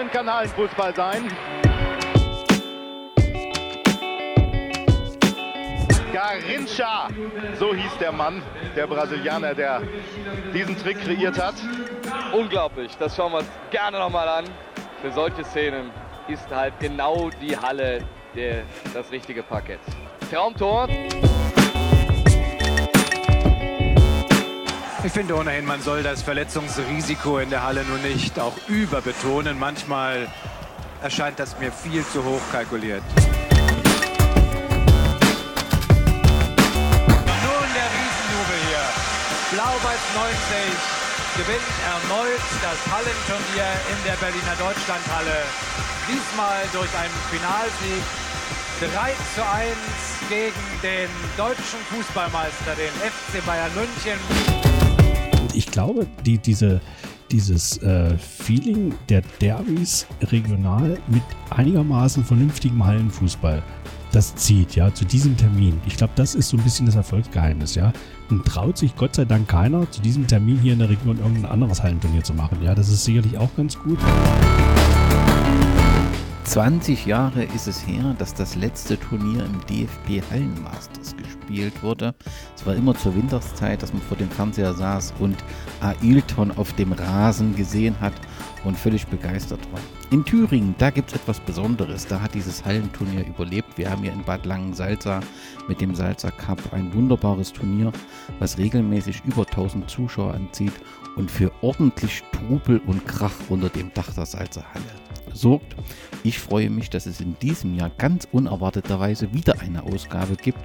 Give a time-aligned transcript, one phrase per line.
[0.00, 1.30] spannend kann Hallenfußball sein.
[6.12, 7.08] Garincha,
[7.58, 8.42] so hieß der Mann,
[8.74, 9.82] der Brasilianer, der
[10.52, 11.54] diesen Trick kreiert hat.
[12.32, 14.44] Unglaublich, das schauen wir uns gerne nochmal an.
[15.02, 15.90] Für solche Szenen
[16.28, 18.02] ist halt genau die Halle
[18.34, 18.62] der,
[18.92, 19.80] das richtige Parkett.
[20.30, 20.88] Traumtor.
[25.02, 29.58] Ich finde ohnehin, man soll das Verletzungsrisiko in der Halle nur nicht auch überbetonen.
[29.58, 30.28] Manchmal
[31.02, 33.02] erscheint das mir viel zu hoch kalkuliert.
[33.16, 33.30] Nun
[37.72, 38.84] der Riesenjubel hier.
[39.52, 40.36] Blau-Weiß 90
[41.38, 45.48] gewinnt erneut das Hallenturnier in der Berliner Deutschlandhalle.
[46.08, 48.04] Diesmal durch einen Finalsieg
[48.80, 49.72] 3 zu 1
[50.28, 54.69] gegen den deutschen Fußballmeister, den FC Bayern München
[55.70, 56.80] ich glaube, die, diese,
[57.30, 63.62] dieses äh, Feeling der Derbys regional mit einigermaßen vernünftigem Hallenfußball,
[64.10, 65.80] das zieht ja zu diesem Termin.
[65.86, 67.92] Ich glaube, das ist so ein bisschen das Erfolgsgeheimnis, ja.
[68.30, 71.52] Und traut sich Gott sei Dank keiner, zu diesem Termin hier in der Region irgendein
[71.52, 72.58] anderes Hallenturnier zu machen.
[72.64, 73.98] Ja, das ist sicherlich auch ganz gut.
[76.50, 82.12] 20 Jahre ist es her, dass das letzte Turnier im DFB Hallenmasters gespielt wurde.
[82.56, 85.36] Es war immer zur Winterszeit, dass man vor dem Fernseher saß und
[85.80, 88.14] Ailton auf dem Rasen gesehen hat
[88.64, 89.78] und völlig begeistert war.
[90.10, 92.08] In Thüringen, da gibt es etwas Besonderes.
[92.08, 93.78] Da hat dieses Hallenturnier überlebt.
[93.78, 95.20] Wir haben hier in Bad Langensalza
[95.68, 97.92] mit dem Salza Cup ein wunderbares Turnier,
[98.40, 100.74] was regelmäßig über 1000 Zuschauer anzieht
[101.14, 104.99] und für ordentlich Trubel und Krach unter dem Dach der Salzer Halle
[105.34, 105.76] sorgt.
[106.22, 110.60] Ich freue mich, dass es in diesem Jahr ganz unerwarteterweise wieder eine Ausgabe gibt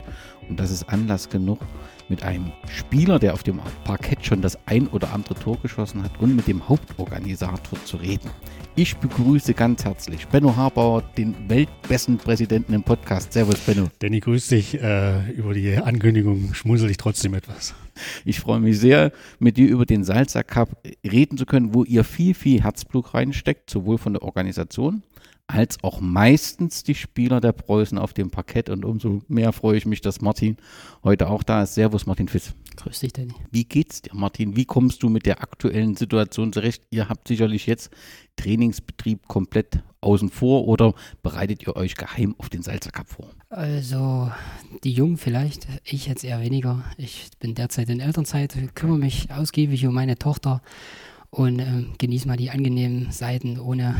[0.49, 1.59] und das ist Anlass genug,
[2.07, 6.19] mit einem Spieler, der auf dem Parkett schon das ein oder andere Tor geschossen hat
[6.19, 8.30] und mit dem Hauptorganisator zu reden.
[8.78, 13.31] Ich begrüße ganz herzlich Benno Harbauer, den weltbesten Präsidenten im Podcast.
[13.31, 13.88] Servus, Benno.
[14.00, 14.81] Danny, grüß dich.
[14.81, 17.74] Äh, über die Ankündigung schmusel ich trotzdem etwas.
[18.25, 20.78] Ich freue mich sehr, mit dir über den Salzer Cup
[21.09, 25.03] reden zu können, wo ihr viel, viel Herzblut reinsteckt, sowohl von der Organisation
[25.47, 28.69] als auch meistens die Spieler der Preußen auf dem Parkett.
[28.69, 30.57] Und umso mehr freue ich mich, dass Martin
[31.03, 31.75] heute auch da ist.
[31.75, 32.53] Servus, Martin Fiss.
[32.78, 33.33] Grüß dich, Danny.
[33.51, 34.55] Wie geht's dir, Martin?
[34.55, 36.84] Wie kommst du mit der aktuellen Situation zurecht?
[36.89, 37.91] Ihr habt sicherlich jetzt
[38.35, 43.29] Trainingsbetrieb komplett außen vor oder bereitet ihr euch geheim auf den Salzer Cup vor?
[43.50, 44.31] Also,
[44.84, 46.84] die Jungen vielleicht, ich jetzt eher weniger.
[46.97, 50.61] Ich bin derzeit in Elternzeit, kümmere mich ausgiebig um meine Tochter
[51.30, 53.96] und ähm, genieße mal die angenehmen Seiten ohne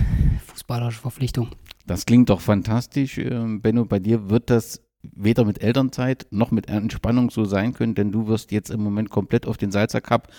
[0.47, 1.50] fußballerische Verpflichtung.
[1.86, 3.18] Das klingt doch fantastisch.
[3.18, 4.81] Ähm, Benno, bei dir wird das
[5.16, 9.09] weder mit Elternzeit noch mit Entspannung so sein können, denn du wirst jetzt im Moment
[9.09, 10.29] komplett auf den Salzer Cup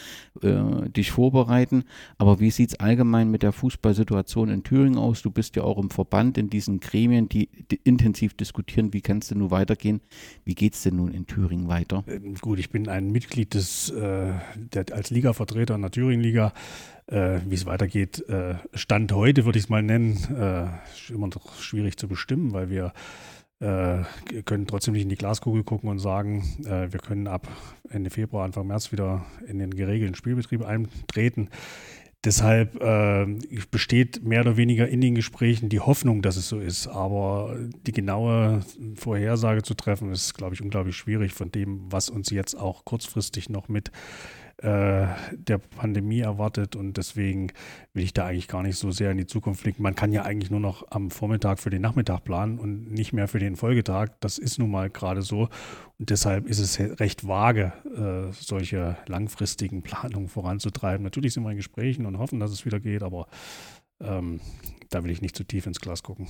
[0.42, 1.84] äh, dich vorbereiten.
[2.18, 5.22] Aber wie sieht es allgemein mit der Fußballsituation in Thüringen aus?
[5.22, 7.48] Du bist ja auch im Verband in diesen Gremien, die,
[7.84, 10.00] intensiv diskutieren, wie kann es denn nun weitergehen?
[10.44, 12.04] Wie geht es denn nun in Thüringen weiter?
[12.06, 16.52] Ähm, gut, ich bin ein Mitglied des, äh, der, als Ligavertreter in der Thüringen-Liga.
[17.08, 21.28] Äh, wie es weitergeht, äh, Stand heute würde ich es mal nennen, äh, ist immer
[21.28, 22.92] noch schwierig zu bestimmen, weil wir
[23.60, 24.02] äh,
[24.44, 27.48] können trotzdem nicht in die Glaskugel gucken und sagen, äh, wir können ab
[27.88, 31.48] Ende Februar, Anfang März wieder in den geregelten Spielbetrieb eintreten.
[32.24, 33.26] Deshalb äh,
[33.70, 36.88] besteht mehr oder weniger in den Gesprächen die Hoffnung, dass es so ist.
[36.88, 37.56] Aber
[37.86, 38.62] die genaue
[38.96, 43.48] Vorhersage zu treffen, ist, glaube ich, unglaublich schwierig von dem, was uns jetzt auch kurzfristig
[43.48, 43.92] noch mit
[44.58, 47.52] äh, der Pandemie erwartet und deswegen
[47.92, 49.82] will ich da eigentlich gar nicht so sehr in die Zukunft blicken.
[49.82, 53.28] Man kann ja eigentlich nur noch am Vormittag für den Nachmittag planen und nicht mehr
[53.28, 54.12] für den Folgetag.
[54.20, 55.48] Das ist nun mal gerade so
[55.98, 61.04] und deshalb ist es recht vage, äh, solche langfristigen Planungen voranzutreiben.
[61.04, 63.26] Natürlich sind wir in Gesprächen und hoffen, dass es wieder geht, aber
[64.00, 64.40] ähm,
[64.90, 66.28] da will ich nicht zu tief ins Glas gucken.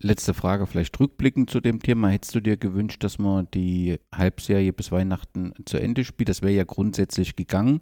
[0.00, 2.08] Letzte Frage, vielleicht rückblickend zu dem Thema.
[2.08, 6.28] Hättest du dir gewünscht, dass man die Halbserie bis Weihnachten zu Ende spielt?
[6.28, 7.80] Das wäre ja grundsätzlich gegangen,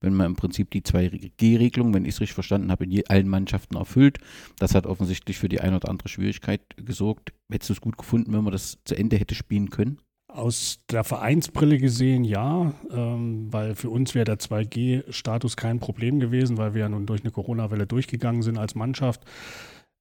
[0.00, 3.76] wenn man im Prinzip die 2G-Regelung, wenn ich es richtig verstanden habe, in allen Mannschaften
[3.76, 4.18] erfüllt.
[4.58, 7.32] Das hat offensichtlich für die eine oder andere Schwierigkeit gesorgt.
[7.48, 9.98] Hättest du es gut gefunden, wenn man das zu Ende hätte spielen können?
[10.26, 16.56] Aus der Vereinsbrille gesehen ja, ähm, weil für uns wäre der 2G-Status kein Problem gewesen,
[16.56, 19.24] weil wir ja nun durch eine Corona-Welle durchgegangen sind als Mannschaft.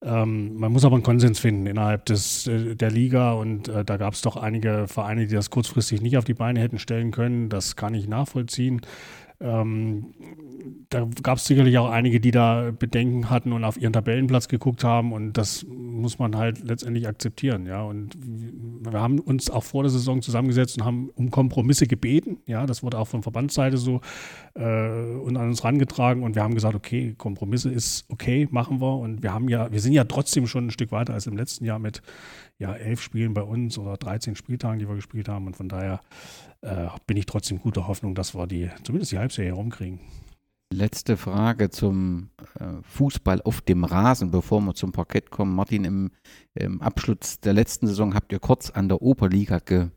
[0.03, 3.97] Ähm, man muss aber einen Konsens finden innerhalb des, äh, der Liga und äh, da
[3.97, 7.49] gab es doch einige Vereine, die das kurzfristig nicht auf die Beine hätten stellen können.
[7.49, 8.81] Das kann ich nachvollziehen.
[9.41, 10.13] Ähm,
[10.89, 14.83] da gab es sicherlich auch einige, die da Bedenken hatten und auf ihren Tabellenplatz geguckt
[14.83, 17.83] haben und das muss man halt letztendlich akzeptieren, ja.
[17.83, 22.65] Und wir haben uns auch vor der Saison zusammengesetzt und haben um Kompromisse gebeten, ja.
[22.65, 24.01] Das wurde auch von Verbandsseite so
[24.53, 28.97] äh, und an uns rangetragen und wir haben gesagt, okay, Kompromisse ist okay, machen wir
[28.97, 31.65] und wir haben ja, wir sind ja trotzdem schon ein Stück weiter als im letzten
[31.65, 32.01] Jahr mit
[32.59, 36.01] ja elf Spielen bei uns oder 13 Spieltagen, die wir gespielt haben und von daher
[36.61, 39.99] äh, bin ich trotzdem guter Hoffnung, dass wir die zumindest die Halbserie rumkriegen.
[40.73, 45.53] Letzte Frage zum äh, Fußball auf dem Rasen, bevor wir zum Parkett kommen.
[45.53, 46.11] Martin, im,
[46.53, 49.89] im Abschluss der letzten Saison habt ihr kurz an der Oberliga ge,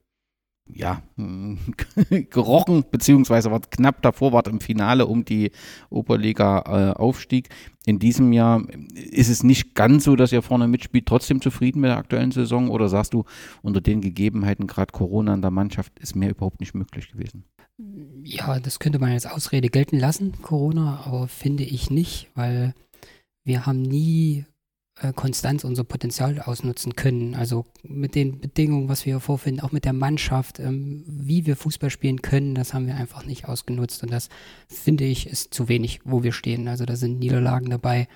[0.66, 1.02] ja,
[2.30, 5.50] gerochen, beziehungsweise war knapp davor, war im Finale um die
[5.90, 7.48] Oberliga-Aufstieg.
[7.48, 8.62] Äh, In diesem Jahr
[8.94, 12.70] ist es nicht ganz so, dass ihr vorne mitspielt, trotzdem zufrieden mit der aktuellen Saison
[12.70, 13.24] oder sagst du,
[13.62, 17.44] unter den Gegebenheiten, gerade Corona in der Mannschaft, ist mehr überhaupt nicht möglich gewesen?
[18.22, 22.74] Ja, das könnte man als Ausrede gelten lassen, Corona, aber finde ich nicht, weil
[23.44, 24.46] wir haben nie
[25.12, 27.34] Konstanz unser Potenzial ausnutzen können.
[27.34, 31.90] Also mit den Bedingungen, was wir vorfinden, auch mit der Mannschaft, ähm, wie wir Fußball
[31.90, 34.02] spielen können, das haben wir einfach nicht ausgenutzt.
[34.04, 34.28] Und das
[34.68, 36.68] finde ich ist zu wenig, wo wir stehen.
[36.68, 38.08] Also da sind Niederlagen dabei.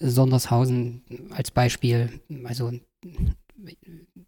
[0.00, 2.20] Sondershausen als Beispiel.
[2.44, 2.72] Also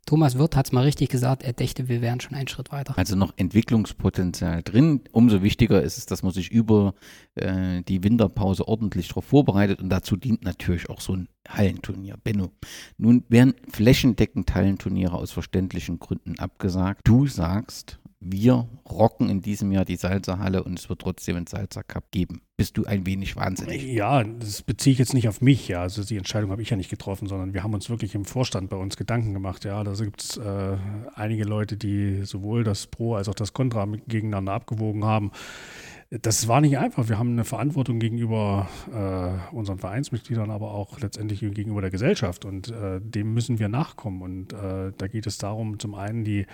[0.07, 2.97] Thomas Wirth hat es mal richtig gesagt, er dächte, wir wären schon einen Schritt weiter.
[2.97, 5.01] Also noch Entwicklungspotenzial drin.
[5.13, 6.95] Umso wichtiger ist es, dass man sich über
[7.35, 12.17] äh, die Winterpause ordentlich darauf vorbereitet und dazu dient natürlich auch so ein Hallenturnier.
[12.23, 12.53] Benno,
[12.99, 17.01] nun werden flächendeckend Hallenturniere aus verständlichen Gründen abgesagt.
[17.05, 21.83] Du sagst, wir rocken in diesem Jahr die Salzerhalle und es wird trotzdem einen Salzer
[21.83, 22.41] Cup geben.
[22.57, 23.83] Bist du ein wenig wahnsinnig?
[23.85, 25.83] Ja, das beziehe ich jetzt nicht auf mich, ja.
[25.83, 28.71] Also die Entscheidung habe ich ja nicht getroffen, sondern wir haben uns wirklich im Vorstand
[28.71, 29.65] bei uns Gedanken gemacht.
[29.65, 30.77] Ja, da gibt es äh,
[31.15, 35.33] einige Leute, die sowohl das Pro als auch das Contra gegeneinander abgewogen haben.
[36.11, 37.09] Das war nicht einfach.
[37.09, 42.69] Wir haben eine Verantwortung gegenüber äh, unseren Vereinsmitgliedern, aber auch letztendlich gegenüber der Gesellschaft und
[42.71, 44.23] äh, dem müssen wir nachkommen.
[44.23, 46.47] Und äh, da geht es darum, zum einen die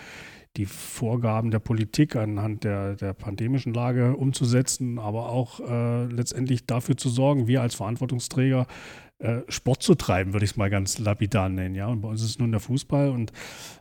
[0.57, 6.97] die Vorgaben der Politik anhand der, der pandemischen Lage umzusetzen, aber auch äh, letztendlich dafür
[6.97, 8.67] zu sorgen, wir als Verantwortungsträger
[9.21, 11.75] äh, Sport zu treiben, würde ich es mal ganz lapidar nennen.
[11.75, 11.89] Ja?
[11.89, 13.11] Und bei uns ist es nun der Fußball.
[13.11, 13.33] Und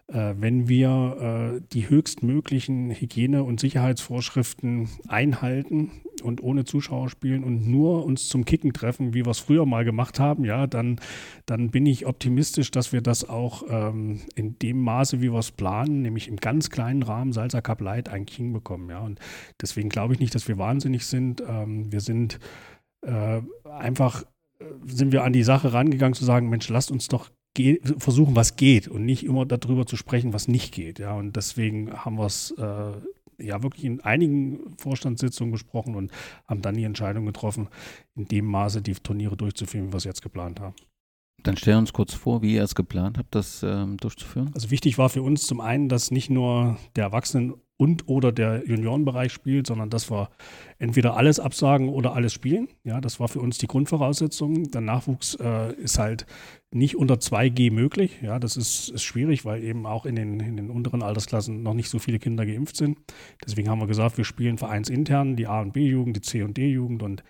[0.07, 5.91] äh, wenn wir äh, die höchstmöglichen Hygiene- und Sicherheitsvorschriften einhalten
[6.23, 9.85] und ohne Zuschauer spielen und nur uns zum Kicken treffen, wie wir es früher mal
[9.85, 10.99] gemacht haben, ja, dann,
[11.45, 15.51] dann bin ich optimistisch, dass wir das auch ähm, in dem Maße, wie wir es
[15.51, 18.89] planen, nämlich im ganz kleinen Rahmen Salzer Cup Light eigentlich hinbekommen.
[18.89, 18.99] Ja?
[18.99, 19.19] Und
[19.61, 21.41] deswegen glaube ich nicht, dass wir wahnsinnig sind.
[21.47, 22.39] Ähm, wir sind
[23.03, 24.25] äh, einfach
[24.85, 27.29] sind wir an die Sache rangegangen zu sagen, Mensch, lasst uns doch
[27.97, 30.99] versuchen, was geht und nicht immer darüber zu sprechen, was nicht geht.
[30.99, 32.91] Ja, und deswegen haben wir es äh,
[33.37, 36.11] ja wirklich in einigen Vorstandssitzungen besprochen und
[36.47, 37.67] haben dann die Entscheidung getroffen,
[38.15, 40.75] in dem Maße die Turniere durchzuführen, wie wir es jetzt geplant haben.
[41.43, 44.51] Dann stell uns kurz vor, wie ihr es geplant habt, das ähm, durchzuführen.
[44.53, 48.67] Also wichtig war für uns zum einen, dass nicht nur der Erwachsenen- und oder der
[48.67, 50.29] Juniorenbereich spielt, sondern dass wir
[50.79, 52.67] entweder alles absagen oder alles spielen.
[52.83, 54.69] Ja, das war für uns die Grundvoraussetzung.
[54.69, 56.25] Der Nachwuchs äh, ist halt
[56.71, 58.19] nicht unter 2G möglich.
[58.21, 61.73] Ja, das ist, ist schwierig, weil eben auch in den, in den unteren Altersklassen noch
[61.73, 62.97] nicht so viele Kinder geimpft sind.
[63.45, 67.01] Deswegen haben wir gesagt, wir spielen vereinsintern die A- und B-Jugend, die C- und D-Jugend
[67.01, 67.23] und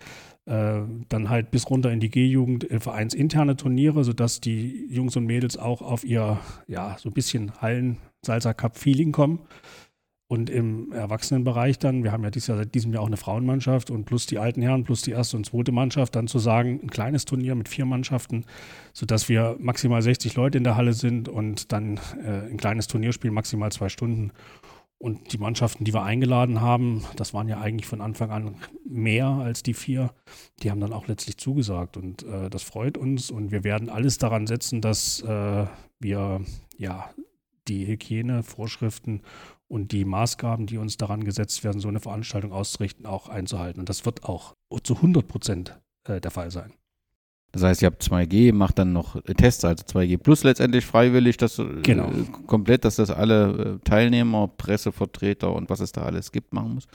[0.46, 5.26] äh, dann halt bis runter in die G-Jugend äh, vereinsinterne Turniere, sodass die Jungs und
[5.26, 9.38] Mädels auch auf ihr, ja, so ein bisschen Hallen-Salsa-Cup-Feeling kommen.
[10.30, 13.90] Und im Erwachsenenbereich dann, wir haben ja dieses Jahr, seit diesem Jahr auch eine Frauenmannschaft
[13.90, 16.88] und plus die alten Herren, plus die erste und zweite Mannschaft, dann zu sagen, ein
[16.88, 18.44] kleines Turnier mit vier Mannschaften,
[18.92, 23.12] sodass wir maximal 60 Leute in der Halle sind und dann äh, ein kleines Turnier
[23.12, 24.30] spielen, maximal zwei Stunden.
[24.98, 28.54] Und die Mannschaften, die wir eingeladen haben, das waren ja eigentlich von Anfang an
[28.88, 30.12] mehr als die vier,
[30.62, 31.96] die haben dann auch letztlich zugesagt.
[31.96, 35.66] Und äh, das freut uns und wir werden alles daran setzen, dass äh,
[35.98, 36.40] wir
[36.76, 37.10] ja
[37.66, 39.22] die Hygienevorschriften
[39.70, 43.78] und die Maßgaben, die uns daran gesetzt werden, so eine Veranstaltung auszurichten, auch einzuhalten.
[43.78, 46.72] Und das wird auch zu 100 Prozent äh, der Fall sein.
[47.52, 51.58] Das heißt, ihr habt 2G, macht dann noch Tests, also 2G plus letztendlich freiwillig, das
[51.60, 52.10] äh, genau.
[52.46, 56.88] komplett, dass das alle äh, Teilnehmer, Pressevertreter und was es da alles gibt, machen muss.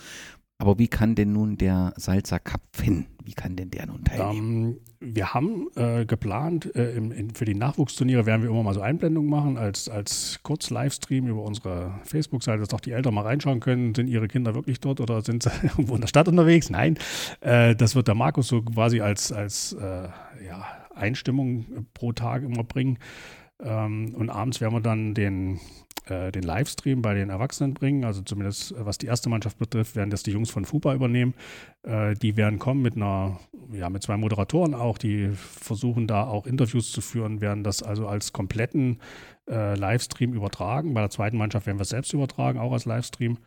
[0.57, 4.65] Aber wie kann denn nun der Salzer Cup Finn, wie kann denn der nun teilnehmen?
[4.65, 8.73] Um, wir haben äh, geplant, äh, im, in, für die Nachwuchsturniere werden wir immer mal
[8.73, 13.59] so Einblendungen machen, als, als Kurz-Livestream über unsere Facebook-Seite, dass auch die Eltern mal reinschauen
[13.59, 16.69] können, sind ihre Kinder wirklich dort oder sind sie irgendwo in der Stadt unterwegs?
[16.69, 16.97] Nein,
[17.41, 20.07] äh, das wird der Markus so quasi als, als äh,
[20.47, 22.97] ja, Einstimmung pro Tag immer bringen.
[23.61, 25.59] Ähm, und abends werden wir dann den
[26.09, 28.03] äh, den Livestream bei den Erwachsenen bringen.
[28.03, 31.33] Also zumindest äh, was die erste Mannschaft betrifft, werden das die Jungs von FUPA übernehmen.
[31.83, 33.39] Äh, die werden kommen mit einer,
[33.71, 38.07] ja, mit zwei Moderatoren auch, die versuchen da auch Interviews zu führen, werden das also
[38.07, 38.99] als kompletten
[39.49, 40.93] äh, Livestream übertragen.
[40.93, 43.37] Bei der zweiten Mannschaft werden wir es selbst übertragen, auch als Livestream,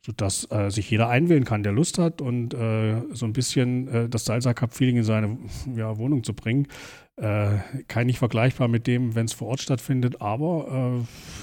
[0.00, 4.24] sodass äh, sich jeder einwählen kann, der Lust hat und äh, so ein bisschen das
[4.24, 5.38] Salsa Cup-Feeling in seine
[5.76, 6.66] ja, Wohnung zu bringen.
[7.16, 10.98] Äh, kein nicht vergleichbar mit dem, wenn es vor Ort stattfindet, aber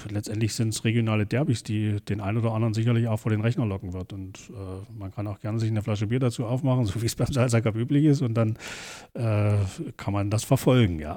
[0.06, 3.40] äh, letztendlich sind es regionale Derbys, die den einen oder anderen sicherlich auch vor den
[3.40, 4.12] Rechner locken wird.
[4.12, 7.16] Und äh, man kann auch gerne sich eine Flasche Bier dazu aufmachen, so wie es
[7.16, 8.58] beim Salsa Cup üblich ist, und dann
[9.14, 9.54] äh,
[9.96, 11.16] kann man das verfolgen, ja.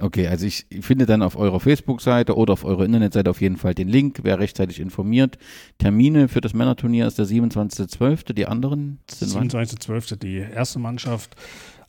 [0.00, 3.74] Okay, also ich finde dann auf eurer Facebook-Seite oder auf eurer Internetseite auf jeden Fall
[3.74, 5.38] den Link, wer rechtzeitig informiert.
[5.78, 10.16] Termine für das Männerturnier ist der 27.12., die anderen sind 27.12.
[10.16, 11.34] die erste Mannschaft,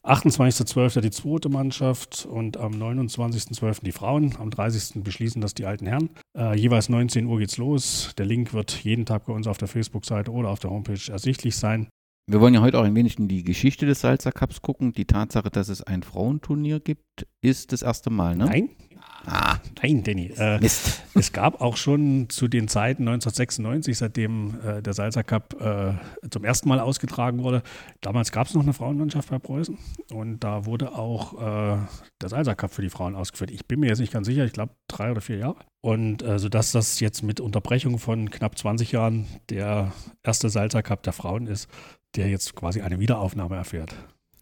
[0.03, 1.01] 28.12.
[1.01, 3.83] die zweite Mannschaft und am 29.12.
[3.83, 4.35] die Frauen.
[4.37, 5.03] Am 30.
[5.03, 6.09] beschließen das die alten Herren.
[6.37, 8.13] Äh, jeweils 19 Uhr geht's los.
[8.17, 11.57] Der Link wird jeden Tag bei uns auf der Facebook-Seite oder auf der Homepage ersichtlich
[11.57, 11.87] sein.
[12.27, 14.93] Wir wollen ja heute auch ein wenig in die Geschichte des Salzer Cups gucken.
[14.93, 18.45] Die Tatsache, dass es ein Frauenturnier gibt, ist das erste Mal, ne?
[18.45, 18.69] Nein.
[19.31, 20.31] Ah, nein, Danny.
[20.37, 21.03] Äh, Mist.
[21.13, 25.93] Es gab auch schon zu den Zeiten 1996, seitdem äh, der Salzer Cup äh,
[26.29, 27.61] zum ersten Mal ausgetragen wurde.
[28.01, 29.77] Damals gab es noch eine Frauenmannschaft bei Preußen
[30.11, 31.77] und da wurde auch äh,
[32.21, 33.51] der Salzer Cup für die Frauen ausgeführt.
[33.51, 35.57] Ich bin mir jetzt nicht ganz sicher, ich glaube drei oder vier Jahre.
[35.81, 39.91] Und äh, sodass das jetzt mit Unterbrechung von knapp 20 Jahren der
[40.23, 41.69] erste Salzer Cup der Frauen ist,
[42.15, 43.93] der jetzt quasi eine Wiederaufnahme erfährt.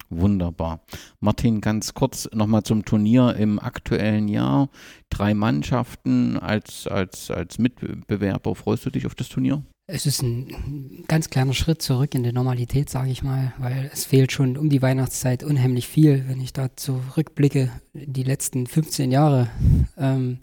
[0.10, 0.82] Wunderbar.
[1.20, 4.70] Martin, ganz kurz nochmal zum Turnier im aktuellen Jahr.
[5.10, 8.56] Drei Mannschaften als, als, als Mitbewerber.
[8.56, 9.64] Freust du dich auf das Turnier?
[9.90, 14.04] Es ist ein ganz kleiner Schritt zurück in die Normalität, sage ich mal, weil es
[14.04, 16.26] fehlt schon um die Weihnachtszeit unheimlich viel.
[16.28, 19.50] Wenn ich da zurückblicke, die letzten 15 Jahre,
[19.98, 20.40] ähm,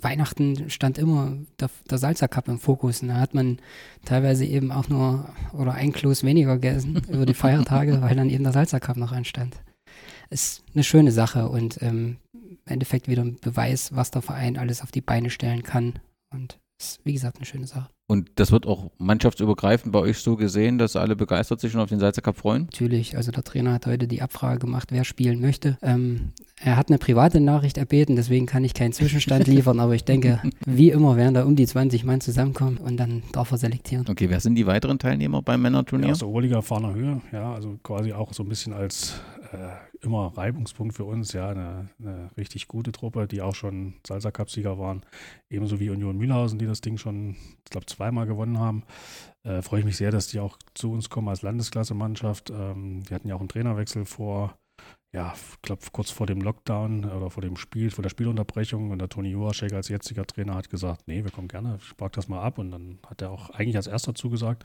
[0.00, 3.02] Weihnachten stand immer der, der Salsa Cup im Fokus.
[3.02, 3.58] Und da hat man
[4.04, 8.44] teilweise eben auch nur oder ein Kloß weniger gegessen über die Feiertage, weil dann eben
[8.44, 9.56] der Salsa Cup noch anstand.
[10.28, 14.82] Ist eine schöne Sache und ähm, im Endeffekt wieder ein Beweis, was der Verein alles
[14.82, 15.98] auf die Beine stellen kann.
[16.32, 17.90] Und ist, wie gesagt, eine schöne Sache.
[18.10, 21.90] Und das wird auch mannschaftsübergreifend bei euch so gesehen, dass alle begeistert sich und auf
[21.90, 22.64] den Salzer Cup freuen?
[22.64, 23.16] Natürlich.
[23.16, 25.78] Also der Trainer hat heute die Abfrage gemacht, wer spielen möchte.
[25.80, 30.02] Ähm, er hat eine private Nachricht erbeten, deswegen kann ich keinen Zwischenstand liefern, aber ich
[30.02, 34.04] denke, wie immer werden da um die 20 Mann zusammenkommen und dann darf er selektieren.
[34.10, 36.08] Okay, wer sind die weiteren Teilnehmer beim Männerturnier?
[36.08, 39.20] Ja, aus der Oberliga erfahrener Höhe, ja, also quasi auch so ein bisschen als
[39.52, 44.30] äh, immer Reibungspunkt für uns, ja, eine, eine, richtig gute Truppe, die auch schon Salsa
[44.30, 45.02] Cup-Sieger waren,
[45.48, 48.84] ebenso wie Union Mühlhausen, die das Ding schon, ich glaube, zweimal gewonnen haben.
[49.42, 52.50] Äh, Freue ich mich sehr, dass die auch zu uns kommen als Landesklasse-Mannschaft.
[52.50, 54.58] Ähm, die hatten ja auch einen Trainerwechsel vor
[55.12, 59.00] ja, ich glaube, kurz vor dem Lockdown oder vor dem Spiel, vor der Spielunterbrechung und
[59.00, 62.28] der Toni Joaschek als jetziger Trainer hat gesagt, nee, wir kommen gerne, ich pack das
[62.28, 64.64] mal ab und dann hat er auch eigentlich als erster zugesagt.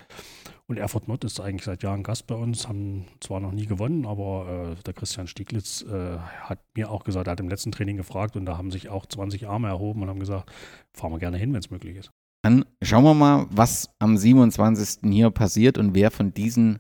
[0.68, 4.06] Und Erfurt Nord ist eigentlich seit Jahren Gast bei uns, haben zwar noch nie gewonnen,
[4.06, 7.98] aber äh, der Christian Stieglitz äh, hat mir auch gesagt, er hat im letzten Training
[7.98, 10.52] gefragt und da haben sich auch 20 Arme erhoben und haben gesagt,
[10.94, 12.12] fahren wir gerne hin, wenn es möglich ist.
[12.44, 15.12] Dann schauen wir mal, was am 27.
[15.12, 16.78] hier passiert und wer von diesen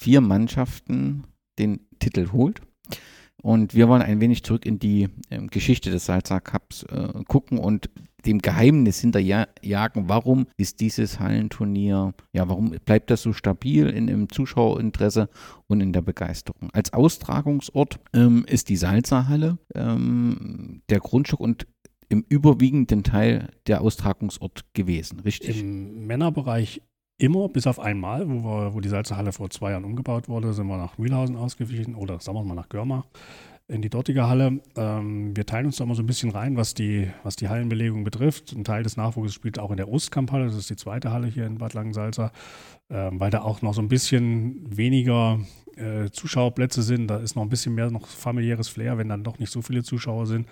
[0.00, 1.24] vier Mannschaften
[1.58, 2.62] den Titel holt.
[3.42, 7.58] Und wir wollen ein wenig zurück in die äh, Geschichte des Salzar Cups äh, gucken
[7.58, 7.88] und
[8.26, 14.28] dem Geheimnis hinterjagen, warum ist dieses Hallenturnier, ja, warum bleibt das so stabil in, im
[14.28, 15.28] Zuschauerinteresse
[15.68, 16.70] und in der Begeisterung?
[16.72, 21.66] Als Austragungsort ähm, ist die Salzerhalle ähm, der Grundstück und
[22.08, 25.60] im überwiegenden Teil der Austragungsort gewesen, richtig?
[25.60, 26.82] Im Männerbereich
[27.18, 30.66] immer, bis auf einmal, wo, wir, wo die Salzerhalle vor zwei Jahren umgebaut wurde, sind
[30.66, 33.04] wir nach Mühlhausen ausgewichen oder sagen wir mal nach Görmar
[33.68, 34.60] in die dortige Halle.
[34.76, 38.02] Ähm, wir teilen uns da immer so ein bisschen rein, was die, was die Hallenbelegung
[38.02, 38.52] betrifft.
[38.52, 41.44] Ein Teil des Nachwuchses spielt auch in der Ostkamphalle, das ist die zweite Halle hier
[41.44, 42.32] in Bad Langensalza,
[42.88, 45.38] ähm, weil da auch noch so ein bisschen weniger
[45.76, 47.08] äh, Zuschauerplätze sind.
[47.08, 49.82] Da ist noch ein bisschen mehr noch familiäres Flair, wenn dann doch nicht so viele
[49.82, 50.46] Zuschauer sind.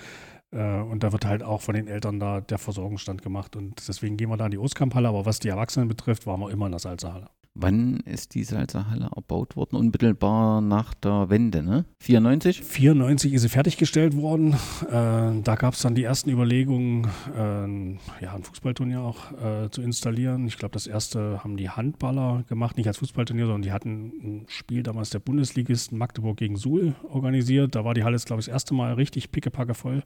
[0.57, 3.57] Äh, und da wird halt auch von den Eltern da der Versorgungsstand gemacht.
[3.57, 5.09] Und deswegen gehen wir da in die Ostkamphalle.
[5.09, 7.29] Aber was die Erwachsenen betrifft, waren wir immer in der Salzerhalle.
[7.59, 9.77] Wann ist die Salzerhalle erbaut worden?
[9.77, 11.87] Unmittelbar nach der Wende, ne?
[12.01, 12.63] 94?
[12.63, 14.53] 94 ist sie fertiggestellt worden.
[14.89, 19.81] Äh, da gab es dann die ersten Überlegungen, äh, ja, ein Fußballturnier auch äh, zu
[19.81, 20.47] installieren.
[20.47, 24.45] Ich glaube, das erste haben die Handballer gemacht, nicht als Fußballturnier, sondern die hatten ein
[24.49, 27.75] Spiel damals der Bundesligisten Magdeburg gegen Suhl organisiert.
[27.75, 30.03] Da war die Halle, glaube ich, das erste Mal richtig pickepacke voll.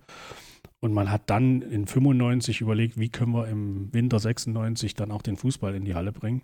[0.82, 5.20] Und man hat dann in 95 überlegt, wie können wir im Winter 96 dann auch
[5.20, 6.40] den Fußball in die Halle bringen.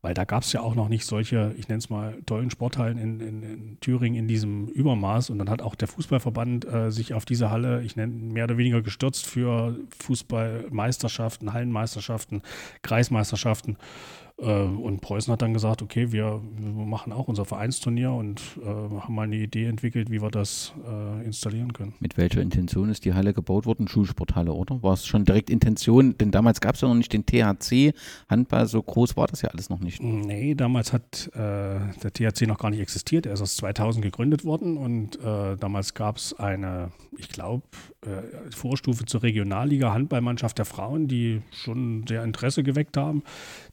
[0.00, 2.96] Weil da gab es ja auch noch nicht solche, ich nenne es mal, tollen Sporthallen
[2.96, 5.28] in, in, in, Thüringen in diesem Übermaß.
[5.28, 8.56] Und dann hat auch der Fußballverband äh, sich auf diese Halle, ich nenne mehr oder
[8.56, 12.40] weniger gestürzt für Fußballmeisterschaften, Hallenmeisterschaften,
[12.80, 13.76] Kreismeisterschaften.
[14.38, 18.66] Äh, und Preußen hat dann gesagt, okay, wir, wir machen auch unser Vereinsturnier und äh,
[18.66, 21.94] haben mal eine Idee entwickelt, wie wir das äh, installieren können.
[22.00, 23.86] Mit welcher Intention ist die Halle gebaut worden?
[23.86, 24.82] Schulsporthalle, oder?
[24.82, 26.18] War es schon direkt Intention?
[26.18, 27.94] Denn damals gab es ja noch nicht den THC.
[28.28, 30.02] Handball, so groß war das ja alles noch nicht.
[30.02, 33.26] Nee, damals hat äh, der THC noch gar nicht existiert.
[33.26, 37.62] Er ist aus 2000 gegründet worden und äh, damals gab es eine, ich glaube,
[38.06, 43.22] äh, Vorstufe zur Regionalliga Handballmannschaft der Frauen, die schon sehr Interesse geweckt haben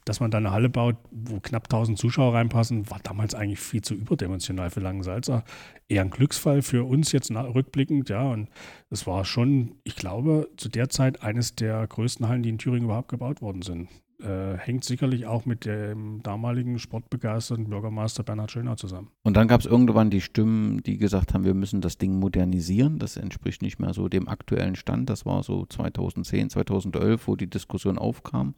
[0.04, 3.82] dass man da eine Halle baut, wo knapp 1000 Zuschauer reinpassen, war damals eigentlich viel
[3.82, 5.44] zu überdimensional für Langensalza.
[5.88, 8.22] Eher ein Glücksfall für uns jetzt rückblickend, ja.
[8.22, 8.48] Und
[8.90, 12.84] es war schon, ich glaube, zu der Zeit eines der größten Hallen, die in Thüringen
[12.84, 13.88] überhaupt gebaut worden sind
[14.22, 19.10] äh, hängt sicherlich auch mit dem damaligen sportbegeisterten Bürgermeister Bernhard Schöner zusammen.
[19.22, 22.98] Und dann gab es irgendwann die Stimmen, die gesagt haben, wir müssen das Ding modernisieren.
[22.98, 25.10] Das entspricht nicht mehr so dem aktuellen Stand.
[25.10, 28.54] Das war so 2010, 2011, wo die Diskussion aufkam.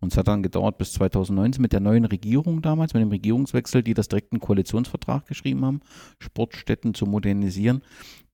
[0.00, 3.82] Und es hat dann gedauert bis 2019 mit der neuen Regierung damals, mit dem Regierungswechsel,
[3.82, 5.80] die das direkt einen Koalitionsvertrag geschrieben haben,
[6.18, 7.82] Sportstätten zu modernisieren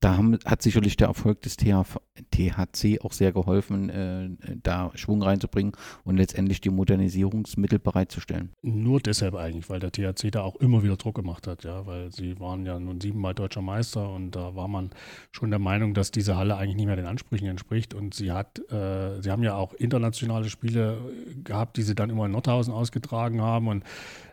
[0.02, 4.30] da hat sicherlich der Erfolg des THC auch sehr geholfen, äh,
[4.62, 5.72] da Schwung reinzubringen
[6.04, 8.50] und letztendlich die Modernisierungsmittel bereitzustellen.
[8.62, 12.10] Nur deshalb eigentlich, weil der THC da auch immer wieder Druck gemacht hat, ja, weil
[12.12, 14.90] sie waren ja nun siebenmal deutscher Meister und da war man
[15.30, 18.58] schon der Meinung, dass diese Halle eigentlich nicht mehr den Ansprüchen entspricht und sie hat,
[18.72, 20.98] äh, sie haben ja auch internationale Spiele
[21.44, 23.84] gehabt, die sie dann immer in Nordhausen ausgetragen haben und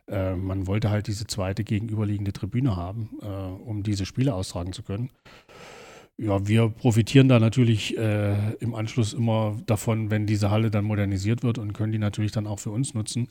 [0.09, 4.83] äh, man wollte halt diese zweite gegenüberliegende Tribüne haben, äh, um diese Spiele austragen zu
[4.83, 5.09] können.
[6.17, 11.43] Ja, wir profitieren da natürlich äh, im Anschluss immer davon, wenn diese Halle dann modernisiert
[11.43, 13.29] wird und können die natürlich dann auch für uns nutzen.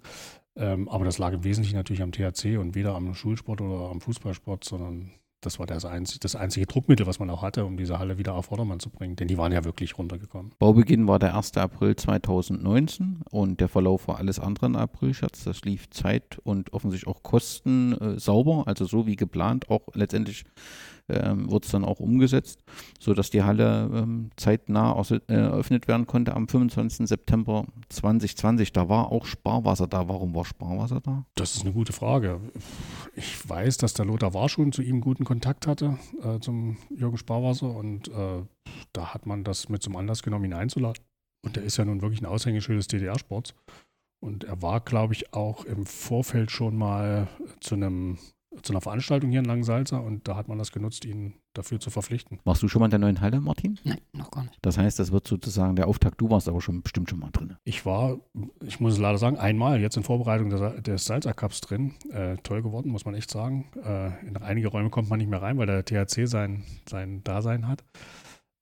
[0.57, 4.01] Ähm, aber das lag im Wesentlichen natürlich am THC und weder am Schulsport oder am
[4.01, 7.99] Fußballsport, sondern das war das einzige, das einzige Druckmittel, was man auch hatte, um diese
[7.99, 9.16] Halle wieder auf Vordermann zu bringen.
[9.16, 10.52] Denn die waren ja wirklich runtergekommen.
[10.59, 11.57] Baubeginn war der 1.
[11.57, 15.45] April 2019 und der Verlauf war alles andere April, Schatz.
[15.45, 20.45] Das lief Zeit und offensichtlich auch Kosten äh, sauber, also so wie geplant, auch letztendlich
[21.09, 22.62] ähm, wird es dann auch umgesetzt,
[23.00, 27.09] sodass die Halle ähm, zeitnah äh, eröffnet werden konnte am 25.
[27.09, 28.73] September 2020.
[28.73, 30.09] Da war auch Sparwasser da.
[30.09, 31.25] Warum war Sparwasser da?
[31.35, 32.41] Das ist eine gute Frage.
[33.15, 37.17] Ich weiß, dass der Lothar war schon zu ihm guten Kontakt hatte, äh, zum Jürgen
[37.17, 37.75] Sparwasser.
[37.75, 38.42] Und äh,
[38.92, 41.03] da hat man das mit zum Anlass genommen, ihn einzuladen.
[41.44, 43.55] Und er ist ja nun wirklich ein Aushängeschild des DDR-Sports.
[44.21, 47.29] Und er war, glaube ich, auch im Vorfeld schon mal
[47.61, 48.18] zu einem
[48.63, 51.91] zu einer Veranstaltung hier in Langensalza und da hat man das genutzt, ihn dafür zu
[51.91, 52.39] verpflichten.
[52.45, 53.79] Warst du schon mal in der neuen Halle, Martin?
[53.85, 54.59] Nein, noch gar nicht.
[54.63, 56.21] Das heißt, das wird sozusagen der Auftakt.
[56.21, 57.57] Du warst aber schon bestimmt schon mal drin.
[57.65, 58.19] Ich war,
[58.65, 61.95] ich muss es leider sagen, einmal jetzt in Vorbereitung des, des Salza Cups drin.
[62.11, 63.67] Äh, toll geworden, muss man echt sagen.
[63.85, 67.67] Äh, in einige Räume kommt man nicht mehr rein, weil der THC sein, sein Dasein
[67.67, 67.85] hat.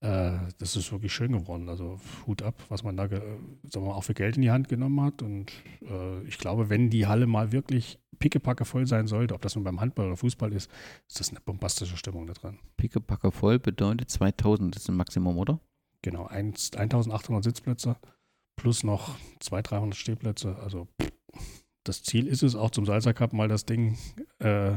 [0.00, 1.68] Äh, das ist wirklich schön geworden.
[1.68, 5.00] Also Hut ab, was man da sagen wir, auch für Geld in die Hand genommen
[5.00, 5.22] hat.
[5.22, 9.54] Und äh, ich glaube, wenn die Halle mal wirklich pickepacke voll sein sollte, ob das
[9.54, 10.70] nun beim Handball oder Fußball ist,
[11.08, 12.58] ist das eine bombastische Stimmung da drin.
[12.76, 15.60] Pickepacke voll bedeutet 2000, das ist ein Maximum, oder?
[16.02, 17.96] Genau, 1800 Sitzplätze
[18.56, 20.56] plus noch 200, 300 Stehplätze.
[20.56, 20.88] Also
[21.84, 23.96] das Ziel ist es auch zum Salzer Cup mal das Ding
[24.38, 24.72] äh,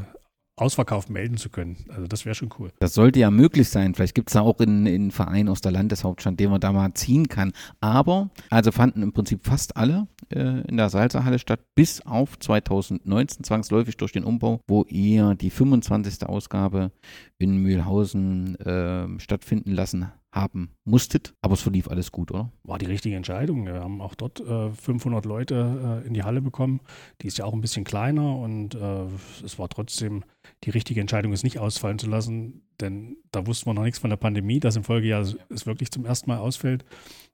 [0.60, 1.76] ausverkauft melden zu können.
[1.88, 2.70] Also das wäre schon cool.
[2.78, 3.94] Das sollte ja möglich sein.
[3.94, 7.28] Vielleicht gibt es da auch einen, Verein aus der Landeshauptstadt, den man da mal ziehen
[7.28, 7.52] kann.
[7.80, 13.44] Aber, also fanden im Prinzip fast alle äh, in der Salzerhalle statt, bis auf 2019,
[13.44, 16.26] zwangsläufig durch den Umbau, wo ihr die 25.
[16.26, 16.92] Ausgabe
[17.38, 21.34] in Mühlhausen äh, stattfinden lassen haben musstet.
[21.42, 22.52] Aber es verlief alles gut, oder?
[22.62, 23.66] War die richtige Entscheidung.
[23.66, 26.80] Wir haben auch dort äh, 500 Leute äh, in die Halle bekommen.
[27.20, 29.06] Die ist ja auch ein bisschen kleiner und äh,
[29.44, 30.24] es war trotzdem
[30.64, 32.62] die richtige Entscheidung, es nicht ausfallen zu lassen.
[32.80, 36.04] Denn da wussten wir noch nichts von der Pandemie, dass im Folgejahr es wirklich zum
[36.04, 36.84] ersten Mal ausfällt.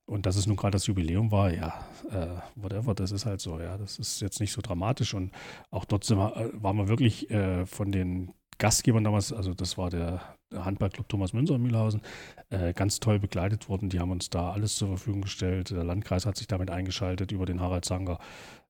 [0.07, 3.59] Und dass es nun gerade das Jubiläum war, ja, äh, whatever, das ist halt so,
[3.59, 5.15] ja, das ist jetzt nicht so dramatisch.
[5.15, 5.33] Und
[5.71, 9.91] auch dort wir, äh, waren wir wirklich äh, von den Gastgebern damals, also das war
[9.91, 12.03] der Handballclub Thomas Münzer in Mühlhausen,
[12.51, 13.89] äh, ganz toll begleitet worden.
[13.89, 15.71] Die haben uns da alles zur Verfügung gestellt.
[15.71, 18.19] Der Landkreis hat sich damit eingeschaltet über den Harald Zanger.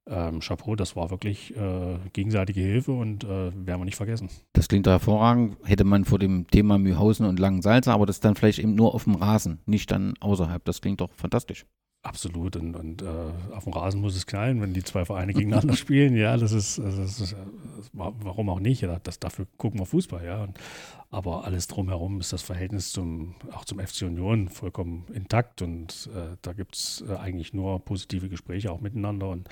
[0.08, 4.30] Ähm, Chapeau, das war wirklich äh, gegenseitige Hilfe und äh, werden wir nicht vergessen.
[4.52, 5.56] Das klingt hervorragend.
[5.64, 9.04] Hätte man vor dem Thema Mühlhausen und Langensalza, aber das dann vielleicht eben nur auf
[9.04, 10.64] dem Rasen, nicht dann außerhalb.
[10.64, 11.66] Das klingt doch fantastisch.
[12.06, 12.54] Absolut.
[12.54, 13.06] Und, und äh,
[13.52, 16.16] auf dem Rasen muss es knallen, wenn die zwei Vereine gegeneinander spielen.
[16.16, 17.36] Ja, das ist, das ist,
[17.92, 18.82] warum auch nicht?
[18.82, 20.44] Ja, das, dafür gucken wir Fußball, ja.
[20.44, 20.56] Und,
[21.10, 26.36] aber alles drumherum ist das Verhältnis zum, auch zum FC Union vollkommen intakt und äh,
[26.42, 29.28] da gibt es äh, eigentlich nur positive Gespräche auch miteinander.
[29.28, 29.48] Und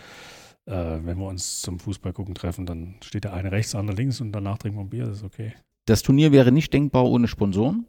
[0.67, 3.97] äh, wenn wir uns zum Fußball gucken treffen, dann steht der eine rechts, der andere
[3.97, 5.55] links und danach trinken wir ein Bier, das ist okay.
[5.87, 7.87] Das Turnier wäre nicht denkbar ohne Sponsoren.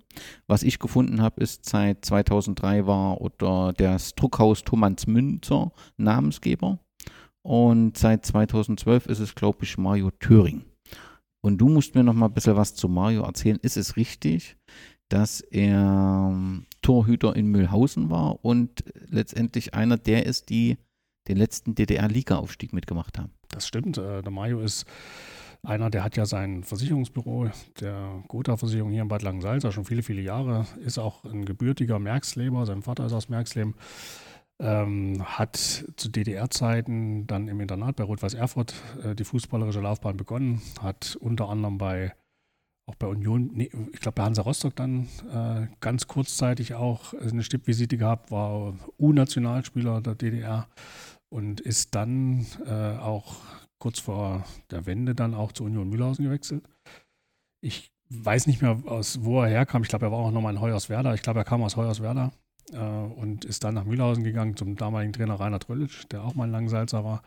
[0.47, 6.79] Was ich gefunden habe, ist seit 2003 war oder das Druckhaus Thomas Münzer Namensgeber.
[7.41, 10.65] Und seit 2012 ist es, glaube ich, Mario Thüring.
[11.41, 13.60] Und du musst mir noch mal ein bisschen was zu Mario erzählen.
[13.62, 14.58] Ist es richtig,
[15.10, 20.77] dass er ähm, Torhüter in Mühlhausen war und letztendlich einer der ist, die
[21.27, 23.31] den letzten DDR-Liga-Aufstieg mitgemacht haben?
[23.49, 23.97] Das stimmt.
[23.97, 24.86] Äh, der Mario ist
[25.65, 27.49] einer, der hat ja sein Versicherungsbüro
[27.80, 32.65] der Gotha-Versicherung hier in Bad Langensalza schon viele, viele Jahre, ist auch ein gebürtiger Merksleber,
[32.65, 33.75] sein Vater ist aus Merksleben,
[34.60, 35.58] ähm, hat
[35.95, 38.73] zu DDR-Zeiten dann im Internat bei Rot-Weiß Erfurt
[39.04, 42.13] äh, die fußballerische Laufbahn begonnen, hat unter anderem bei
[42.88, 47.41] auch bei Union, nee, ich glaube bei Hansa Rostock dann äh, ganz kurzzeitig auch eine
[47.41, 50.67] Stippvisite gehabt, war U-Nationalspieler der DDR
[51.30, 53.38] und ist dann äh, auch
[53.85, 56.67] kurz vor der Wende dann auch zur Union Mühlhausen gewechselt.
[57.61, 59.83] Ich weiß nicht mehr, aus wo er herkam.
[59.83, 61.13] Ich glaube, er war auch nochmal in Hoyerswerda.
[61.13, 62.31] Ich glaube, er kam aus Hoyerswerda
[62.73, 66.45] äh, und ist dann nach Mühlhausen gegangen zum damaligen Trainer Rainer Tröllitsch, der auch mal
[66.45, 67.21] ein Langsalzer war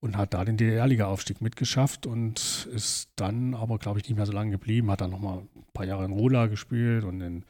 [0.00, 4.32] und hat da den DDR-Liga-Aufstieg mitgeschafft und ist dann aber, glaube ich, nicht mehr so
[4.32, 4.90] lange geblieben.
[4.90, 7.44] Hat dann nochmal ein paar Jahre in Rola gespielt und in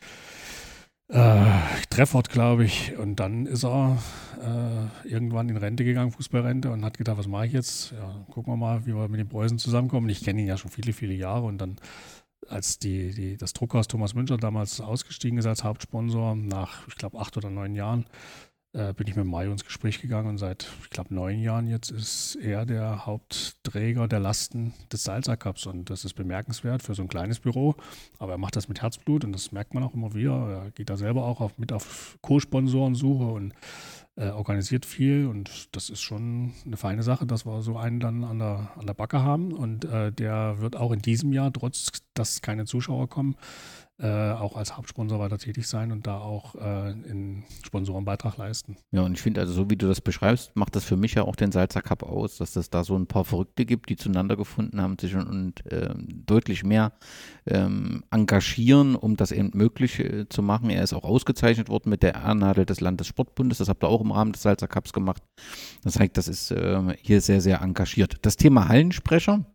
[1.09, 1.51] äh,
[1.91, 2.97] Treffort, glaube ich.
[2.99, 3.99] Und dann ist er
[4.41, 7.93] äh, irgendwann in Rente gegangen, Fußballrente, und hat gedacht, was mache ich jetzt?
[7.93, 10.09] Ja, gucken wir mal, wie wir mit den Preußen zusammenkommen.
[10.09, 11.47] Ich kenne ihn ja schon viele, viele Jahre.
[11.47, 11.77] Und dann,
[12.49, 17.19] als die, die, das Druckhaus Thomas Müncher damals ausgestiegen ist als Hauptsponsor, nach, ich glaube,
[17.19, 18.07] acht oder neun Jahren,
[18.77, 21.91] äh, bin ich mit Mario ins Gespräch gegangen und seit, ich glaube, neun Jahren jetzt
[21.91, 27.03] ist er der Hauptträger der Lasten des Salzer Cups und das ist bemerkenswert für so
[27.03, 27.75] ein kleines Büro,
[28.19, 30.65] aber er macht das mit Herzblut und das merkt man auch immer wieder.
[30.65, 33.55] Er geht da selber auch auf, mit auf Co-Sponsorensuche und
[34.17, 35.27] äh, organisiert viel.
[35.27, 38.87] Und das ist schon eine feine Sache, dass wir so einen dann an der, an
[38.87, 39.53] der Backe haben.
[39.53, 43.37] Und äh, der wird auch in diesem Jahr, trotz dass keine Zuschauer kommen,
[43.99, 48.77] äh, auch als Hauptsponsor weiter tätig sein und da auch äh, einen Sponsorenbeitrag leisten.
[48.91, 51.23] Ja, und ich finde, also so wie du das beschreibst, macht das für mich ja
[51.23, 54.37] auch den Salzer Cup aus, dass es da so ein paar Verrückte gibt, die zueinander
[54.37, 56.93] gefunden haben, sich und, und äh, deutlich mehr
[57.47, 60.69] ähm, engagieren, um das eben möglich äh, zu machen.
[60.69, 63.59] Er ist auch ausgezeichnet worden mit der Ehrennadel des Landessportbundes.
[63.59, 65.23] Das habt ihr auch im Rahmen des Salzer Cups gemacht.
[65.83, 68.17] Das zeigt, das ist ähm, hier sehr, sehr engagiert.
[68.23, 69.47] Das Thema Hallensprecher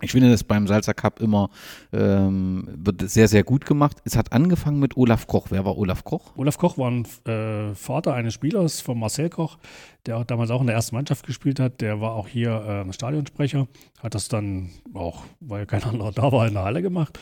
[0.00, 1.50] ich finde das beim Salzer Cup immer
[1.92, 3.98] ähm, wird sehr, sehr gut gemacht.
[4.04, 5.46] Es hat angefangen mit Olaf Koch.
[5.50, 6.32] Wer war Olaf Koch?
[6.36, 9.58] Olaf Koch war ein äh, Vater eines Spielers von Marcel Koch,
[10.06, 11.80] der damals auch in der ersten Mannschaft gespielt hat.
[11.80, 13.68] Der war auch hier äh, Stadionsprecher,
[14.02, 17.18] hat das dann auch, weil kein anderer da war, in der Halle gemacht.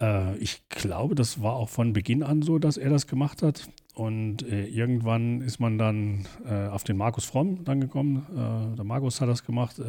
[0.00, 3.68] Äh, ich glaube, das war auch von Beginn an so, dass er das gemacht hat.
[3.94, 8.26] Und äh, irgendwann ist man dann äh, auf den Markus Fromm dann gekommen.
[8.30, 9.80] Äh, der Markus hat das gemacht,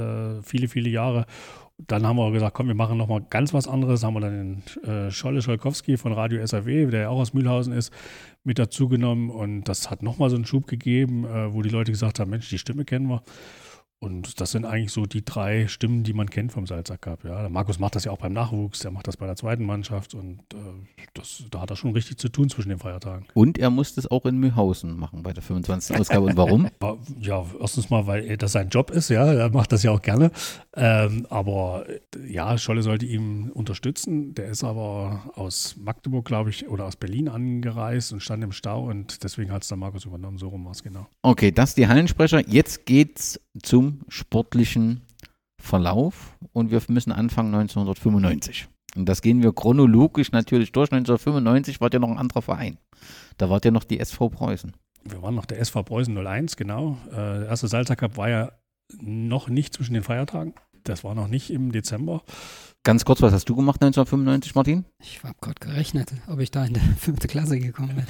[0.43, 1.25] viele, viele Jahre.
[1.79, 4.03] Dann haben wir gesagt, komm, wir machen nochmal ganz was anderes.
[4.03, 7.71] Haben wir dann den äh, Scholle Scholkowski von Radio SAW, der ja auch aus Mühlhausen
[7.71, 7.93] ist,
[8.43, 9.29] mit dazu genommen.
[9.29, 12.49] Und das hat nochmal so einen Schub gegeben, äh, wo die Leute gesagt haben, Mensch,
[12.49, 13.21] die Stimme kennen wir.
[13.99, 17.23] Und das sind eigentlich so die drei Stimmen, die man kennt vom Salzach Cup.
[17.23, 17.41] Ja.
[17.41, 20.13] Der Markus macht das ja auch beim Nachwuchs, der macht das bei der zweiten Mannschaft
[20.13, 20.57] und äh,
[21.15, 23.25] das, da hat er schon richtig zu tun zwischen den Feiertagen.
[23.33, 25.97] Und er muss das auch in Mühlhausen machen bei der 25.
[25.97, 26.25] Ausgabe.
[26.27, 26.67] Und warum?
[27.19, 30.31] Ja, erstens mal, weil das sein Job ist, ja, er macht das ja auch gerne.
[30.75, 31.85] Ähm, aber
[32.27, 34.33] ja, Scholle sollte ihm unterstützen.
[34.35, 38.87] Der ist aber aus Magdeburg, glaube ich, oder aus Berlin angereist und stand im Stau
[38.87, 40.37] und deswegen hat es der Markus übernommen.
[40.37, 41.07] So rum war es genau.
[41.23, 42.47] Okay, das die Hallensprecher.
[42.47, 45.01] Jetzt geht's zum sportlichen
[45.61, 48.67] Verlauf und wir müssen anfangen 1995.
[48.95, 50.91] Und das gehen wir chronologisch natürlich durch.
[50.91, 52.77] 1995 war ja noch ein anderer Verein.
[53.37, 54.73] Da war ja noch die SV Preußen.
[55.03, 56.97] Wir waren noch der SV Preußen 01, genau.
[57.11, 58.51] Äh, der erste Salzer Cup war ja
[58.99, 60.53] noch nicht zwischen den Feiertagen.
[60.83, 62.23] Das war noch nicht im Dezember.
[62.87, 64.85] Ganz kurz, was hast du gemacht 1995, Martin?
[65.01, 68.05] Ich habe gerade gerechnet, ob ich da in die fünfte Klasse gekommen bin.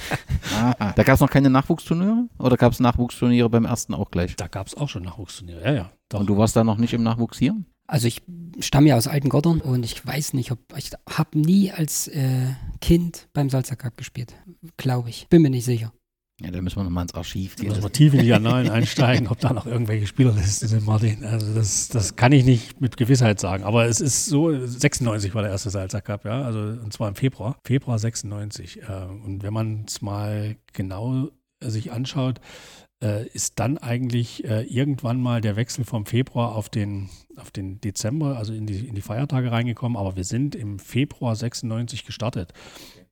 [0.56, 2.28] ah, da gab es noch keine Nachwuchsturniere?
[2.38, 4.36] Oder gab es Nachwuchsturniere beim ersten auch gleich?
[4.36, 5.90] Da gab es auch schon Nachwuchsturniere, ja, ja.
[6.08, 6.20] Doch.
[6.20, 7.56] Und du warst da noch nicht im Nachwuchs hier?
[7.88, 8.22] Also ich
[8.60, 12.46] stamme ja aus Altengottern und ich weiß nicht, ob ich habe nie als äh,
[12.80, 14.36] Kind beim Salzer Cup gespielt,
[14.76, 15.26] glaube ich.
[15.28, 15.92] Bin mir nicht sicher.
[16.40, 17.68] Ja, da müssen wir nochmal ins Archiv gehen.
[17.68, 21.24] Müssen wir tief in die Annalen einsteigen, ob da noch irgendwelche Spielerlisten sind, Martin.
[21.24, 23.64] Also das, das kann ich nicht mit Gewissheit sagen.
[23.64, 26.42] Aber es ist so, 96 war der erste Salzer Cup, ja.
[26.42, 27.56] Also und zwar im Februar.
[27.64, 28.82] Februar 96.
[28.82, 28.84] Äh,
[29.24, 31.28] und wenn man es mal genau
[31.60, 32.40] sich anschaut,
[33.02, 37.80] äh, ist dann eigentlich äh, irgendwann mal der Wechsel vom Februar auf den, auf den
[37.80, 39.96] Dezember, also in die, in die Feiertage reingekommen.
[39.96, 42.52] Aber wir sind im Februar 96 gestartet.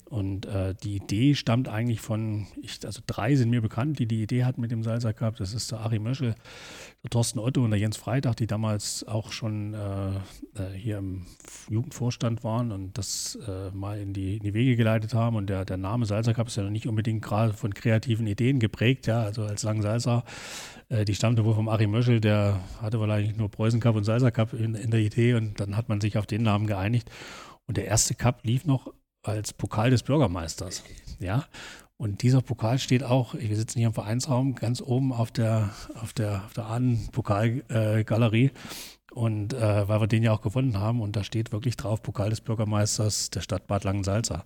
[0.08, 4.22] Und äh, die Idee stammt eigentlich von, ich, also drei sind mir bekannt, die die
[4.22, 5.36] Idee hatten mit dem Salsa Cup.
[5.36, 6.36] Das ist der Ari Möschel,
[7.02, 10.10] der Thorsten Otto und der Jens Freitag, die damals auch schon äh,
[10.54, 11.26] äh, hier im
[11.68, 15.34] Jugendvorstand waren und das äh, mal in die, in die Wege geleitet haben.
[15.34, 19.08] Und der, der Name Cup ist ja noch nicht unbedingt gerade von kreativen Ideen geprägt,
[19.08, 20.22] ja, also als Lang Salsa.
[20.88, 24.04] Äh, die stammte wohl vom Ari Möschel, der hatte wohl eigentlich nur Preußen Cup und
[24.04, 27.10] Salsa Cup in, in der Idee und dann hat man sich auf den Namen geeinigt.
[27.66, 28.92] Und der erste Cup lief noch
[29.26, 30.82] als Pokal des Bürgermeisters.
[31.18, 31.44] Ja.
[31.98, 36.12] Und dieser Pokal steht auch, wir sitzen hier im Vereinsraum, ganz oben auf der, auf
[36.12, 38.50] der, auf der Ahnen-Pokalgalerie.
[39.12, 42.28] Und äh, weil wir den ja auch gewonnen haben, und da steht wirklich drauf, Pokal
[42.28, 44.44] des Bürgermeisters der Stadt Bad Langensalza.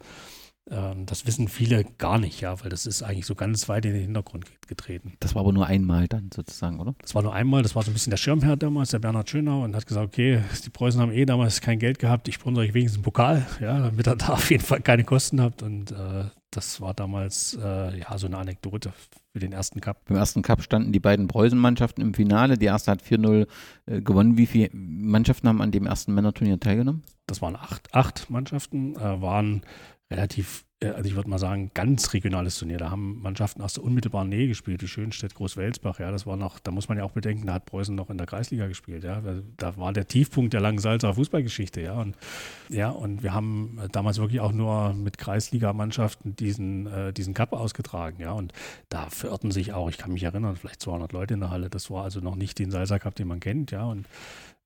[0.71, 3.93] Ähm, das wissen viele gar nicht, ja, weil das ist eigentlich so ganz weit in
[3.93, 5.15] den Hintergrund getreten.
[5.19, 6.95] Das war aber nur einmal dann sozusagen, oder?
[7.03, 9.65] Das war nur einmal, das war so ein bisschen der Schirmherr damals, der Bernhard Schönau,
[9.65, 12.75] und hat gesagt, okay, die Preußen haben eh damals kein Geld gehabt, ich sponsere euch
[12.75, 15.63] wenigstens einen Pokal, ja, damit er da auf jeden Fall keine Kosten habt.
[15.63, 18.93] Und äh, das war damals äh, ja so eine Anekdote
[19.33, 20.05] für den ersten Cup.
[20.07, 22.59] Beim ersten Cup standen die beiden Preußen-Mannschaften im Finale.
[22.59, 23.47] Die erste hat 4-0
[23.87, 24.37] äh, gewonnen.
[24.37, 27.03] Wie viele Mannschaften haben an dem ersten Männerturnier teilgenommen?
[27.27, 29.63] Das waren acht, acht Mannschaften, äh, waren
[30.11, 32.79] relativ, äh, also ich würde mal sagen, ganz regionales Turnier.
[32.79, 36.59] Da haben Mannschaften aus der unmittelbaren Nähe gespielt, wie Schönstedt, Großwelsbach, ja, das war noch,
[36.59, 39.23] da muss man ja auch bedenken, da hat Preußen noch in der Kreisliga gespielt, ja.
[39.57, 41.95] Da war der Tiefpunkt der Langensalzer Fußballgeschichte, ja.
[41.95, 42.17] Und
[42.69, 48.21] ja, und wir haben damals wirklich auch nur mit Kreisligamannschaften diesen, äh, diesen Cup ausgetragen,
[48.21, 48.33] ja.
[48.33, 48.53] Und
[48.89, 51.71] da verirrten sich auch, ich kann mich erinnern, vielleicht 200 Leute in der Halle.
[51.71, 53.85] Das war also noch nicht den Salzer Cup, den man kennt, ja.
[53.85, 54.07] Und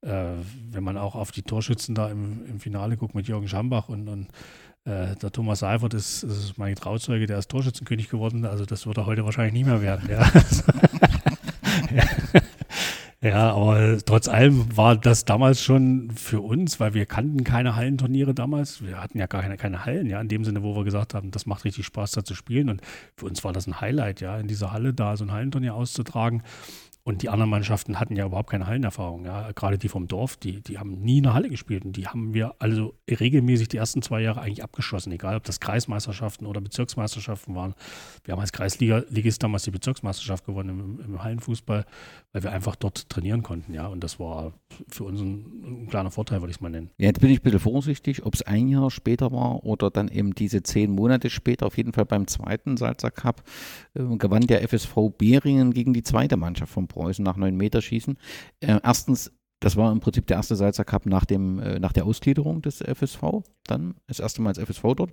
[0.05, 0.35] äh,
[0.71, 4.09] wenn man auch auf die Torschützen da im, im Finale guckt mit Jürgen Schambach und,
[4.09, 4.29] und
[4.85, 8.45] äh, der Thomas Seifert ist, ist mein Trauzeuge, der ist Torschützenkönig geworden.
[8.45, 10.11] Also das wird er heute wahrscheinlich nicht mehr werden.
[10.11, 10.31] Ja.
[13.31, 13.53] ja.
[13.55, 18.85] aber trotz allem war das damals schon für uns, weil wir kannten keine Hallenturniere damals.
[18.85, 21.31] Wir hatten ja gar keine, keine Hallen, ja, in dem Sinne, wo wir gesagt haben,
[21.31, 22.69] das macht richtig Spaß, da zu spielen.
[22.69, 22.83] Und
[23.17, 26.43] für uns war das ein Highlight, ja, in dieser Halle da so ein Hallenturnier auszutragen.
[27.07, 29.27] Und die anderen Mannschaften hatten ja überhaupt keine Hallenerfahrung.
[29.27, 29.53] Ja.
[29.53, 31.85] Gerade die vom Dorf, die, die haben nie in der Halle gespielt.
[31.85, 35.61] Und die haben wir also regelmäßig die ersten zwei Jahre eigentlich abgeschossen, egal ob das
[35.61, 37.75] Kreismeisterschaften oder Bezirksmeisterschaften waren.
[38.25, 41.85] Wir haben als Kreisligist damals die Bezirksmeisterschaft gewonnen im, im, Hallenfußball,
[42.33, 43.75] weil wir einfach dort trainieren konnten.
[43.75, 43.89] Ja.
[43.89, 44.55] Und das war
[44.89, 46.89] für uns ein, ein kleiner Vorteil, würde ich es mal nennen.
[46.97, 50.35] Jetzt bin ich ein bisschen vorsichtig, ob es ein Jahr später war oder dann eben
[50.35, 51.67] diese zehn Monate später.
[51.67, 53.43] Auf jeden Fall beim zweiten Salzer Cup
[53.93, 58.17] äh, gewann der FSV Beringen gegen die zweite Mannschaft vom Preußen nach neun Meter schießen.
[58.61, 62.05] Äh, erstens, das war im Prinzip der erste Salzer Cup nach, dem, äh, nach der
[62.07, 65.13] Ausgliederung des FSV, dann das erste Mal als FSV dort.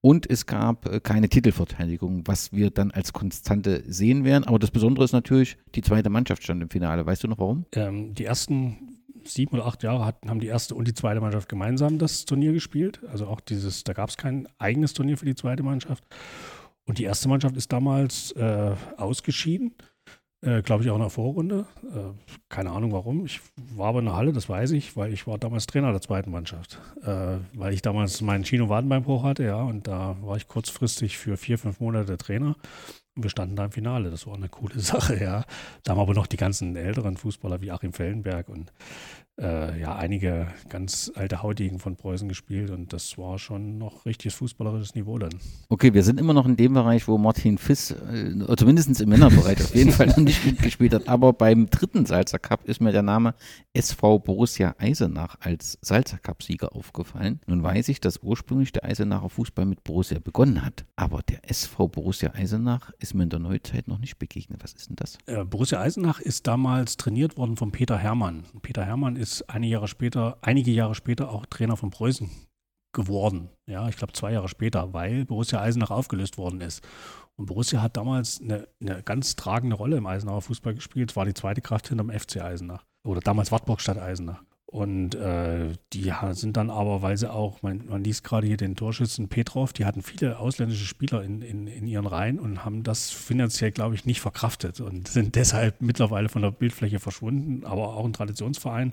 [0.00, 4.44] Und es gab äh, keine Titelverteidigung, was wir dann als Konstante sehen werden.
[4.44, 7.04] Aber das Besondere ist natürlich, die zweite Mannschaft stand im Finale.
[7.04, 7.66] Weißt du noch warum?
[7.74, 11.48] Ähm, die ersten sieben oder acht Jahre hatten, haben die erste und die zweite Mannschaft
[11.48, 13.00] gemeinsam das Turnier gespielt.
[13.10, 16.04] Also auch dieses, da gab es kein eigenes Turnier für die zweite Mannschaft.
[16.88, 19.74] Und die erste Mannschaft ist damals äh, ausgeschieden.
[20.40, 21.66] Äh, Glaube ich auch in der Vorrunde.
[21.82, 22.12] Äh,
[22.48, 23.24] keine Ahnung warum.
[23.24, 26.00] Ich war aber in der Halle, das weiß ich, weil ich war damals Trainer der
[26.00, 26.80] zweiten Mannschaft.
[27.02, 31.58] Äh, weil ich damals meinen Chino-Wadenbeinbruch hatte, ja, und da war ich kurzfristig für vier,
[31.58, 32.56] fünf Monate Trainer.
[33.16, 34.10] Und wir standen da im Finale.
[34.10, 35.44] Das war eine coole Sache, ja.
[35.82, 38.72] Da haben aber noch die ganzen älteren Fußballer wie Achim Fellenberg und
[39.40, 44.34] äh, ja, einige ganz alte Hautigen von Preußen gespielt und das war schon noch richtiges
[44.34, 45.34] fußballerisches Niveau dann.
[45.68, 49.60] Okay, wir sind immer noch in dem Bereich, wo Martin Fiss, äh, zumindest im Männerbereich
[49.60, 53.02] auf jeden Fall noch nicht mitgespielt hat, aber beim dritten Salzer Cup ist mir der
[53.02, 53.34] Name
[53.74, 57.40] SV Borussia Eisenach als Salzer Cup-Sieger aufgefallen.
[57.46, 61.88] Nun weiß ich, dass ursprünglich der Eisenacher Fußball mit Borussia begonnen hat, aber der SV
[61.88, 64.64] Borussia Eisenach ist mir in der Neuzeit noch nicht begegnet.
[64.64, 65.18] Was ist denn das?
[65.26, 68.44] Äh, Borussia Eisenach ist damals trainiert worden von Peter Hermann.
[68.62, 72.30] Peter Hermann ist ist einige Jahre später, einige Jahre später auch Trainer von Preußen
[72.92, 73.50] geworden.
[73.66, 76.86] Ja, ich glaube zwei Jahre später, weil Borussia Eisenach aufgelöst worden ist.
[77.36, 81.10] Und Borussia hat damals eine, eine ganz tragende Rolle im Eisenacher Fußball gespielt.
[81.10, 82.84] Es war die zweite Kraft hinterm FC Eisenach.
[83.06, 84.42] Oder damals Wartburg statt Eisenach.
[84.70, 88.76] Und äh, die sind dann aber, weil sie auch, man, man liest gerade hier den
[88.76, 93.08] Torschützen Petrov, die hatten viele ausländische Spieler in, in, in ihren Reihen und haben das
[93.08, 98.04] finanziell, glaube ich, nicht verkraftet und sind deshalb mittlerweile von der Bildfläche verschwunden, aber auch
[98.04, 98.92] ein Traditionsverein.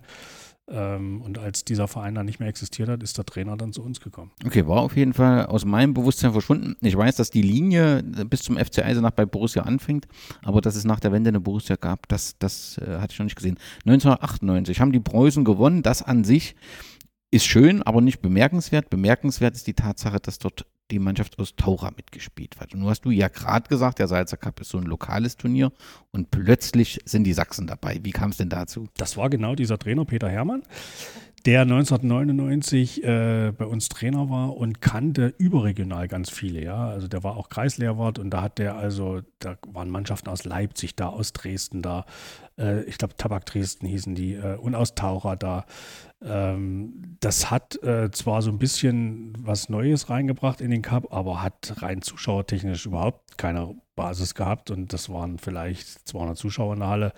[0.67, 3.83] Ähm, und als dieser Verein dann nicht mehr existiert hat, ist der Trainer dann zu
[3.83, 4.31] uns gekommen.
[4.43, 6.75] Okay, war auf jeden Fall aus meinem Bewusstsein verschwunden.
[6.81, 10.07] Ich weiß, dass die Linie bis zum FC Eisenach bei Borussia anfängt,
[10.43, 13.25] aber dass es nach der Wende eine Borussia gab, das, das äh, hatte ich noch
[13.25, 13.59] nicht gesehen.
[13.85, 15.83] 1998 haben die Preußen gewonnen.
[15.83, 16.55] Das an sich
[17.29, 18.89] ist schön, aber nicht bemerkenswert.
[18.89, 22.73] Bemerkenswert ist die Tatsache, dass dort die Mannschaft aus Taura mitgespielt hat.
[22.73, 25.71] Und nun hast du ja gerade gesagt, der Salzer Cup ist so ein lokales Turnier
[26.11, 27.99] und plötzlich sind die Sachsen dabei.
[28.03, 28.87] Wie kam es denn dazu?
[28.97, 30.63] Das war genau dieser Trainer Peter Hermann,
[31.45, 36.87] der 1999 äh, bei uns Trainer war und kannte überregional ganz viele, ja.
[36.87, 40.95] Also der war auch Kreislehrwart und da hat der also, da waren Mannschaften aus Leipzig
[40.95, 42.05] da, aus Dresden da,
[42.57, 45.65] äh, ich glaube Tabak Dresden hießen die äh, und aus Taucher da.
[46.25, 51.41] Ähm, das hat äh, zwar so ein bisschen was Neues reingebracht in den Cup, aber
[51.41, 56.89] hat rein zuschauertechnisch überhaupt keine Basis gehabt und das waren vielleicht 200 Zuschauer in der
[56.89, 57.13] Halle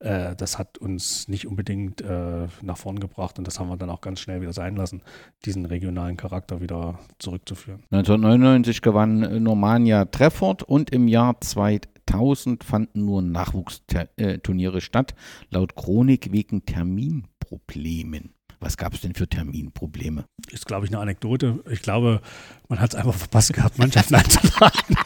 [0.00, 3.90] äh, das hat uns nicht unbedingt äh, nach vorn gebracht und das haben wir dann
[3.90, 5.02] auch ganz schnell wieder sein lassen,
[5.44, 7.82] diesen regionalen Charakter wieder zurückzuführen.
[7.90, 15.14] 1999 gewann Normania Treffort und im Jahr 2000 fanden nur Nachwuchsturniere statt,
[15.50, 18.34] laut Chronik wegen Terminproblemen.
[18.60, 20.24] Was gab es denn für Terminprobleme?
[20.50, 21.60] Ist, glaube ich, eine Anekdote.
[21.70, 22.20] Ich glaube,
[22.68, 24.96] man hat es einfach verpasst gehabt, Mannschaften einzuladen.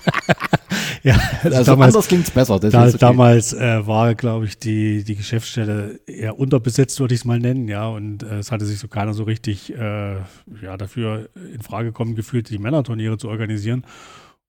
[1.02, 2.58] ja, also, also damals, anders klingt es besser.
[2.58, 2.96] Da, okay.
[2.98, 7.68] Damals äh, war, glaube ich, die, die Geschäftsstelle eher unterbesetzt, würde ich es mal nennen,
[7.68, 7.88] ja.
[7.88, 10.14] Und äh, es hatte sich so keiner so richtig äh,
[10.62, 13.84] ja, dafür in Frage gekommen gefühlt, die Männerturniere zu organisieren.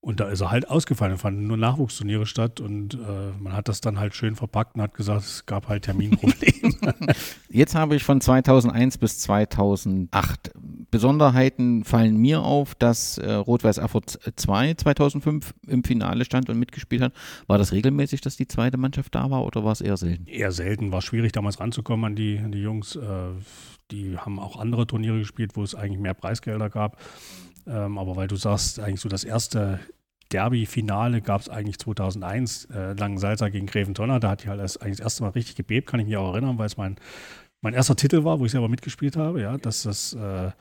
[0.04, 2.98] Und da ist er halt ausgefallen, fanden nur Nachwuchsturniere statt und äh,
[3.40, 6.74] man hat das dann halt schön verpackt und hat gesagt, es gab halt Terminprobleme.
[7.50, 10.52] Jetzt habe ich von 2001 bis 2008.
[10.92, 17.02] Besonderheiten fallen mir auf, dass äh, Rot-Weiß Erfurt 2 2005 im Finale stand und mitgespielt
[17.02, 17.14] hat.
[17.48, 20.28] War das regelmäßig, dass die zweite Mannschaft da war oder war es eher selten?
[20.28, 22.98] Eher selten, war schwierig damals ranzukommen an die, an die Jungs.
[22.98, 23.30] Äh,
[23.90, 26.98] die haben auch andere Turniere gespielt, wo es eigentlich mehr Preisgelder gab.
[27.68, 29.80] Ähm, aber weil du sagst, eigentlich so das erste
[30.32, 34.20] Derby-Finale gab es eigentlich 2001, äh, Langensalza gegen Greventonner.
[34.20, 36.34] Da hat die halt das, eigentlich das erste Mal richtig gebebt, kann ich mich auch
[36.34, 36.98] erinnern, weil es mein,
[37.62, 39.42] mein erster Titel war, wo ich selber mitgespielt habe.
[39.42, 40.52] Ja, dass das äh,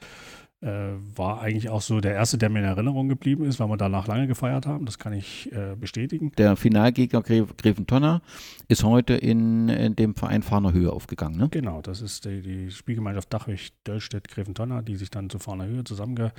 [0.62, 3.77] äh, war eigentlich auch so der erste, der mir in Erinnerung geblieben ist, weil wir
[3.77, 4.87] danach lange gefeiert haben.
[4.87, 6.33] Das kann ich äh, bestätigen.
[6.38, 8.22] Der Finalgegner Greventonner
[8.68, 11.48] ist heute in, in, dem Verein Fahner Höhe aufgegangen, ne?
[11.51, 15.85] Genau, das ist die, die Spielgemeinschaft Dachwig Döllstedt Greventonner, die sich dann zu Fahner Höhe
[15.85, 16.31] zusammen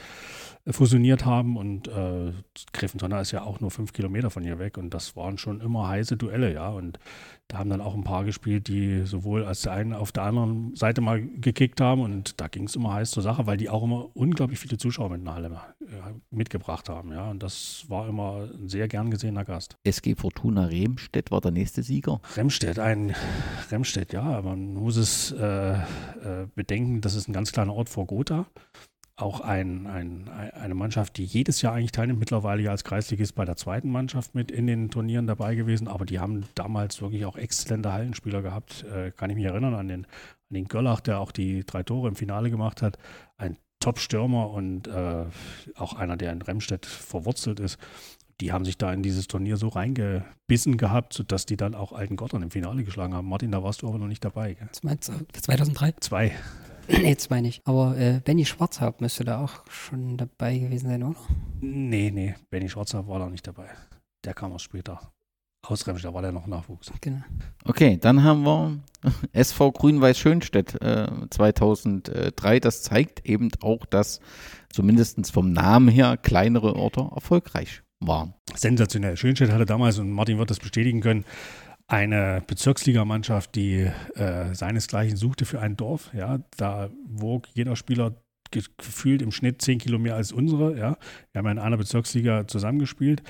[0.68, 1.58] fusioniert haben.
[1.58, 2.32] Und äh,
[2.72, 5.90] Greventonner ist ja auch nur fünf Kilometer von hier weg und das waren schon immer
[5.90, 6.70] heiße Duelle, ja.
[6.70, 6.98] Und
[7.48, 10.76] da haben dann auch ein paar gespielt, die sowohl als der einen auf der anderen
[10.76, 13.84] Seite mal gekickt haben und da ging es immer heiß zur Sache, weil die auch
[13.84, 15.86] immer unglaublich viele Zuschauer mit in der Halle äh,
[16.32, 17.12] mitgebracht haben.
[17.12, 19.78] Ja, und das war immer ein sehr gern gesehener Gast.
[19.84, 22.22] SG Fortuna Remstedt war der nächste Sieger.
[22.36, 23.16] Remstedt, ein
[23.70, 25.78] Remstedt, ja, man muss es äh, äh,
[26.56, 28.48] bedenken, das ist ein ganz kleiner Ort vor Gotha
[29.16, 33.46] auch ein, ein, eine Mannschaft, die jedes Jahr eigentlich teilnimmt, mittlerweile ja als Kreisligist bei
[33.46, 37.36] der zweiten Mannschaft mit in den Turnieren dabei gewesen, aber die haben damals wirklich auch
[37.36, 38.86] exzellente Hallenspieler gehabt.
[38.86, 42.08] Äh, kann ich mich erinnern an den, an den Göllach, der auch die drei Tore
[42.08, 42.98] im Finale gemacht hat.
[43.38, 45.26] Ein Top-Stürmer und äh,
[45.76, 47.78] auch einer, der in Remstedt verwurzelt ist.
[48.42, 52.16] Die haben sich da in dieses Turnier so reingebissen gehabt, sodass die dann auch Alten
[52.16, 53.28] Gottern im Finale geschlagen haben.
[53.28, 54.56] Martin, da warst du aber noch nicht dabei.
[54.56, 54.70] Gell?
[55.34, 55.94] 2003?
[56.00, 56.32] Zwei.
[56.88, 57.62] nee, zwei nicht.
[57.66, 61.20] Aber äh, Benny Schwarzhaupt müsste da auch schon dabei gewesen sein, oder?
[61.62, 63.70] Nee, nee, Benny Schwarzhaupt war da nicht dabei.
[64.26, 65.14] Der kam erst später.
[65.66, 66.92] Aus Remsch, da war der noch Nachwuchs.
[67.00, 67.22] Genau.
[67.64, 68.80] Okay, dann haben wir
[69.32, 72.60] SV Grün-Weiß Schönstedt äh, 2003.
[72.60, 74.20] Das zeigt eben auch, dass
[74.70, 78.34] zumindest vom Namen her kleinere Orte erfolgreich waren.
[78.54, 79.16] Sensationell.
[79.16, 81.24] Schönstedt hatte damals, und Martin wird das bestätigen können,
[81.88, 86.12] eine Bezirksligamannschaft, die äh, seinesgleichen suchte für ein Dorf.
[86.14, 88.16] Ja, da wog jeder Spieler
[88.78, 90.78] gefühlt im Schnitt zehn Kilo mehr als unsere.
[90.78, 90.98] Ja.
[91.32, 93.24] Wir haben ja in einer Bezirksliga zusammengespielt.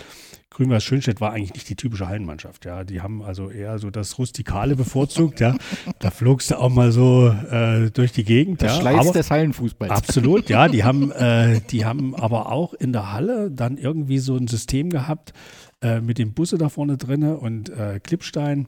[0.49, 2.65] Grünweiß Schönstedt war eigentlich nicht die typische Hallenmannschaft.
[2.65, 2.83] Ja.
[2.83, 5.39] Die haben also eher so das Rustikale bevorzugt.
[5.39, 5.55] ja.
[5.99, 8.61] Da flogst du auch mal so äh, durch die Gegend.
[8.61, 8.81] Das ja.
[8.81, 9.91] Schleiß des Hallenfußballs.
[9.91, 10.67] Absolut, ja.
[10.73, 14.89] Die haben, äh, die haben aber auch in der Halle dann irgendwie so ein System
[14.89, 15.33] gehabt
[15.83, 18.67] äh, mit dem Busse da vorne drinne und äh, Klippstein.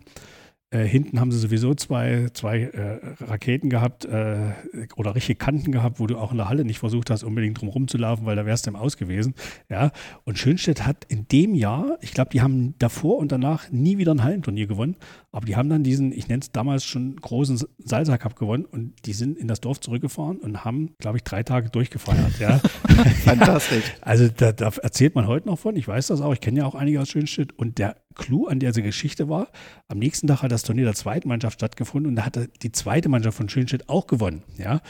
[0.75, 4.51] Äh, hinten haben sie sowieso zwei, zwei äh, Raketen gehabt äh,
[4.97, 7.69] oder richtige Kanten gehabt, wo du auch in der Halle nicht versucht hast, unbedingt drum
[7.69, 9.35] rumzulaufen, weil da wärst du im Aus gewesen.
[9.69, 9.91] Ja.
[10.25, 14.13] Und Schönstedt hat in dem Jahr, ich glaube, die haben davor und danach nie wieder
[14.13, 14.97] ein Hallenturnier gewonnen,
[15.31, 18.93] aber die haben dann diesen, ich nenne es damals schon großen Salsa Cup gewonnen und
[19.05, 22.37] die sind in das Dorf zurückgefahren und haben, glaube ich, drei Tage durchgefeiert.
[22.39, 22.59] Ja.
[23.23, 23.85] Fantastisch.
[23.85, 24.03] Ja.
[24.03, 26.65] Also da, da, erzählt man heute noch von, ich weiß das auch, ich kenne ja
[26.65, 29.49] auch einige aus Schönstedt und der Clou an dieser Geschichte war,
[29.87, 33.09] am nächsten Tag hat das Turnier der zweiten Mannschaft stattgefunden und da hatte die zweite
[33.09, 34.43] Mannschaft von Schönstedt auch gewonnen.
[34.57, 34.81] Ja.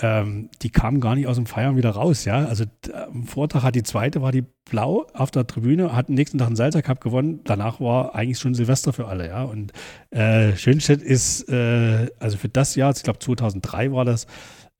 [0.00, 2.46] Ähm, die kamen gar nicht aus dem Feiern wieder raus, ja.
[2.46, 6.38] Also am Vortag hat die zweite, war die blau auf der Tribüne, hat am nächsten
[6.38, 7.40] Tag einen Salzer Cup gewonnen.
[7.44, 9.44] Danach war eigentlich schon Silvester für alle, ja.
[9.44, 9.72] Und
[10.10, 14.26] äh, Schönstedt ist, äh, also für das Jahr, ich glaube 2003 war das,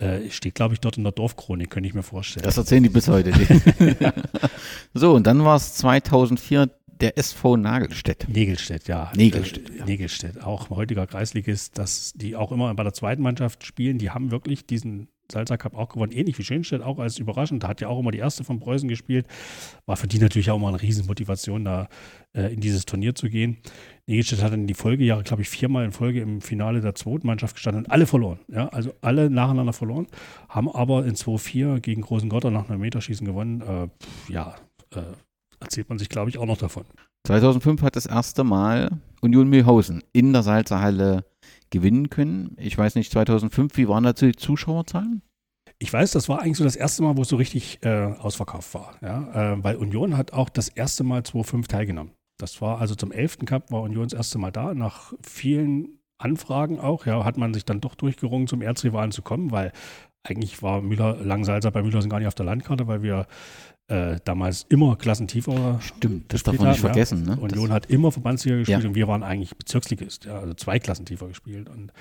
[0.00, 2.42] Äh, steht, glaube ich, dort in der Dorfchronik, könnte ich mir vorstellen.
[2.42, 3.32] Das erzählen die bis heute.
[4.92, 6.68] so, und dann war es 2004
[7.00, 8.28] der SV Nagelstedt.
[8.28, 9.12] Negelstedt, ja.
[9.16, 9.84] Negelstedt, Äh, ja.
[9.84, 13.98] Negelstedt, auch heutiger Kreisligist, dass die auch immer bei der zweiten Mannschaft spielen.
[13.98, 17.62] Die haben wirklich diesen Salzer Cup auch gewonnen, ähnlich wie Schönstedt, auch als überraschend.
[17.62, 19.26] Da hat ja auch immer die erste von Preußen gespielt.
[19.86, 21.88] War für die natürlich auch immer eine Riesenmotivation, da
[22.34, 23.56] äh, in dieses Turnier zu gehen.
[24.06, 27.54] Negelstedt hat in die Folgejahre, glaube ich, viermal in Folge im Finale der zweiten Mannschaft
[27.56, 28.40] gestanden und alle verloren.
[28.48, 30.06] Ja, also alle nacheinander verloren,
[30.50, 33.62] haben aber in 2-4 gegen Großen Gotter nach einem Meterschießen gewonnen.
[33.62, 33.88] Äh,
[34.32, 34.56] ja,
[34.94, 35.00] äh,
[35.60, 36.84] erzählt man sich, glaube ich, auch noch davon.
[37.26, 41.24] 2005 hat das erste Mal Union Mühlhausen in der Salzer Halle
[41.70, 42.56] gewinnen können.
[42.58, 45.22] Ich weiß nicht, 2005, wie waren dazu die Zuschauerzahlen?
[45.78, 48.74] Ich weiß, das war eigentlich so das erste Mal, wo es so richtig äh, ausverkauft
[48.74, 48.96] war.
[49.02, 49.54] Ja?
[49.54, 52.12] Äh, weil Union hat auch das erste Mal 2-5 teilgenommen.
[52.38, 53.38] Das war also zum 11.
[53.46, 54.74] Cup war Union das erste Mal da.
[54.74, 59.50] Nach vielen Anfragen auch, ja, hat man sich dann doch durchgerungen, zum Erzrivalen zu kommen,
[59.50, 59.72] weil
[60.22, 63.26] eigentlich war Müller, Langsalzer bei Mühlhausen gar nicht auf der Landkarte, weil wir
[63.88, 67.24] äh, damals immer klassentiefer Stimmt, das darf man nicht haben, vergessen.
[67.24, 67.36] Ne?
[67.36, 68.88] Union hat immer Verbandsliga gespielt Ja.
[68.88, 71.68] und wir waren eigentlich Bezirksligist, ja, also zwei Klassen tiefer gespielt.
[71.68, 71.92] Und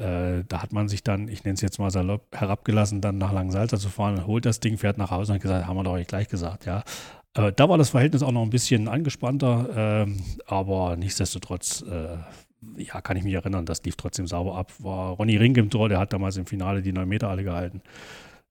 [0.00, 3.32] äh, da hat man sich dann, ich nenne es jetzt mal salopp, herabgelassen, dann nach
[3.32, 5.92] Langensalza zu fahren, holt das Ding, fährt nach Hause und hat gesagt, haben wir doch
[5.92, 6.84] euch gleich gesagt, ja.
[7.34, 9.68] Äh, da war das Verhältnis auch noch ein bisschen angespannter,
[10.06, 12.16] ähm, aber nichtsdestotrotz, äh,
[12.76, 14.72] ja, kann ich mich erinnern, das lief trotzdem sauber ab.
[14.78, 17.82] War Ronny Rink im Tor, der hat damals im Finale die 9 Meter alle gehalten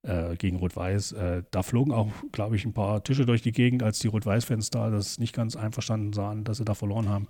[0.06, 1.12] äh, gegen Rot-Weiß.
[1.14, 4.70] Äh, da flogen auch, glaube ich, ein paar Tische durch die Gegend, als die Rot-Weiß-Fans
[4.70, 7.28] da das nicht ganz einverstanden sahen, dass sie da verloren haben.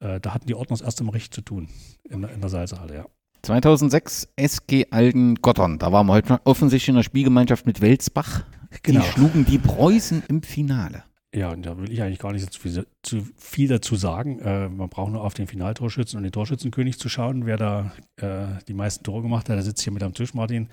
[0.00, 1.68] Äh, da hatten die Ordner das erste Mal richtig zu tun
[2.08, 3.04] in, der- in der Salzhalle, ja.
[3.42, 5.78] 2006 SG Alden-Gottern.
[5.78, 8.44] Da waren wir heute offensichtlich in der Spielgemeinschaft mit Welsbach.
[8.82, 9.00] Genau.
[9.00, 11.04] Die schlugen die Preußen im Finale.
[11.34, 14.40] Ja, und da will ich eigentlich gar nicht so zu viel, zu viel dazu sagen.
[14.40, 18.46] Äh, man braucht nur auf den Finaltorschützen und den Torschützenkönig zu schauen, wer da äh,
[18.68, 19.54] die meisten Tore gemacht hat.
[19.56, 20.68] Der sitzt hier mit am Tisch, Martin.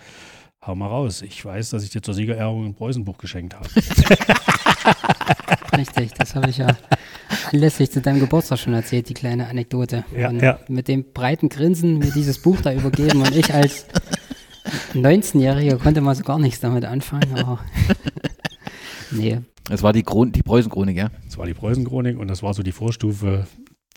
[0.65, 1.21] Hau mal raus.
[1.21, 3.67] Ich weiß, dass ich dir zur Siegerehrung ein Preußenbuch geschenkt habe.
[5.77, 6.75] Richtig, das habe ich ja
[7.51, 10.03] anlässlich zu deinem Geburtstag schon erzählt, die kleine Anekdote.
[10.15, 10.59] Ja, und ja.
[10.67, 13.85] Mit dem breiten Grinsen mir dieses Buch da übergeben und ich als
[14.93, 17.59] 19-Jähriger konnte mal so gar nichts damit anfangen, aber
[19.11, 19.39] nee,
[19.69, 21.09] Es war die, Kron die Preußen-Chronik, ja?
[21.25, 23.47] Das war die Preußenchronik und das war so die Vorstufe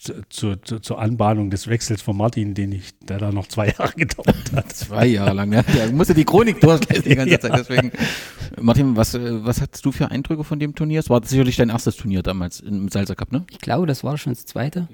[0.00, 3.68] zu, zu, zu, zur Anbahnung des Wechsels von Martin, den ich, der da noch zwei
[3.78, 4.72] Jahre gedauert hat.
[4.72, 5.62] Zwei Jahre lang, ja.
[5.62, 7.52] Der musste die Chronik durchlesen die ganze Zeit.
[7.58, 7.92] Deswegen.
[8.60, 11.00] Martin, was, äh, was hattest du für Eindrücke von dem Turnier?
[11.00, 13.44] Es war sicherlich dein erstes Turnier damals im Salzer Cup, ne?
[13.50, 14.88] ich glaube, das war schon das zweite.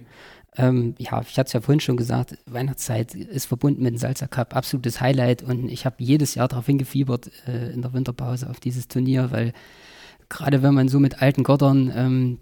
[0.59, 4.27] Ähm, ja, ich hatte es ja vorhin schon gesagt, Weihnachtszeit ist verbunden mit dem Salzer
[4.27, 8.59] Cup, absolutes Highlight und ich habe jedes Jahr darauf hingefiebert äh, in der Winterpause auf
[8.59, 9.53] dieses Turnier, weil
[10.29, 12.39] gerade wenn man so mit alten Gottern ähm,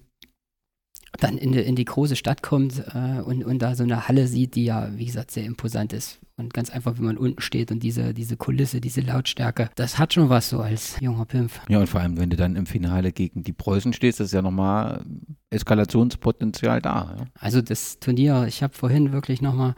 [1.18, 4.26] dann in die, in die große Stadt kommt äh, und, und da so eine Halle
[4.26, 6.20] sieht, die ja, wie gesagt, sehr imposant ist.
[6.36, 10.14] Und ganz einfach, wenn man unten steht und diese, diese Kulisse, diese Lautstärke, das hat
[10.14, 11.60] schon was so als junger Pimpf.
[11.68, 14.42] Ja, und vor allem, wenn du dann im Finale gegen die Preußen stehst, ist ja
[14.42, 15.04] nochmal
[15.50, 17.14] Eskalationspotenzial da.
[17.18, 17.24] Ja?
[17.34, 19.76] Also das Turnier, ich habe vorhin wirklich nochmal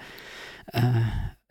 [0.72, 0.80] äh,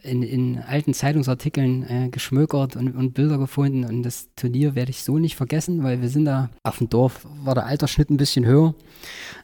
[0.05, 5.03] in, in alten Zeitungsartikeln äh, geschmökert und, und Bilder gefunden und das Turnier werde ich
[5.03, 8.45] so nicht vergessen, weil wir sind da auf dem Dorf, war der Altersschnitt ein bisschen
[8.45, 8.75] höher.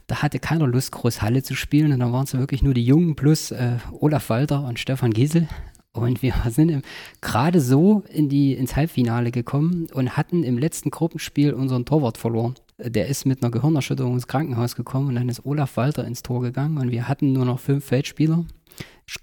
[0.07, 2.85] Da hatte keiner Lust, groß Halle zu spielen und dann waren es wirklich nur die
[2.85, 5.47] Jungen plus äh, Olaf Walter und Stefan Giesel.
[5.93, 6.83] Und wir sind
[7.21, 12.55] gerade so in die, ins Halbfinale gekommen und hatten im letzten Gruppenspiel unseren Torwart verloren.
[12.77, 16.41] Der ist mit einer Gehirnerschütterung ins Krankenhaus gekommen und dann ist Olaf Walter ins Tor
[16.41, 18.45] gegangen und wir hatten nur noch fünf Feldspieler,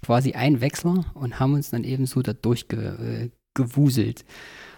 [0.01, 4.25] quasi ein Wechsler und haben uns dann eben so da durchgewuselt.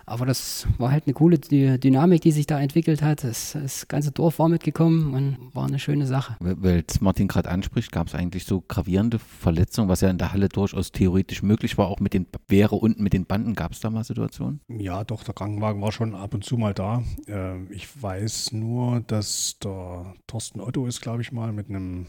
[0.03, 3.23] Aber das war halt eine coole Dy- Dynamik, die sich da entwickelt hat.
[3.23, 6.35] Das, das ganze Dorf war mitgekommen und war eine schöne Sache.
[6.39, 10.33] Weil es Martin gerade anspricht, gab es eigentlich so gravierende Verletzungen, was ja in der
[10.33, 13.53] Halle durchaus theoretisch möglich war, auch mit den Wehre unten mit den Banden.
[13.53, 14.59] Gab es da mal Situationen?
[14.67, 17.03] Ja, doch, der Krankenwagen war schon ab und zu mal da.
[17.27, 22.07] Ähm, ich weiß nur, dass der Thorsten Otto ist, glaube ich, mal mit einem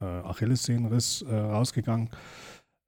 [0.00, 2.10] äh, Achillessehnenriss äh, rausgegangen.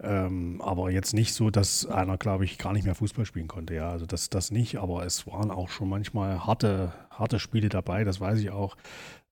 [0.03, 3.75] Ähm, aber jetzt nicht so, dass einer, glaube ich, gar nicht mehr Fußball spielen konnte.
[3.75, 4.77] Ja, also das, das nicht.
[4.77, 8.77] Aber es waren auch schon manchmal harte, harte Spiele dabei, das weiß ich auch.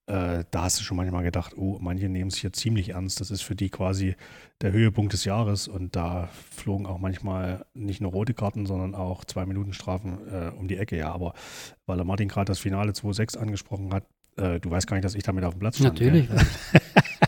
[0.07, 3.21] Äh, da hast du schon manchmal gedacht, oh, manche nehmen es hier ziemlich ernst.
[3.21, 4.17] Das ist für die quasi
[4.61, 5.69] der Höhepunkt des Jahres.
[5.69, 10.51] Und da flogen auch manchmal nicht nur rote Karten, sondern auch zwei Minuten Strafen äh,
[10.59, 10.97] um die Ecke.
[10.97, 11.35] Ja, aber
[11.87, 14.05] weil der Martin gerade das Finale 2-6 angesprochen hat,
[14.37, 15.99] äh, du weißt gar nicht, dass ich damit auf dem Platz stand.
[16.01, 16.29] Natürlich.
[16.29, 16.39] Gell?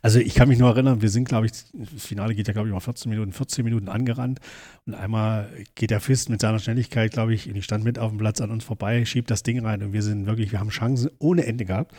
[0.00, 2.68] Also ich kann mich nur erinnern, wir sind, glaube ich, das Finale geht ja, glaube
[2.68, 4.38] ich, mal 14 Minuten, 14 Minuten angerannt.
[4.86, 8.10] Und einmal geht der Fist mit seiner Schnelligkeit, glaube ich, und ich stand mit auf
[8.10, 9.82] dem Platz an uns vorbei, schiebt das Ding rein.
[9.82, 11.94] Und wir sind wirklich, wir haben Chancen ohne Ende gehabt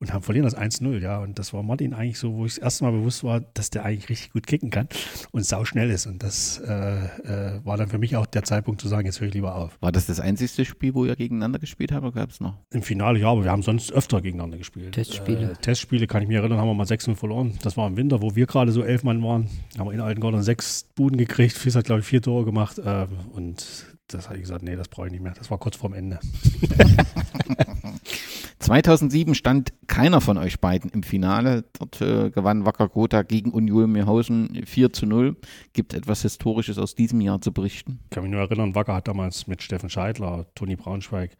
[0.00, 1.18] und haben verlieren das 1-0, ja.
[1.18, 3.84] Und das war Martin eigentlich so, wo ich das erste Mal bewusst war, dass der
[3.84, 4.88] eigentlich richtig gut kicken kann
[5.30, 6.06] und sau schnell ist.
[6.06, 9.28] Und das äh, äh, war dann für mich auch der Zeitpunkt zu sagen, jetzt höre
[9.28, 9.76] ich lieber auf.
[9.80, 12.56] War das das einzigste Spiel, wo ihr gegeneinander gespielt habt oder gab es noch?
[12.70, 14.92] Im Finale ja, aber wir haben sonst öfter gegeneinander gespielt.
[14.92, 15.52] Testspiele.
[15.52, 17.58] Äh, Testspiele kann ich mich erinnern, haben wir mal 6-0 verloren.
[17.62, 19.50] Das war im Winter, wo wir gerade so elf Mann waren.
[19.78, 21.58] Haben wir in Altengordon sechs Buden gekriegt.
[21.58, 22.78] Fies hat, glaube ich, vier Tore gemacht.
[22.78, 25.34] Äh, und das habe ich gesagt, nee, das brauche ich nicht mehr.
[25.36, 26.18] Das war kurz vorm Ende.
[28.60, 31.64] 2007 stand keiner von euch beiden im Finale.
[31.78, 35.36] Dort äh, gewann Wacker Gotha gegen Union Mirhausen 4 zu 0.
[35.72, 38.00] Gibt etwas Historisches aus diesem Jahr zu berichten?
[38.04, 41.36] Ich kann mich nur erinnern, Wacker hat damals mit Steffen Scheidler, Toni Braunschweig,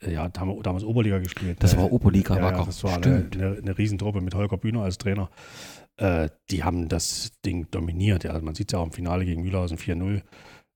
[0.00, 1.62] äh, ja, damals Oberliga gespielt.
[1.62, 2.60] Das war Oberliga ja, Wacker.
[2.60, 5.30] Ja, das war eine, eine, eine Riesentruppe mit Holger Bühner als Trainer.
[5.98, 8.24] Äh, die haben das Ding dominiert.
[8.24, 8.30] Ja.
[8.30, 10.22] Also man sieht es ja auch im Finale gegen Mühlhausen 4-0.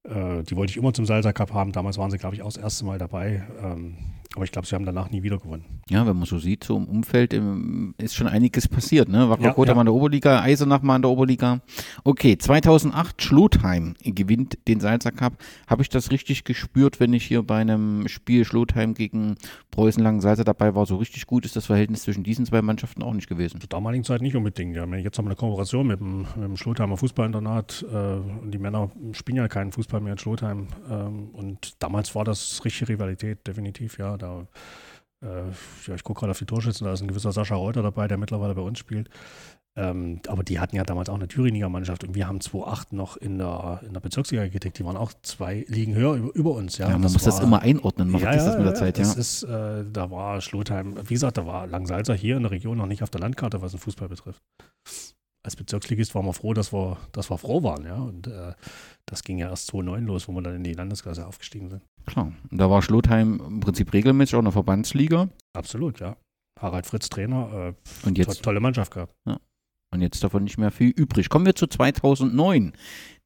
[0.05, 1.72] Äh, die wollte ich immer zum Salzer Cup haben.
[1.72, 3.47] Damals waren sie, glaube ich, auch das erste Mal dabei.
[3.62, 3.97] Ähm,
[4.34, 5.64] aber ich glaube, sie haben danach nie wieder gewonnen.
[5.88, 9.08] Ja, wenn man so sieht, so im Umfeld im, ist schon einiges passiert.
[9.08, 9.30] Ne?
[9.30, 9.74] Wacker Ja, ja.
[9.74, 11.60] mal in der Oberliga, Eisenach mal in der Oberliga.
[12.04, 15.38] Okay, 2008 Schlotheim gewinnt den Salzer Cup.
[15.66, 19.36] Habe ich das richtig gespürt, wenn ich hier bei einem Spiel Schlotheim gegen
[19.70, 20.84] Preußen Langensalza dabei war?
[20.84, 23.60] So richtig gut ist das Verhältnis zwischen diesen zwei Mannschaften auch nicht gewesen.
[23.60, 24.76] Zur damaligen Zeit nicht unbedingt.
[24.76, 24.84] Ja.
[24.96, 28.90] Jetzt haben wir eine Kooperation mit dem, mit dem Schlotheimer Fußballinternat äh, und die Männer
[29.12, 30.66] spielen ja keinen Fußball mehr in Schlotheim.
[30.90, 34.17] Ähm, und damals war das richtige Rivalität, definitiv, ja.
[34.18, 34.46] Da,
[35.24, 35.48] äh,
[35.86, 38.18] ja ich gucke gerade auf die Torschützen, da ist ein gewisser Sascha Reuter dabei, der
[38.18, 39.08] mittlerweile bei uns spielt.
[39.76, 43.16] Ähm, aber die hatten ja damals auch eine Thüringer Mannschaft und wir haben 2008 noch
[43.16, 44.76] in der, in der Bezirksliga gekriegt.
[44.78, 46.78] Die waren auch zwei Ligen höher über, über uns.
[46.78, 48.10] Ja, Ja, man muss das war- immer einordnen.
[48.10, 49.04] Man ja, vergisst ja, das mit der Zeit, ja.
[49.04, 52.76] das ist, äh, da war Schlotheim, wie gesagt, da war Langsalza hier in der Region
[52.76, 54.42] noch nicht auf der Landkarte, was den Fußball betrifft.
[55.45, 57.97] Als Bezirksligist waren wir froh, dass wir, dass wir froh waren, ja.
[57.97, 58.53] Und äh,
[59.07, 61.82] das ging ja erst 2009 los, wo wir dann in die Landesklasse aufgestiegen sind.
[62.07, 62.32] Klar.
[62.51, 65.28] Und Da war Schlotheim im Prinzip regelmäßig auch in der Verbandsliga.
[65.55, 66.16] Absolut, ja.
[66.61, 67.74] Harald Fritz Trainer,
[68.05, 69.14] Und äh, jetzt to tolle Mannschaft gehabt.
[69.91, 71.28] Und jetzt davon nicht mehr viel übrig.
[71.28, 72.72] Kommen wir zu 2009.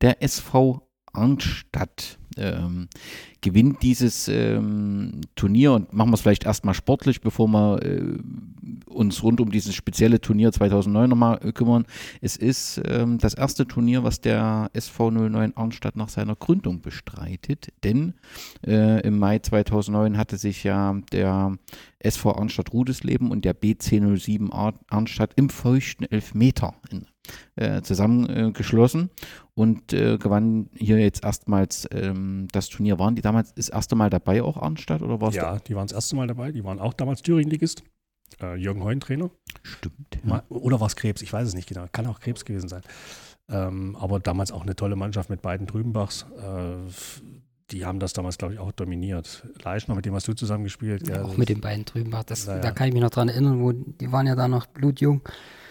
[0.01, 2.89] Der SV Arnstadt ähm,
[3.41, 8.19] gewinnt dieses ähm, Turnier und machen wir es vielleicht erstmal sportlich, bevor wir äh,
[8.87, 11.85] uns rund um dieses spezielle Turnier 2009 nochmal äh, kümmern.
[12.21, 17.73] Es ist ähm, das erste Turnier, was der SV 09 Arnstadt nach seiner Gründung bestreitet,
[17.85, 18.15] denn
[18.67, 21.57] äh, im Mai 2009 hatte sich ja der
[21.99, 27.07] SV Arnstadt Rudesleben und der BC 07 Ar- Arnstadt im feuchten Elfmeter in,
[27.57, 29.11] äh, zusammengeschlossen
[29.55, 31.85] und äh, gewann hier jetzt erstmals
[32.23, 32.99] ähm, das Turnier.
[32.99, 35.87] Waren die damals das erste Mal dabei auch Arnstadt oder war es Ja, die waren
[35.87, 36.53] das erste Mal dabei.
[36.53, 37.83] Die waren auch damals Thüringen-Ligist.
[38.41, 39.31] Äh, Jürgen Heun Trainer.
[39.63, 40.19] Stimmt.
[40.25, 40.43] Ja.
[40.49, 41.23] Oder war es Krebs?
[41.23, 41.87] Ich weiß es nicht genau.
[41.93, 42.83] Kann auch Krebs gewesen sein.
[43.49, 46.27] Ähm, aber damals auch eine tolle Mannschaft mit beiden Trübenbachs.
[46.39, 46.91] Äh,
[47.71, 49.47] die haben das damals, glaube ich, auch dominiert.
[49.63, 51.09] Leischner, mit dem hast du zusammengespielt.
[51.09, 53.63] Ja, auch mit den beiden drüben war das, da kann ich mich noch dran erinnern,
[53.63, 55.23] wo die waren ja da noch blutjung.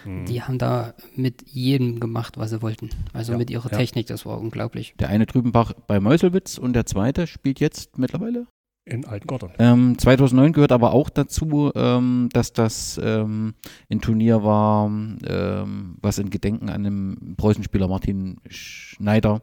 [0.05, 0.25] Mhm.
[0.25, 2.89] Die haben da mit jedem gemacht, was sie wollten.
[3.13, 3.77] Also Ja, mit ihrer ja.
[3.77, 4.93] Technik, das war unglaublich.
[4.99, 8.47] Der eine Trübenbach bei Meuselwitz und der zweite spielt jetzt mittlerweile
[8.85, 9.51] In Altengottern.
[9.59, 13.53] Ähm, 2009 gehört aber auch dazu, ähm, dass das ähm,
[13.91, 19.41] ein Turnier war, ähm, was in Gedenken an den Preußenspieler Martin Schneider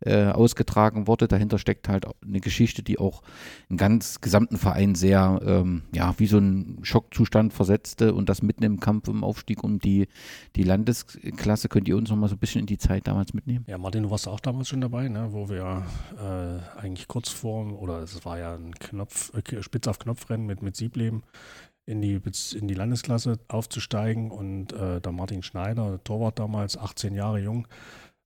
[0.00, 1.28] äh, ausgetragen wurde.
[1.28, 3.22] Dahinter steckt halt eine Geschichte, die auch
[3.68, 8.64] einen ganz gesamten Verein sehr, ähm, ja, wie so ein Schockzustand versetzte und das mitten
[8.64, 10.08] im Kampf im Aufstieg um die,
[10.56, 11.68] die Landesklasse.
[11.68, 13.64] Könnt ihr uns noch mal so ein bisschen in die Zeit damals mitnehmen?
[13.68, 15.28] Ja, Martin, du warst auch damals schon dabei, ne?
[15.30, 15.84] wo wir
[16.16, 20.62] äh, eigentlich kurz vor, oder es war ja ein Knopf, äh, Spitz auf Knopfrennen mit,
[20.62, 21.22] mit Siebleben
[21.88, 22.20] in die,
[22.54, 27.66] in die Landesklasse aufzusteigen und äh, der Martin Schneider, Torwart damals, 18 Jahre jung,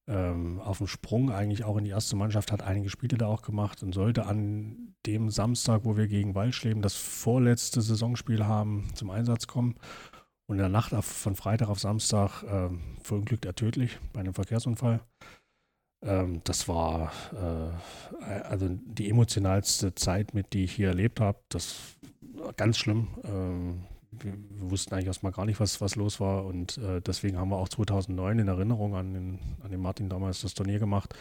[0.09, 3.42] ähm, auf dem Sprung eigentlich auch in die erste Mannschaft, hat einige Spiele da auch
[3.42, 9.11] gemacht und sollte an dem Samstag, wo wir gegen Waldschleben das vorletzte Saisonspiel haben, zum
[9.11, 9.76] Einsatz kommen.
[10.46, 14.34] Und in der Nacht auf, von Freitag auf Samstag ähm, verunglückt er tödlich bei einem
[14.34, 15.00] Verkehrsunfall.
[16.03, 21.38] Ähm, das war äh, also die emotionalste Zeit, mit die ich hier erlebt habe.
[21.48, 21.96] Das
[22.34, 23.09] war ganz schlimm.
[23.24, 23.84] Ähm,
[24.25, 24.35] wir,
[24.70, 26.45] wussten eigentlich erstmal gar nicht, was, was los war.
[26.45, 30.41] Und äh, deswegen haben wir auch 2009 in Erinnerung an den, an den Martin damals
[30.41, 31.14] das Turnier gemacht.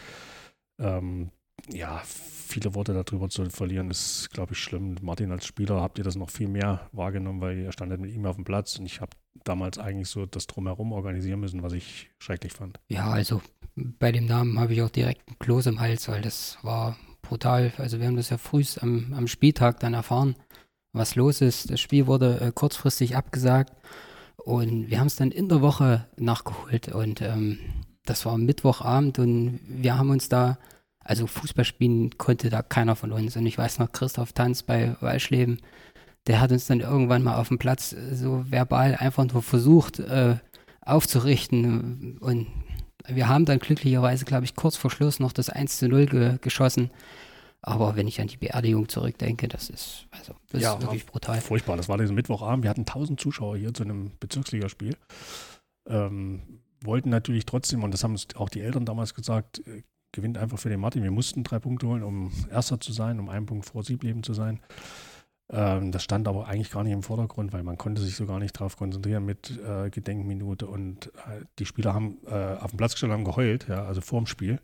[0.78, 1.30] Ähm,
[1.70, 4.96] ja, viele Worte darüber zu verlieren, ist, glaube ich, schlimm.
[5.02, 8.26] Martin als Spieler habt ihr das noch viel mehr wahrgenommen, weil ihr standet mit ihm
[8.26, 9.12] auf dem Platz und ich habe
[9.44, 12.80] damals eigentlich so das Drumherum organisieren müssen, was ich schrecklich fand.
[12.88, 13.40] Ja, also
[13.74, 17.72] bei dem Namen habe ich auch direkt einen Kloß im Hals, weil das war brutal.
[17.78, 20.36] Also wir haben das ja frühst am, am Spieltag dann erfahren,
[20.92, 21.70] was los ist.
[21.70, 23.72] Das Spiel wurde äh, kurzfristig abgesagt
[24.36, 27.58] und wir haben es dann in der Woche nachgeholt und ähm,
[28.04, 30.58] das war Mittwochabend und wir haben uns da,
[31.00, 34.96] also Fußball spielen konnte da keiner von uns und ich weiß noch, Christoph Tanz bei
[35.00, 35.58] Walschleben,
[36.26, 39.98] der hat uns dann irgendwann mal auf dem Platz äh, so verbal einfach nur versucht
[39.98, 40.36] äh,
[40.80, 42.18] aufzurichten.
[42.20, 42.46] Und
[43.06, 46.38] wir haben dann glücklicherweise, glaube ich, kurz vor Schluss noch das 1 zu 0 ge
[46.40, 46.90] geschossen.
[47.62, 51.40] Aber wenn ich an die Beerdigung zurückdenke, das ist, also, das Ja, ist wirklich brutal.
[51.40, 51.76] Furchtbar.
[51.76, 52.64] Das war diesen Mittwochabend.
[52.64, 54.96] Wir hatten 1000 Zuschauer hier zu einem Bezirksligaspiel.
[55.88, 60.38] Ähm, wollten natürlich trotzdem, und das haben uns auch die Eltern damals gesagt, äh, gewinnt
[60.38, 61.04] einfach für den Martin.
[61.04, 64.34] Wir mussten drei Punkte holen, um Erster zu sein, um einen Punkt vor Siebleben zu
[64.34, 64.60] sein.
[65.50, 68.38] Ähm, das stand aber eigentlich gar nicht im Vordergrund, weil man konnte sich so gar
[68.38, 72.92] nicht darauf konzentrieren mit äh, Gedenkminute und äh, die Spieler haben äh, auf dem Platz
[72.92, 74.60] gestanden, haben geheult, ja, also vorm Spiel.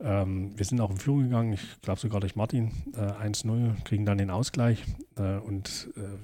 [0.00, 4.04] Ähm, wir sind auch in Führung gegangen, ich glaube sogar durch Martin, äh, 1-0, kriegen
[4.06, 4.84] dann den Ausgleich
[5.16, 6.18] äh, und äh,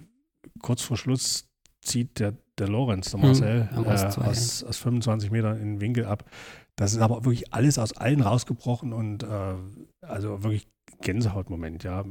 [0.60, 1.48] kurz vor Schluss
[1.82, 4.18] zieht der, der Lorenz, der Hm, Marcel, 2-1.
[4.18, 6.24] aus, aus 25 Metern in den Winkel ab.
[6.76, 9.54] Das ist aber wirklich alles aus allen rausgebrochen und äh,
[10.00, 10.66] also wirklich
[11.02, 12.04] Gänsehautmoment, ja,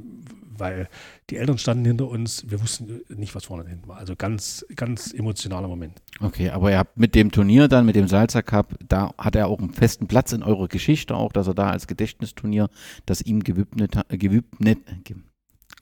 [0.56, 0.88] weil
[1.30, 3.98] die Eltern standen hinter uns, wir wussten nicht, was vorne und hinten war.
[3.98, 6.02] Also ganz, ganz emotionaler Moment.
[6.20, 9.48] Okay, aber ihr habt mit dem Turnier dann, mit dem Salzer Cup, da hat er
[9.48, 12.70] auch einen festen Platz in eurer Geschichte, auch dass er da als Gedächtnisturnier
[13.06, 15.18] das ihm gewidmet, gewidmet, ge-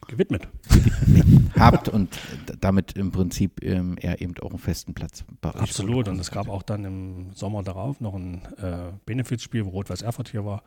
[0.07, 0.47] Gewidmet.
[1.55, 2.17] habt und
[2.59, 6.07] damit im Prinzip ähm, er eben auch einen festen Platz Absolut.
[6.07, 10.29] Und es gab auch dann im Sommer darauf noch ein äh, Benefizspiel, wo Rot-Weiß Erfurt
[10.29, 10.63] hier war,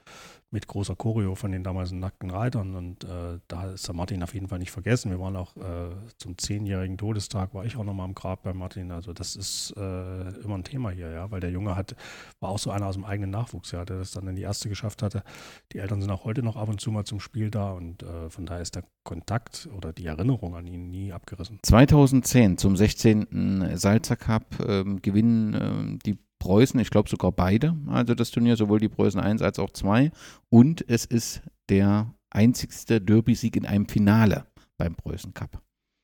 [0.54, 2.76] mit großer Choreo von den damaligen nackten Reitern.
[2.76, 5.10] Und äh, da ist der Martin auf jeden Fall nicht vergessen.
[5.10, 8.92] Wir waren auch äh, zum zehnjährigen Todestag, war ich auch nochmal am Grab bei Martin.
[8.92, 11.96] Also das ist äh, immer ein Thema hier, ja, weil der Junge hat,
[12.38, 14.68] war auch so einer aus dem eigenen Nachwuchs, ja, der das dann in die erste
[14.68, 15.24] geschafft hatte.
[15.72, 18.30] Die Eltern sind auch heute noch ab und zu mal zum Spiel da und äh,
[18.30, 21.58] von daher ist der Kontakt oder die Erinnerung an ihn nie abgerissen.
[21.62, 23.76] 2010 zum 16.
[23.76, 28.78] Salzer Cup ähm, gewinnen ähm, die Preußen, ich glaube sogar beide, also das Turnier, sowohl
[28.78, 30.12] die Preußen 1 als auch 2.
[30.50, 31.40] Und es ist
[31.70, 35.62] der einzigste Derby-Sieg in einem Finale beim Preußen Cup.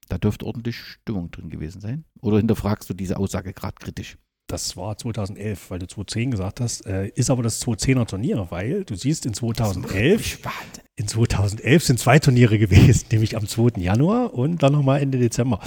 [0.09, 2.07] Da dürfte ordentlich Stimmung drin gewesen sein.
[2.23, 4.17] Oder hinterfragst du diese Aussage gerade kritisch?
[4.47, 6.87] Das war 2011, weil du 2010 gesagt hast.
[6.87, 10.85] Äh, ist aber das 2010er Turnier, weil du siehst, in 2011, Wahnsinn.
[11.01, 13.81] In 2011 sind zwei Turniere gewesen, nämlich am 2.
[13.81, 15.59] Januar und dann nochmal Ende Dezember.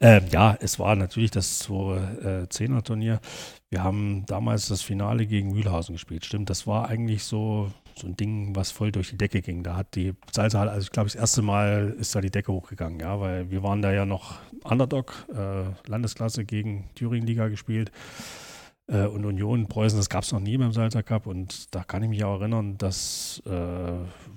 [0.00, 3.20] Ähm, ja, es war natürlich das 2010er Turnier.
[3.68, 6.24] Wir haben damals das Finale gegen Mühlhausen gespielt.
[6.24, 9.64] Stimmt, das war eigentlich so, so ein Ding, was voll durch die Decke ging.
[9.64, 13.00] Da hat die Salzhalle, also ich glaube, das erste Mal ist da die Decke hochgegangen,
[13.00, 17.90] ja, weil wir waren da ja noch Underdog, äh, Landesklasse gegen Thüringen-Liga gespielt
[18.88, 22.02] äh, und Union Preußen, das gab es noch nie beim Salzer Cup und da kann
[22.02, 23.50] ich mich auch erinnern, das äh,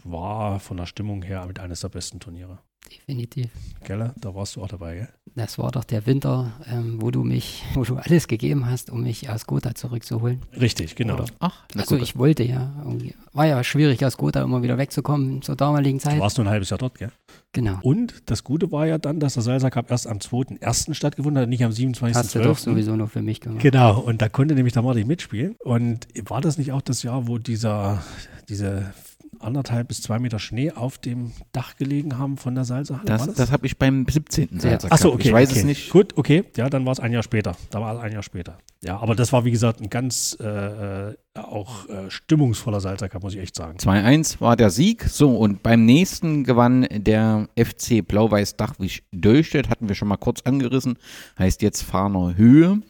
[0.04, 2.60] war von der Stimmung her mit eines der besten Turniere.
[2.91, 3.50] Definitiv.
[3.84, 4.14] Gell?
[4.20, 5.10] Da warst du auch dabei, gell?
[5.36, 9.04] Das war doch der Winter, ähm, wo du mich, wo du alles gegeben hast, um
[9.04, 10.41] mich aus Gotha zurückzuholen.
[10.60, 11.16] Richtig, genau.
[11.16, 11.26] Oder?
[11.39, 12.74] Ach, na Also ich wollte ja.
[12.84, 13.14] Irgendwie.
[13.34, 16.20] War ja schwierig, aus Gotha immer wieder wegzukommen zur damaligen Du Zeit.
[16.20, 17.12] warst nur ein halbes Jahr dort, gell?
[17.52, 17.80] Genau.
[17.82, 20.93] Und das Gute war ja dann, dass der Salzer Cup erst am 2.1.
[20.93, 22.60] stattgefunden hat, nicht am Hast du doch 27.12.
[22.60, 23.62] sowieso nur für mich gemacht.
[23.62, 25.56] Genau, und da konnte nämlich der Martin mitspielen.
[25.60, 28.04] Und war das nicht auch das Jahr, wo dieser,
[28.50, 28.93] diese
[29.40, 33.06] anderthalb bis zwei Meter Schnee auf dem Dach gelegen haben von der Salzerhalle?
[33.06, 34.60] Das, War das habe ich beim 17.
[34.60, 34.92] Salzer Cup.
[34.94, 35.28] Achso, okay.
[35.28, 35.60] Ich weiß okay.
[35.60, 35.90] es nicht.
[35.90, 36.44] Gut, okay.
[36.56, 37.56] Ja, dann war es ein Jahr später.
[37.70, 38.58] Da war es ein Jahr später.
[38.82, 43.24] Ja, aber das war, wie gesagt, ein ganz äh, äh, auch äh, stimmungsvoller Salzer Cup,
[43.24, 43.78] muss ich echt sagen.
[43.78, 45.04] 2-1 war der Sieg.
[45.04, 50.42] So, und beim nächsten gewann der FC Blau-Weiß Dachwisch Döllstedt, hatten wir schon mal kurz
[50.44, 50.98] angerissen,
[51.38, 52.82] heißt jetzt Fahner Höhe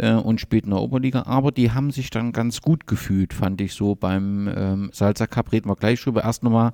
[0.00, 1.24] äh, und spielt in der Oberliga.
[1.26, 5.52] Aber die haben sich dann ganz gut gefühlt, fand ich so beim ähm, Salzer Cup.
[5.52, 6.24] Reden wir gleich drüber.
[6.24, 6.72] Erst nochmal,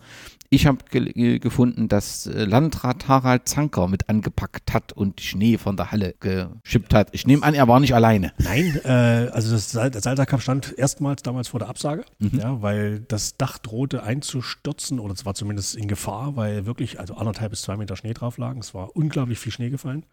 [0.56, 5.76] ich habe ge gefunden, dass äh, Landrat Harald Zanker mit angepackt hat und Schnee von
[5.76, 7.10] der Halle geschippt hat.
[7.12, 8.32] Ich nehme an, er war nicht alleine.
[8.38, 12.60] Nein, äh, also das Sal der Salzer Cup stand erstmals damals vor der Absage, ja,
[12.62, 17.50] weil das Dach drohte einzustürzen oder es war zumindest in Gefahr, weil wirklich also anderthalb
[17.50, 18.60] bis zwei Meter Schnee drauf lagen.
[18.60, 20.06] Es war unglaublich viel Schnee gefallen.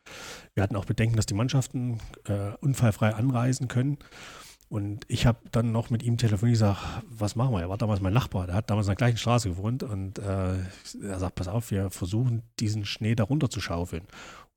[0.54, 3.98] Wir hatten auch Bedenken, dass die Mannschaften äh, unfallfrei anreisen können.
[4.74, 7.62] Und ich habe dann noch mit ihm telefoniert gesagt, was machen wir?
[7.62, 10.56] Er war damals mein Nachbar, der hat damals in der gleichen Straße gewohnt und äh,
[11.04, 14.02] er sagt, pass auf, wir versuchen diesen Schnee darunter zu schaufeln.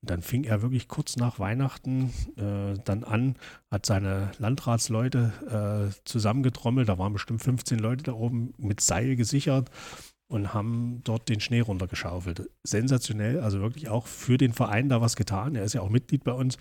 [0.01, 3.37] Und dann fing er wirklich kurz nach Weihnachten äh, dann an,
[3.71, 9.71] hat seine Landratsleute äh, zusammengetrommelt, da waren bestimmt 15 Leute da oben mit Seil gesichert
[10.29, 12.49] und haben dort den Schnee runtergeschaufelt.
[12.64, 15.57] Sensationell, also wirklich auch für den Verein da was getan.
[15.57, 16.57] Er ist ja auch Mitglied bei uns.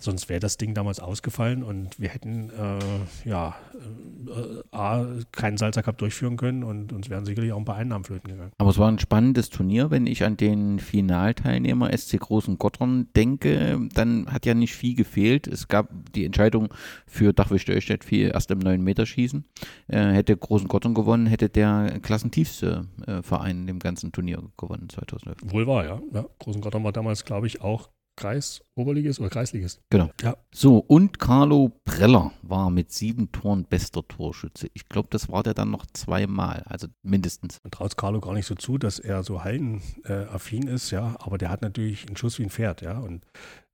[0.00, 5.82] Sonst wäre das Ding damals ausgefallen und wir hätten äh, ja äh, A, keinen Salzer
[5.82, 8.52] Cup durchführen können und uns wären sicherlich auch ein paar Einnahmen flöten gegangen.
[8.58, 13.80] Aber es war ein spannendes Turnier, wenn ich an den Finalteilnehmer SC Großen Gottern denke,
[13.94, 15.46] dann hat ja nicht viel gefehlt.
[15.46, 16.68] Es gab die Entscheidung
[17.06, 19.44] für Dachwisch Dörstedt viel erst im 9 Meter schießen.
[19.88, 24.88] Äh, hätte Großen Gottern gewonnen, hätte der klassentiefste äh, Verein in dem ganzen Turnier gewonnen
[24.88, 25.38] 2011.
[25.44, 26.02] Wohl war, ja.
[26.12, 26.26] ja.
[26.38, 29.80] Großen Gottern war damals, glaube ich, auch Kreis, Oberligist oder Kreisligist.
[29.90, 30.10] Genau.
[30.22, 30.36] Ja.
[30.52, 34.68] So, und Carlo Preller war mit sieben Toren bester Torschütze.
[34.74, 37.58] Ich glaube, das war der dann noch zweimal, also mindestens.
[37.62, 41.50] Man traut Carlo gar nicht so zu, dass er so hallenaffin ist, ja, aber der
[41.50, 43.24] hat natürlich einen Schuss wie ein Pferd, ja, und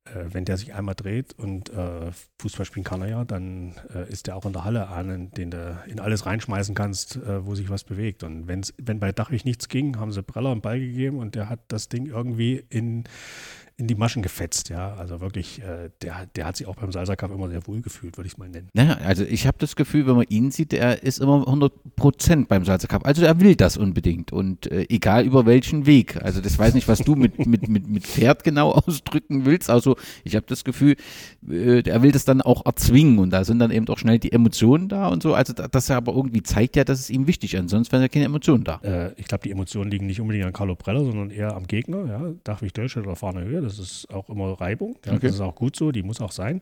[0.05, 4.09] äh, wenn der sich einmal dreht und äh, Fußball spielen kann er ja, dann äh,
[4.11, 7.55] ist der auch in der Halle einen, den du in alles reinschmeißen kannst, äh, wo
[7.55, 8.23] sich was bewegt.
[8.23, 11.47] Und wenn's, wenn bei Dachwig nichts ging, haben sie Preller einen Ball gegeben und der
[11.47, 13.05] hat das Ding irgendwie in
[13.75, 14.93] in die Maschen gefetzt, ja.
[14.93, 18.27] Also wirklich, äh, der, der hat sich auch beim Cup immer sehr wohl gefühlt, würde
[18.27, 18.69] ich es mal nennen.
[18.73, 22.47] Naja, also ich habe das Gefühl, wenn man ihn sieht, er ist immer 100 Prozent
[22.47, 23.05] beim Salsa Cup.
[23.05, 26.21] Also er will das unbedingt und äh, egal über welchen Weg.
[26.21, 29.71] Also das weiß nicht, was du mit, mit, mit, mit Pferd genau ausdrücken willst.
[29.71, 30.95] Also ich habe das Gefühl,
[31.49, 34.31] äh, er will das dann auch erzwingen und da sind dann eben auch schnell die
[34.31, 35.33] Emotionen da und so.
[35.33, 37.69] Also das aber irgendwie zeigt ja, dass es ihm wichtig ist.
[37.69, 38.79] Sonst wären ja keine Emotionen da.
[38.83, 42.05] Äh, ich glaube, die Emotionen liegen nicht unbedingt an Carlo Preller, sondern eher am Gegner,
[42.05, 42.31] ja.
[42.43, 44.97] Dachwig Deutschland oder Fahrne Höhe das ist auch immer Reibung.
[45.05, 45.27] Ja, okay.
[45.27, 46.61] Das ist auch gut so, die muss auch sein.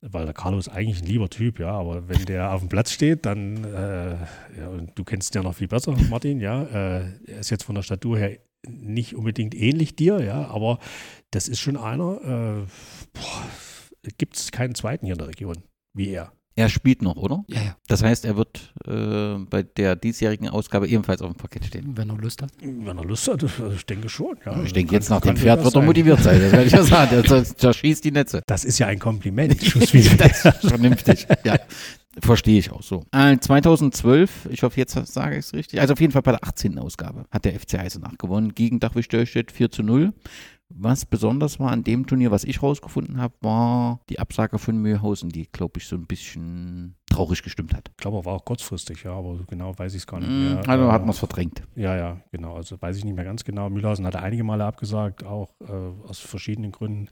[0.00, 2.92] Weil der Carlo ist eigentlich ein lieber Typ, ja, aber wenn der auf dem Platz
[2.92, 4.16] steht, dann, äh,
[4.58, 7.64] ja, und du kennst ihn ja noch viel besser, Martin, ja, äh, er ist jetzt
[7.64, 10.78] von der Statur her nicht unbedingt ähnlich dir, ja, aber
[11.30, 12.66] das ist schon einer,
[14.04, 15.62] äh, gibt es keinen zweiten hier in der Region
[15.94, 16.32] wie er.
[16.56, 17.44] Er spielt noch, oder?
[17.48, 17.76] Ja, ja.
[17.88, 21.96] Das heißt, er wird äh, bei der diesjährigen Ausgabe ebenfalls auf dem Parkett stehen.
[21.96, 22.52] Wenn er Lust hat.
[22.60, 24.36] Wenn er Lust hat, also ich denke schon.
[24.46, 24.62] Ja.
[24.62, 26.40] Ich denke, jetzt nach dem Pferd wird er motiviert sein.
[26.40, 27.22] Das werde ich ja sagen.
[27.22, 28.42] Der, der schießt die Netze.
[28.46, 29.60] Das ist ja ein Kompliment.
[29.74, 31.26] das ist vernünftig.
[31.42, 31.56] Ja.
[32.20, 33.04] Verstehe ich auch so.
[33.10, 36.44] Äh, 2012, ich hoffe, jetzt sage ich es richtig, also auf jeden Fall bei der
[36.44, 36.78] 18.
[36.78, 40.12] Ausgabe hat der FC Eisenach gewonnen gegen Dachwisch Dörstedt 4 zu 0.
[40.76, 45.30] Was besonders war an dem Turnier, was ich rausgefunden habe, war die Absage von Mühlhausen,
[45.30, 47.90] die, glaube ich, so ein bisschen traurig gestimmt hat.
[47.90, 50.56] Ich glaube, er war auch kurzfristig, ja, aber genau weiß ich es gar nicht mehr.
[50.56, 51.62] Mm, also hat man es verdrängt.
[51.76, 52.56] Ja, ja, genau.
[52.56, 53.70] Also weiß ich nicht mehr ganz genau.
[53.70, 57.08] Mühlhausen hatte einige Male abgesagt, auch äh, aus verschiedenen Gründen,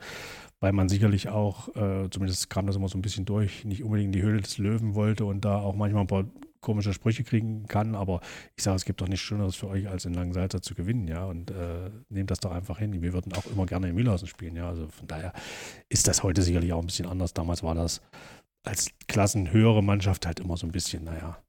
[0.59, 4.09] weil man sicherlich auch, äh, zumindest kam das immer so ein bisschen durch, nicht unbedingt
[4.09, 6.25] in die Höhle des Löwen wollte und da auch manchmal ein paar
[6.63, 8.21] komische Sprüche kriegen kann, aber
[8.57, 11.27] ich sage, es gibt doch nichts Schöneres für euch, als in Langensalza zu gewinnen, ja,
[11.27, 13.03] und äh, nehmt das doch einfach hin.
[13.03, 15.35] Wir würden auch immer gerne in Mühlhausen spielen, ja, also von daher
[15.91, 17.35] ist das heute sicherlich auch ein bisschen anders.
[17.35, 18.01] Damals war das
[18.65, 21.43] als klassenhöhere Mannschaft halt immer so ein bisschen, naja,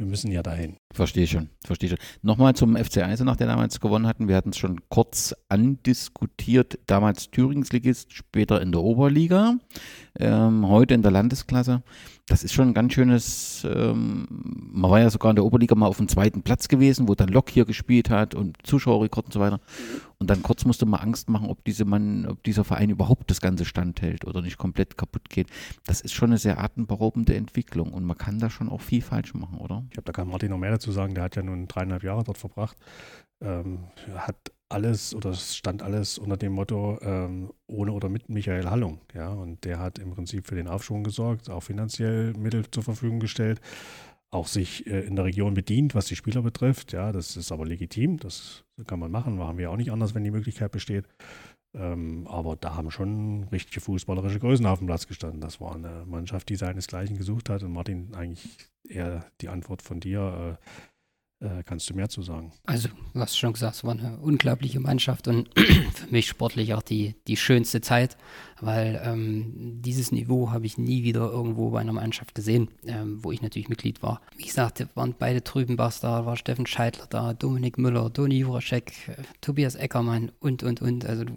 [0.00, 0.78] wir müssen ja dahin.
[0.94, 1.98] Verstehe schon, verstehe schon.
[2.22, 4.28] Nochmal zum FC Eisenach, der damals gewonnen hatten.
[4.28, 6.78] Wir hatten es schon kurz andiskutiert.
[6.86, 9.58] Damals Thüringsligist, später in der Oberliga,
[10.18, 11.82] ähm, heute in der Landesklasse
[12.30, 14.26] das ist schon ein ganz schönes, ähm,
[14.72, 17.28] man war ja sogar in der Oberliga mal auf dem zweiten Platz gewesen, wo dann
[17.28, 19.60] Lok hier gespielt hat und Zuschauerrekord und so weiter.
[20.18, 23.40] Und dann kurz musste man Angst machen, ob diese Mann, ob dieser Verein überhaupt das
[23.40, 25.48] Ganze standhält oder nicht komplett kaputt geht.
[25.86, 29.34] Das ist schon eine sehr atemberaubende Entwicklung und man kann da schon auch viel falsch
[29.34, 29.84] machen, oder?
[29.90, 32.22] Ich habe da kann Martin noch mehr dazu sagen, der hat ja nun dreieinhalb Jahre
[32.22, 32.76] dort verbracht,
[33.40, 33.80] ähm,
[34.14, 39.00] hat alles oder es stand alles unter dem Motto ähm, ohne oder mit Michael Hallung.
[39.14, 43.20] Ja, und der hat im Prinzip für den Aufschwung gesorgt, auch finanziell Mittel zur Verfügung
[43.20, 43.60] gestellt,
[44.30, 46.92] auch sich äh, in der Region bedient, was die Spieler betrifft.
[46.92, 50.24] Ja, das ist aber legitim, das kann man machen, machen wir auch nicht anders, wenn
[50.24, 51.06] die Möglichkeit besteht.
[51.72, 55.40] Ähm, aber da haben schon richtige fußballerische Größen auf dem Platz gestanden.
[55.40, 57.62] Das war eine Mannschaft, die seinesgleichen gesucht hat.
[57.62, 60.58] Und Martin, eigentlich eher die Antwort von dir.
[60.58, 60.64] Äh,
[61.40, 62.52] äh, kannst du mehr zu sagen?
[62.66, 65.48] Also, du hast schon gesagt, es war eine unglaubliche Mannschaft und
[65.94, 68.16] für mich sportlich auch die, die schönste Zeit,
[68.60, 73.32] weil ähm, dieses Niveau habe ich nie wieder irgendwo bei einer Mannschaft gesehen, ähm, wo
[73.32, 74.20] ich natürlich Mitglied war.
[74.36, 79.22] Wie gesagt, waren beide Trübenbachs da, war Steffen Scheidler da, Dominik Müller, Doni Juraschek, äh,
[79.40, 81.04] Tobias Eckermann und, und, und.
[81.04, 81.34] Also, du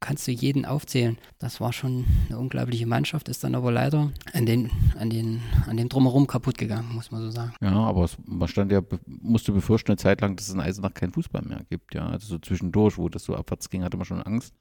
[0.00, 1.18] kannst du jeden aufzählen.
[1.38, 5.76] Das war schon eine unglaubliche Mannschaft, ist dann aber leider an den, an den, an
[5.76, 7.52] dem Drumherum kaputt gegangen, muss man so sagen.
[7.60, 10.94] Ja, aber es, man stand ja, musste befürchten eine Zeit lang, dass es in Eisenach
[10.94, 11.94] keinen Fußball mehr gibt.
[11.94, 14.54] Ja, also so zwischendurch, wo das so abwärts ging, hatte man schon Angst.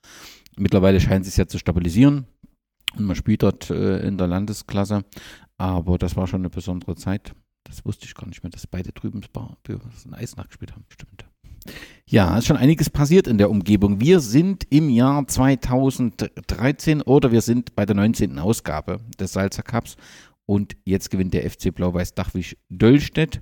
[0.60, 2.26] Mittlerweile scheint es sich ja zu stabilisieren
[2.98, 5.06] und man spielt dort äh, in der Landesklasse.
[5.58, 7.34] Aber das war schon eine besondere Zeit.
[7.64, 9.22] Das wusste ich gar nicht mehr, dass beide drüben
[10.06, 10.86] in Eisenach gespielt haben.
[10.90, 11.26] Stimmt.
[12.06, 14.02] Ja, ist schon einiges passiert in der Umgebung.
[14.02, 18.40] Wir sind im Jahr 2013 oder wir sind bei der 19.
[18.40, 19.96] Ausgabe des Salzer Cups
[20.46, 23.42] und jetzt gewinnt der FC Blau-Weiß Dachwisch Döllstedt.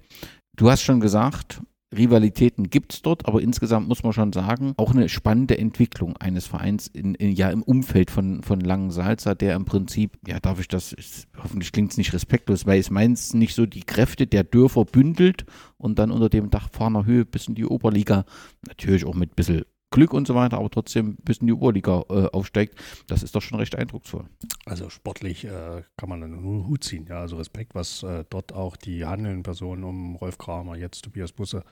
[0.56, 1.62] Du hast schon gesagt,
[1.96, 6.46] Rivalitäten gibt es dort, aber insgesamt muss man schon sagen, auch eine spannende Entwicklung eines
[6.46, 10.68] Vereins in, in, ja, im Umfeld von, von Langensalza, der im Prinzip, ja, darf ich
[10.68, 14.44] das, ist, hoffentlich klingt es nicht respektlos, weil es meins nicht so die Kräfte der
[14.44, 15.46] Dörfer bündelt
[15.78, 18.26] und dann unter dem Dach Fahner Höhe bis in die Oberliga,
[18.68, 22.04] natürlich auch mit ein bisschen Glück und so weiter, aber trotzdem bis in die Oberliga
[22.10, 22.76] äh, aufsteigt,
[23.08, 24.26] das ist doch schon recht eindrucksvoll.
[24.66, 27.06] Also sportlich äh, kann man nur Hut ziehen.
[27.08, 31.32] Ja, also Respekt, was äh, dort auch die handelnden Personen um Rolf Kramer, jetzt Tobias
[31.32, 31.64] Busse,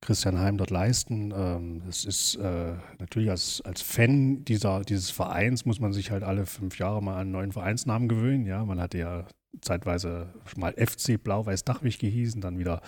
[0.00, 1.32] Christian Heim dort leisten.
[1.34, 6.22] Ähm, es ist äh, natürlich als, als Fan dieser, dieses Vereins muss man sich halt
[6.22, 8.46] alle fünf Jahre mal einen neuen Vereinsnamen gewöhnen.
[8.46, 9.26] Ja, man hatte ja
[9.60, 12.80] zeitweise mal FC Blau-Weiß Dachwig gehießen, dann wieder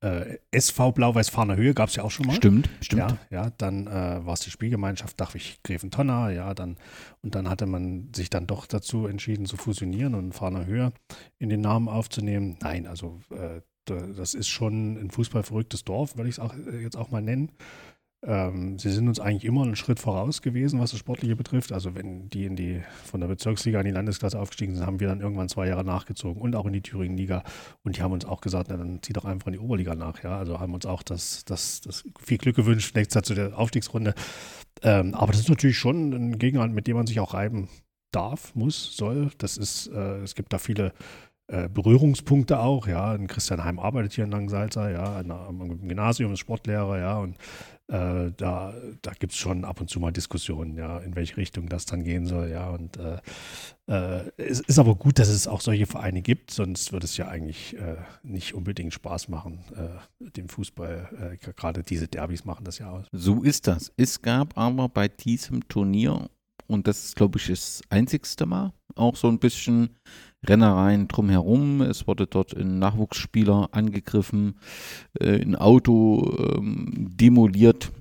[0.00, 2.36] äh, SV Blau-Weiß Fahner Höhe gab es ja auch schon mal.
[2.36, 3.18] Stimmt, stimmt.
[3.30, 6.76] Ja, ja dann äh, war es die Spielgemeinschaft Dachwig Greventonner, ja, dann
[7.22, 10.92] und dann hatte man sich dann doch dazu entschieden zu fusionieren und Fahner Höhe
[11.38, 12.58] in den Namen aufzunehmen.
[12.60, 16.96] Nein, also äh, das ist schon ein fußballverrücktes Dorf, würde ich es auch äh, jetzt
[16.96, 17.50] auch mal nennen.
[18.26, 21.72] Ähm, sie sind uns eigentlich immer einen Schritt voraus gewesen, was das Sportliche betrifft.
[21.72, 25.06] Also wenn die in die von der Bezirksliga in die Landesklasse aufgestiegen sind, haben wir
[25.06, 27.44] dann irgendwann zwei Jahre nachgezogen und auch in die Thüringen-Liga.
[27.84, 30.22] Und die haben uns auch gesagt, na, dann zieh doch einfach in die Oberliga nach.
[30.24, 33.56] Ja, also haben uns auch das, das, das viel Glück gewünscht, nächstes Jahr zu der
[33.56, 34.14] Aufstiegsrunde.
[34.82, 37.68] Ähm, aber das ist natürlich schon ein Gegner, mit dem man sich auch reiben
[38.10, 39.30] darf, muss, soll.
[39.38, 40.92] Das ist, äh, es gibt da viele
[41.46, 43.12] äh, Berührungspunkte auch, ja.
[43.12, 47.36] Und Christian Heim arbeitet hier in Langsalza, ja, am Gymnasium ist Sportlehrer, ja, und
[47.88, 51.68] äh, da, da gibt es schon ab und zu mal Diskussionen, ja, in welche Richtung
[51.68, 52.68] das dann gehen soll, ja.
[52.68, 53.18] Und äh,
[53.86, 57.28] äh, es ist aber gut, dass es auch solche Vereine gibt, sonst würde es ja
[57.28, 61.38] eigentlich äh, nicht unbedingt Spaß machen, äh, dem Fußball.
[61.56, 63.06] Gerade diese Derbys machen das ja aus.
[63.12, 63.90] So ist das.
[63.96, 66.28] Es gab aber bei diesem Turnier,
[66.66, 69.96] und das ist, glaube ich, das einzigste Mal, auch so ein bisschen
[70.46, 71.82] Rennereien drumherum.
[71.82, 74.58] Es wurde dort ein Nachwuchsspieler angegriffen,
[75.18, 77.92] äh, ein Auto ähm, demoliert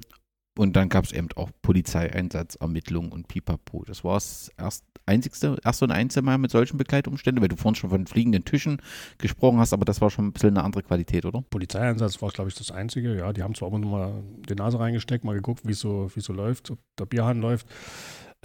[0.58, 3.84] und dann gab es eben auch Polizeieinsatz, Ermittlungen und Pipapo.
[3.86, 7.76] Das war das erst, einzigste, erste und einzige Mal mit solchen Begleitumständen, weil du vorhin
[7.76, 8.82] schon von fliegenden Tischen
[9.18, 11.44] gesprochen hast, aber das war schon ein bisschen eine andere Qualität, oder?
[11.50, 13.18] Polizeieinsatz war, glaube ich, das einzige.
[13.18, 16.26] Ja, die haben zwar immer nur mal die Nase reingesteckt, mal geguckt, wie so, es
[16.26, 17.68] so läuft, ob der Bierhahn läuft.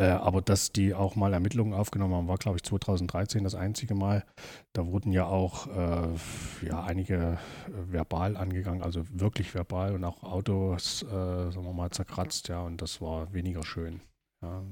[0.03, 3.95] Äh, aber dass die auch mal Ermittlungen aufgenommen haben, war, glaube ich, 2013 das einzige
[3.95, 4.25] Mal.
[4.73, 7.39] Da wurden ja auch äh, ja, einige
[7.69, 12.63] äh, verbal angegangen, also wirklich verbal und auch Autos, äh, sagen wir mal, zerkratzt, ja,
[12.63, 14.01] und das war weniger schön.
[14.43, 14.63] Ja.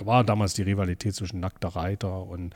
[0.00, 2.54] War damals die Rivalität zwischen Nackter Reiter und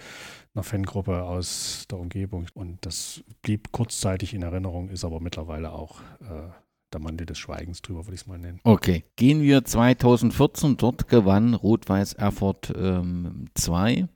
[0.55, 2.47] einer Fangruppe aus der Umgebung.
[2.55, 6.49] Und das blieb kurzzeitig in Erinnerung, ist aber mittlerweile auch äh,
[6.97, 8.61] der Mantel des Schweigens drüber, würde ich es mal nennen.
[8.65, 10.77] Okay, gehen wir 2014.
[10.77, 13.93] Dort gewann Rot-Weiß Erfurt 2.
[13.93, 14.09] Ähm,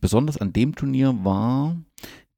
[0.00, 1.76] Besonders an dem Turnier war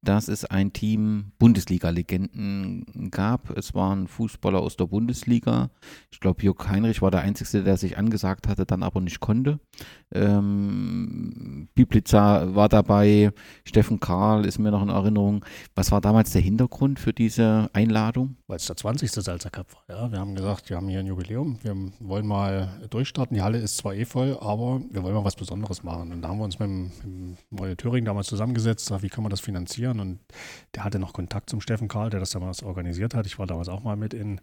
[0.01, 3.55] dass es ein Team Bundesliga-Legenden gab.
[3.55, 5.69] Es waren Fußballer aus der Bundesliga.
[6.11, 9.59] Ich glaube, Jörg Heinrich war der Einzige, der sich angesagt hatte, dann aber nicht konnte.
[10.13, 13.31] Ähm, Biblica war dabei,
[13.63, 15.45] Steffen Karl ist mir noch in Erinnerung.
[15.75, 18.37] Was war damals der Hintergrund für diese Einladung?
[18.47, 19.11] Weil es der 20.
[19.11, 19.83] Salzer Cup war.
[19.95, 23.35] Ja, wir haben gesagt, wir haben hier ein Jubiläum, wir wollen mal durchstarten.
[23.35, 26.11] Die Halle ist zwar eh voll, aber wir wollen mal was Besonderes machen.
[26.11, 26.91] Und da haben wir uns mit dem,
[27.49, 29.90] mit dem Thüringen damals zusammengesetzt, wie kann man das finanzieren?
[29.91, 29.99] Organisieren.
[29.99, 30.19] Und
[30.75, 33.25] der hatte noch Kontakt zum Steffen Karl, der das damals organisiert hat.
[33.25, 34.41] Ich war damals auch mal mit in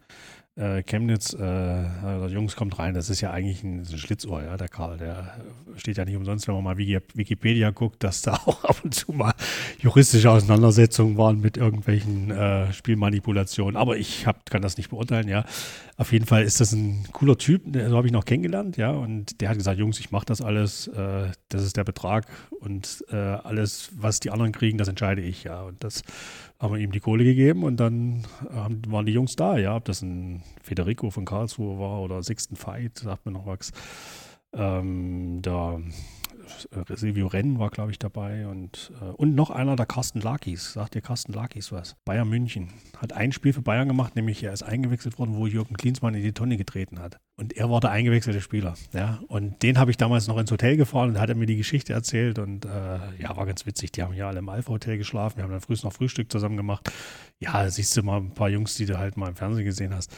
[0.58, 1.32] äh, Chemnitz.
[1.34, 2.94] Äh, Jungs, kommt rein.
[2.94, 4.98] Das ist ja eigentlich ein, ein Schlitzohr, ja, der Karl.
[4.98, 5.36] Der
[5.76, 9.12] steht ja nicht umsonst, wenn man mal Wikipedia guckt, dass da auch ab und zu
[9.12, 9.34] mal
[9.78, 13.76] juristische Auseinandersetzungen waren mit irgendwelchen äh, Spielmanipulationen.
[13.76, 15.44] Aber ich hab, kann das nicht beurteilen, ja.
[15.96, 18.90] Auf jeden Fall ist das ein cooler Typ, so habe ich noch kennengelernt, ja.
[18.90, 22.26] Und der hat gesagt, Jungs, ich mache das alles, äh, das ist der Betrag
[22.60, 25.62] und äh, alles, was die anderen kriegen, das entscheide ich, ja.
[25.62, 26.02] Und das
[26.60, 29.74] haben wir ihm die Kohle gegeben und dann haben, waren die Jungs da, ja.
[29.76, 33.72] Ob das ein Federico von Karlsruhe war oder Sixten Veit, sagt mir noch was.
[34.52, 35.78] Ähm, da
[36.70, 40.72] äh, Silvio Renn war, glaube ich, dabei und, äh, und noch einer, der Carsten Lakis.
[40.72, 41.96] Sagt dir Carsten Lakis was?
[42.04, 42.70] Bayern München.
[42.96, 46.22] Hat ein Spiel für Bayern gemacht, nämlich er ist eingewechselt worden, wo Jürgen Klinsmann in
[46.22, 47.18] die Tonne getreten hat.
[47.38, 48.74] Und er war der eingewechselte Spieler.
[48.92, 49.20] Ja?
[49.28, 51.92] Und den habe ich damals noch ins Hotel gefahren und hat er mir die Geschichte
[51.92, 52.40] erzählt.
[52.40, 53.92] Und äh, ja, war ganz witzig.
[53.92, 55.36] Die haben ja alle im Alpha-Hotel geschlafen.
[55.36, 56.90] Wir haben dann früh noch Frühstück zusammen gemacht.
[57.38, 60.12] Ja, siehst du mal ein paar Jungs, die du halt mal im Fernsehen gesehen hast.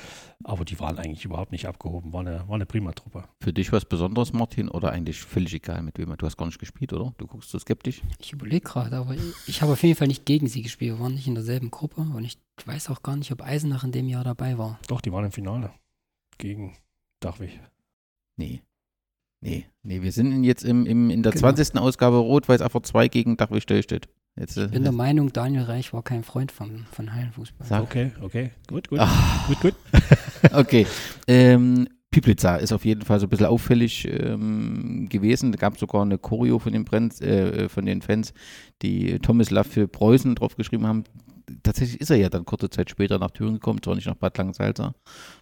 [0.45, 2.11] Aber die waren eigentlich überhaupt nicht abgehoben.
[2.15, 3.25] War eine, war eine prima Truppe.
[3.43, 6.59] Für dich was Besonderes, Martin, oder eigentlich völlig egal, mit wem du hast gar nicht
[6.59, 7.13] gespielt, oder?
[7.19, 8.01] Du guckst so skeptisch.
[8.19, 10.93] Ich überlege gerade, aber ich, ich habe auf jeden Fall nicht gegen sie gespielt.
[10.93, 13.93] Wir waren nicht in derselben Gruppe und ich weiß auch gar nicht, ob Eisenach in
[13.93, 14.79] dem Jahr dabei war.
[14.89, 15.71] Doch, die waren im Finale.
[16.39, 16.79] Gegen
[17.21, 17.61] Dachwig.
[18.37, 18.63] Nee.
[19.43, 21.53] Nee, nee, wir sind jetzt im, im, in der genau.
[21.53, 21.77] 20.
[21.77, 24.09] Ausgabe Rot-Weiß einfach 2 gegen Dachwig Stellstedt.
[24.37, 27.67] Jetzt, Ich bin der Meinung, Daniel Reich war kein Freund von, von Hallenfußball.
[27.67, 27.83] Sag.
[27.83, 29.01] Okay, okay, gut, gut.
[29.01, 29.45] Ah.
[29.49, 29.75] Gut, gut.
[30.53, 30.87] Okay.
[31.27, 35.53] Ähm, Piplitzer ist auf jeden Fall so ein bisschen auffällig ähm, gewesen.
[35.53, 38.33] Da gab es sogar eine Choreo von den, Brenz, äh, von den Fans,
[38.81, 41.05] die Thomas Love für Preußen draufgeschrieben haben.
[41.63, 44.39] Tatsächlich ist er ja dann kurze Zeit später nach Thüringen gekommen, zwar nicht nach Bad
[44.39, 44.95] Langensalza,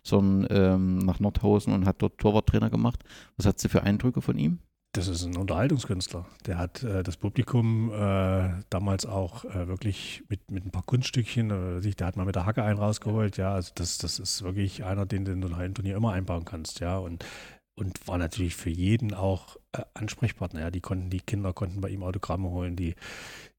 [0.02, 3.04] sondern ähm, nach Nordhausen und hat dort Torwarttrainer gemacht.
[3.36, 4.59] Was hast du für Eindrücke von ihm?
[4.92, 6.24] Das ist ein Unterhaltungskünstler.
[6.46, 11.50] Der hat äh, das Publikum äh, damals auch äh, wirklich mit, mit ein paar Kunststückchen,
[11.50, 13.52] äh, der hat mal mit der Hacke einen rausgeholt, ja.
[13.52, 16.80] Also das, das ist wirklich einer, den du in so ein Turnier immer einbauen kannst,
[16.80, 16.96] ja.
[16.96, 17.24] Und,
[17.74, 20.70] und war natürlich für jeden auch äh, Ansprechpartner, ja.
[20.70, 22.94] Die konnten, die Kinder konnten bei ihm Autogramme holen, die,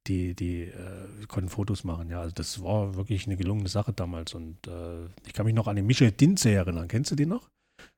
[0.10, 2.22] die, die äh, konnten Fotos machen, ja.
[2.22, 4.34] Also das war wirklich eine gelungene Sache damals.
[4.34, 6.88] Und äh, ich kann mich noch an den Michel Dinze erinnern.
[6.88, 7.50] Kennst du den noch?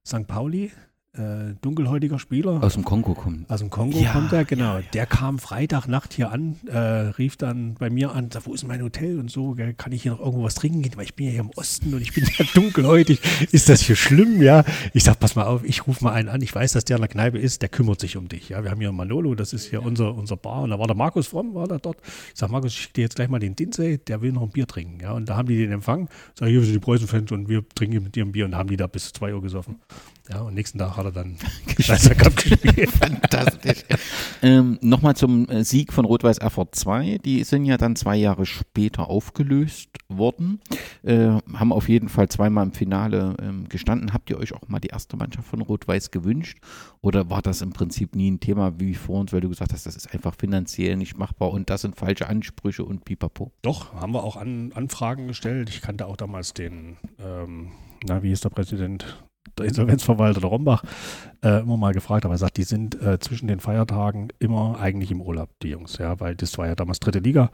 [0.06, 0.28] St.
[0.28, 0.72] Pauli,
[1.14, 2.64] äh, dunkelhäutiger Spieler.
[2.64, 3.50] Aus dem Kongo kommt.
[3.50, 4.80] Aus dem Kongo Ja, kommt er, genau.
[4.94, 8.82] Der kam Freitagnacht hier an, äh, rief dann bei mir an, sagt, wo ist mein
[8.82, 11.26] Hotel und so, gell, kann ich hier noch irgendwo was trinken gehen, weil ich bin
[11.26, 13.20] ja hier im Osten und ich bin ja dunkelhäutig.
[13.52, 14.64] Ist das hier schlimm, ja?
[14.94, 17.02] Ich sag, pass mal auf, ich rufe mal einen an, ich weiß, dass der in
[17.02, 18.64] der Kneipe ist, der kümmert sich um dich, ja?
[18.64, 21.28] Wir haben hier Manolo, das ist hier unser, unser Bar und da war der Markus
[21.28, 21.98] Fromm, war da dort.
[22.04, 24.52] Ich sag, Markus, ich schicke dir jetzt gleich mal den Dinsey, der will noch ein
[24.52, 25.12] Bier trinken, ja?
[25.12, 28.16] Und da haben die den Empfang, sag, hier sind die Preußen-Fans und wir trinken mit
[28.16, 29.76] dir ein Bier und haben die da bis zwei Uhr gesoffen.
[30.32, 31.36] Ja, und nächsten Tag hat er dann
[31.80, 32.90] Schweizer Cup gespielt.
[32.90, 33.84] Fantastisch.
[34.42, 37.18] ähm, Nochmal zum äh, Sieg von Rot-Weiß Erfurt 2.
[37.18, 40.62] Die sind ja dann zwei Jahre später aufgelöst worden.
[41.04, 44.14] Äh, haben auf jeden Fall zweimal im Finale ähm, gestanden.
[44.14, 46.60] Habt ihr euch auch mal die erste Mannschaft von Rot-Weiß gewünscht?
[47.02, 49.86] Oder war das im Prinzip nie ein Thema wie vor uns, weil du gesagt hast,
[49.86, 53.52] das ist einfach finanziell nicht machbar und das sind falsche Ansprüche und pipapo?
[53.64, 55.70] Doch, haben wir auch an, Anfragen gestellt.
[55.70, 57.72] Ich kannte auch damals den, ähm,
[58.08, 59.18] na, wie ist der Präsident?
[59.58, 60.84] Der Insolvenzverwalter, der Rombach,
[61.44, 65.12] äh, immer mal gefragt, aber er sagt, die sind äh, zwischen den Feiertagen immer eigentlich
[65.12, 67.52] im Urlaub, die Jungs, ja, weil das war ja damals dritte Liga.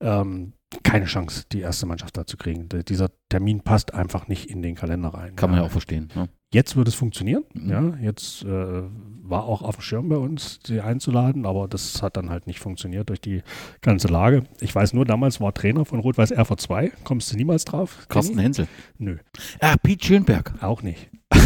[0.00, 0.52] Ähm,
[0.82, 2.68] keine Chance, die erste Mannschaft da zu kriegen.
[2.68, 5.34] D dieser Termin passt einfach nicht in den Kalender rein.
[5.36, 6.08] Kann man ja auch verstehen.
[6.14, 6.28] Ne?
[6.52, 7.44] Jetzt wird es funktionieren.
[7.54, 7.70] Mhm.
[7.70, 8.82] Ja, jetzt äh,
[9.22, 12.60] war auch auf dem Schirm bei uns, sie einzuladen, aber das hat dann halt nicht
[12.60, 13.42] funktioniert durch die
[13.80, 14.42] ganze Lage.
[14.60, 16.92] Ich weiß nur, damals war Trainer von Rot-Weiß Erfurt 2.
[17.04, 18.06] Kommst du niemals drauf?
[18.08, 18.38] Carsten?
[18.38, 18.68] Hensel.
[18.98, 19.16] Nö,
[19.60, 20.52] Ah, Piet Schönberg.
[20.60, 21.08] auch nicht.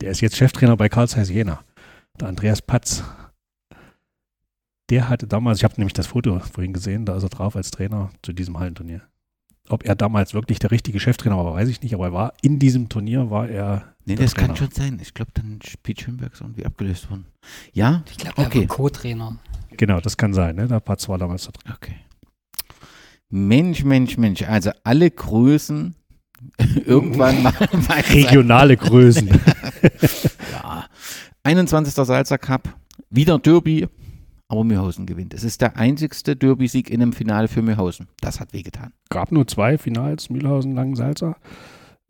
[0.00, 1.60] Der ist jetzt Cheftrainer bei Karl Zeiss Jena.
[2.20, 3.04] Der Andreas Patz.
[4.88, 7.70] Der hatte damals, ich habe nämlich das Foto vorhin gesehen, da ist er drauf als
[7.70, 9.02] Trainer zu diesem Hallenturnier.
[9.68, 12.58] Ob er damals wirklich der richtige Cheftrainer war, weiß ich nicht, aber er war in
[12.58, 14.56] diesem Turnier, war er Nee, Der das kann Trainer.
[14.56, 14.98] schon sein.
[15.00, 17.26] Ich glaube, dann ist Piet Schönberg ist irgendwie abgelöst worden.
[17.72, 18.02] Ja?
[18.10, 18.60] Ich glaube, er Okay.
[18.60, 19.36] war Co-Trainer.
[19.76, 20.56] Genau, das kann sein.
[20.56, 20.66] Ne?
[20.66, 21.72] Der Patz war damals da drin.
[21.76, 21.96] Okay.
[23.28, 24.42] Mensch, Mensch, Mensch.
[24.42, 25.94] Also alle Größen
[26.86, 27.52] irgendwann mal.
[28.12, 29.28] Regionale Größen.
[30.52, 30.84] Ja.
[31.42, 31.94] 21.
[31.94, 32.68] Salzer Cup.
[33.08, 33.88] Wieder Derby.
[34.48, 35.32] Aber Mühlhausen gewinnt.
[35.32, 38.08] Es ist der einzigste Derby-Sieg in einem Finale für Mühlhausen.
[38.20, 38.92] Das hat wehgetan.
[39.08, 41.36] gab nur zwei Finals, Mühlhausen, Langensalza.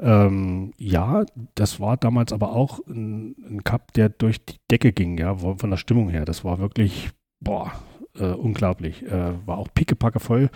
[0.01, 1.24] Ähm, ja,
[1.55, 5.70] das war damals aber auch ein, ein Cup, der durch die Decke ging, ja, von
[5.70, 6.24] der Stimmung her.
[6.24, 7.11] Das war wirklich,
[7.41, 7.72] boah,
[8.18, 9.03] äh, unglaublich.
[9.05, 10.51] Äh, war auch pickepacke voll.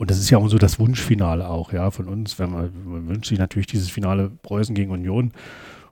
[0.00, 2.38] Und das ist ja auch so das Wunschfinale auch, ja, von uns.
[2.38, 5.32] Wenn man, man wünscht sich natürlich dieses Finale Preußen gegen Union.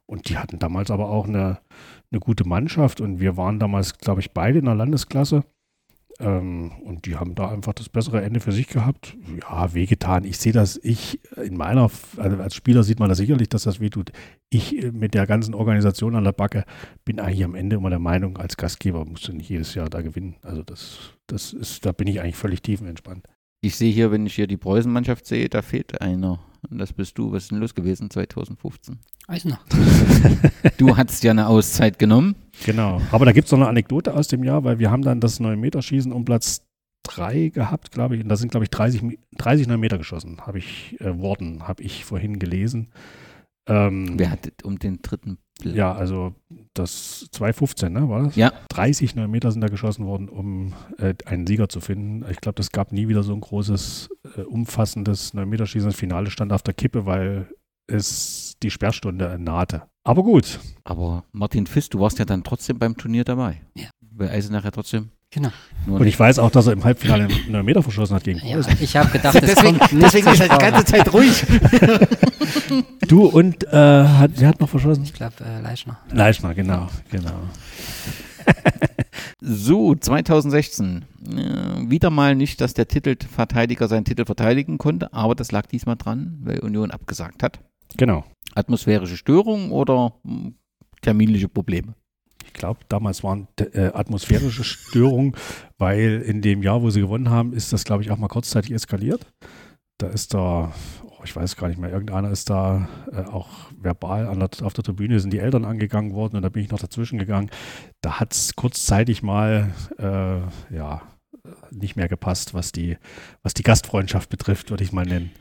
[0.07, 1.59] Und die hatten damals aber auch eine,
[2.11, 5.45] eine gute Mannschaft und wir waren damals, glaube ich, beide in der Landesklasse.
[6.21, 9.15] Ähm, und die haben da einfach das bessere Ende für sich gehabt.
[9.43, 10.25] Ja, wehgetan.
[10.25, 13.79] Ich sehe das, ich in meiner, also als Spieler sieht man das sicherlich, dass das
[13.79, 14.13] wehtut.
[14.49, 16.65] Ich äh, mit der ganzen Organisation an der Backe
[17.05, 20.01] bin eigentlich am Ende immer der Meinung, als Gastgeber musst du nicht jedes Jahr da
[20.01, 20.37] gewinnen.
[20.41, 23.29] Also das, das ist, da bin ich eigentlich völlig tiefenentspannt.
[23.61, 26.39] Ich sehe hier, wenn ich hier die Preußen-Mannschaft sehe, da fehlt einer.
[26.71, 27.33] Und das bist du.
[27.33, 28.99] Was ist denn los gewesen 2015?
[29.27, 29.59] Weiß noch.
[30.77, 32.35] Du hattest ja eine Auszeit genommen.
[32.65, 33.01] Genau.
[33.11, 35.41] Aber da gibt es noch eine Anekdote aus dem Jahr, weil wir haben dann das
[35.41, 36.63] 9-Meter-Schießen um Platz
[37.05, 38.23] 3 gehabt, glaube ich.
[38.23, 41.67] Und da sind, glaube ich, 30, Mi- 30 9 Meter geschossen, habe ich, äh, Worten,
[41.67, 42.89] habe ich vorhin gelesen.
[43.69, 45.75] Ähm, Wer hat um den dritten Platz?
[45.75, 46.35] Ja, also
[46.75, 48.37] das 215, ne, war das?
[48.37, 48.53] Ja.
[48.71, 52.25] 30 9 Meter sind da geschossen worden, um äh, einen Sieger zu finden.
[52.31, 55.89] Ich glaube, das gab nie wieder so ein großes, äh, umfassendes 9 Meter Schießen.
[55.89, 57.49] Das Finale stand auf der Kippe, weil
[57.87, 59.83] es die Sperrstunde nahte.
[60.05, 63.61] Aber gut, Aber Martin Fiss, du warst ja dann trotzdem beim Turnier dabei.
[63.75, 63.91] Ja.
[64.01, 65.11] Weil Eisenach ja trotzdem.
[65.31, 65.51] Genau.
[65.87, 68.39] Nur und ich weiß auch, dass er im Halbfinale einen 9 Meter verschossen hat gegen
[68.47, 68.77] Ja, Preußen.
[68.81, 71.45] ich habe gedacht, das deswegen kommt deswegen ist er die ganze Zeit ruhig.
[73.09, 75.03] Du und äh, hat, wer hat noch verschossen?
[75.03, 75.99] Ich glaube, äh, Leischner.
[76.13, 77.33] Leischner, genau, genau.
[79.41, 81.05] So, 2016.
[81.27, 85.97] Äh, wieder mal nicht, dass der Titelverteidiger seinen Titel verteidigen konnte, aber das lag diesmal
[85.97, 87.61] dran, weil Union abgesagt hat.
[87.97, 88.25] Genau.
[88.55, 90.57] Atmosphärische Störung oder hm,
[91.01, 91.95] terminliche Probleme?
[92.49, 95.37] Ich glaube, damals waren äh, atmosphärische Störungen,
[95.77, 98.73] weil in dem Jahr, wo sie gewonnen haben, ist das, glaube ich, auch mal kurzzeitig
[98.73, 99.27] eskaliert.
[99.99, 100.73] Da ist da,
[101.05, 104.85] oh, ich weiß gar nicht mehr, irgendeiner ist da äh, auch verbal der, auf der
[104.85, 107.51] Tribüne, sind die Eltern angegangen worden und da bin ich noch dazwischen gegangen.
[108.01, 111.03] Da hat es kurzzeitig mal, äh, ja,
[111.71, 112.97] nicht mehr gepasst, was die,
[113.43, 115.33] was die Gastfreundschaft betrifft, würde ich mal nennen.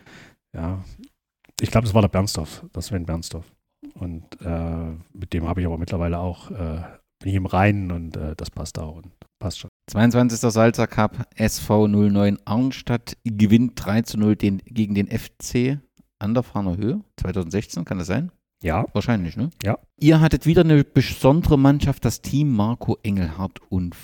[0.53, 0.83] Ja,
[1.61, 3.45] ich glaube, das war der Bernstorff, das Sven Bernstorff.
[3.99, 6.81] Und äh, mit dem habe ich aber mittlerweile auch, äh,
[7.19, 9.69] bin ich im Reinen und äh, das passt auch und passt schon.
[9.89, 10.39] 22.
[10.39, 15.79] Salzer Cup, SV 09 Arnstadt gewinnt 3 zu 0 den, gegen den FC
[16.19, 17.01] an der Fahner Höhe.
[17.17, 18.31] 2016, kann das sein?
[18.61, 18.85] Ja.
[18.93, 19.49] Wahrscheinlich, ne?
[19.63, 19.77] Ja.
[19.99, 23.95] Ihr hattet wieder eine besondere Mannschaft, das Team Marco Engelhardt und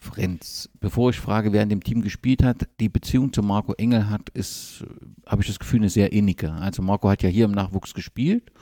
[0.00, 0.68] Frenz.
[0.80, 4.84] Bevor ich frage, wer in dem Team gespielt hat, die Beziehung zu Marco Engelhardt ist,
[5.26, 6.52] habe ich das Gefühl, eine sehr innige.
[6.52, 8.52] Also Marco hat ja hier im Nachwuchs gespielt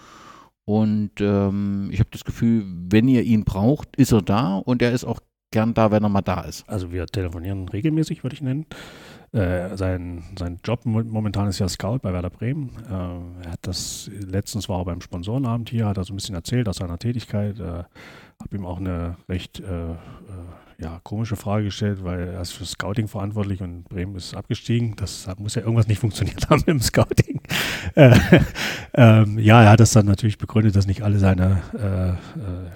[0.65, 4.93] und ähm, ich habe das Gefühl, wenn ihr ihn braucht, ist er da und er
[4.93, 6.69] ist auch gern da, wenn er mal da ist.
[6.69, 8.67] Also wir telefonieren regelmäßig, würde ich nennen.
[9.33, 12.71] Äh, sein, sein Job momentan ist ja Scout bei Werder Bremen.
[12.89, 16.35] Äh, er hat das, letztens war er beim Sponsorenabend hier, hat er so ein bisschen
[16.35, 17.59] erzählt aus seiner Tätigkeit.
[17.59, 17.85] Äh,
[18.43, 19.97] habe ihm auch eine recht äh, äh,
[20.83, 24.97] ja, komische Frage gestellt, weil er ist für Scouting verantwortlich und Bremen ist abgestiegen.
[24.97, 27.41] Das muss ja irgendwas nicht funktioniert haben im Scouting.
[27.95, 28.17] Äh,
[28.95, 32.15] ähm, ja, er hat das dann natürlich begründet, dass nicht alle seine äh, äh,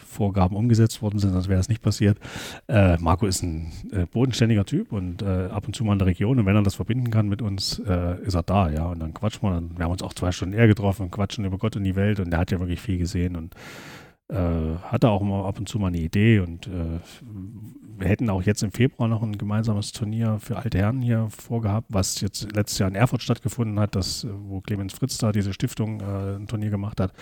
[0.04, 2.18] Vorgaben umgesetzt worden sind, sonst wäre das nicht passiert.
[2.68, 6.08] Äh, Marco ist ein äh, bodenständiger Typ und äh, ab und zu mal in der
[6.08, 8.86] Region und wenn er das verbinden kann mit uns, ist er da, ja.
[8.86, 11.56] Und dann quatschen wir, dann, wir haben uns auch zwei Stunden eher getroffen, quatschen über
[11.56, 13.54] Gott und die Welt und er hat ja wirklich viel gesehen und
[14.28, 16.98] äh, hatte auch mal ab und zu mal eine Idee und äh,
[17.98, 21.86] wir hätten auch jetzt im Februar noch ein gemeinsames Turnier für alte Herren hier vorgehabt,
[21.90, 26.00] was jetzt letztes Jahr in Erfurt stattgefunden hat, das, wo Clemens Fritz da diese Stiftung
[26.00, 27.12] äh, ein Turnier gemacht hat.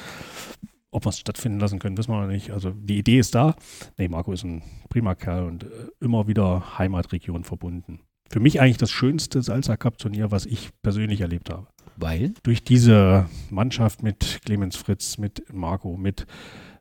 [0.91, 2.51] Ob wir es stattfinden lassen können, wissen wir noch nicht.
[2.51, 3.57] Also die Idee ist da.
[3.99, 5.69] Nee, Marco ist ein prima Kerl und äh,
[6.01, 8.01] immer wieder Heimatregion verbunden.
[8.31, 11.67] Für mich eigentlich das schönste Salsa Cup Turnier, was ich persönlich erlebt habe.
[11.97, 12.35] Weil?
[12.43, 16.27] Durch diese Mannschaft mit Clemens Fritz, mit Marco, mit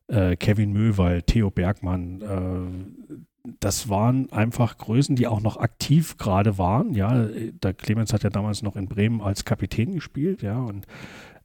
[0.08, 3.16] äh, Kevin Möwald, Theo Bergmann, äh,
[3.60, 6.94] das waren einfach Größen, die auch noch aktiv gerade waren.
[6.94, 10.86] Ja, der Clemens hat ja damals noch in Bremen als Kapitän gespielt, ja, und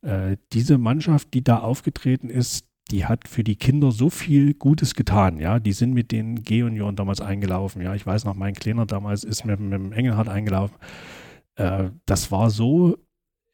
[0.02, 4.94] äh, diese Mannschaft, die da aufgetreten ist, die hat für die Kinder so viel Gutes
[4.94, 5.58] getan, ja.
[5.58, 7.94] Die sind mit den G-Junioren damals eingelaufen, ja.
[7.94, 10.76] Ich weiß noch, mein Kleiner damals ist mit, mit dem Engelhardt eingelaufen.
[11.56, 12.96] Äh, das war so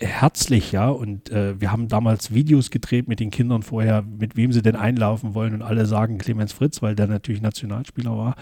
[0.06, 0.88] herzlich, ja.
[0.88, 4.76] Und äh, wir haben damals Videos gedreht mit den Kindern vorher, mit wem sie denn
[4.76, 5.54] einlaufen wollen.
[5.54, 8.34] Und alle sagen Clemens Fritz, weil der natürlich Nationalspieler war.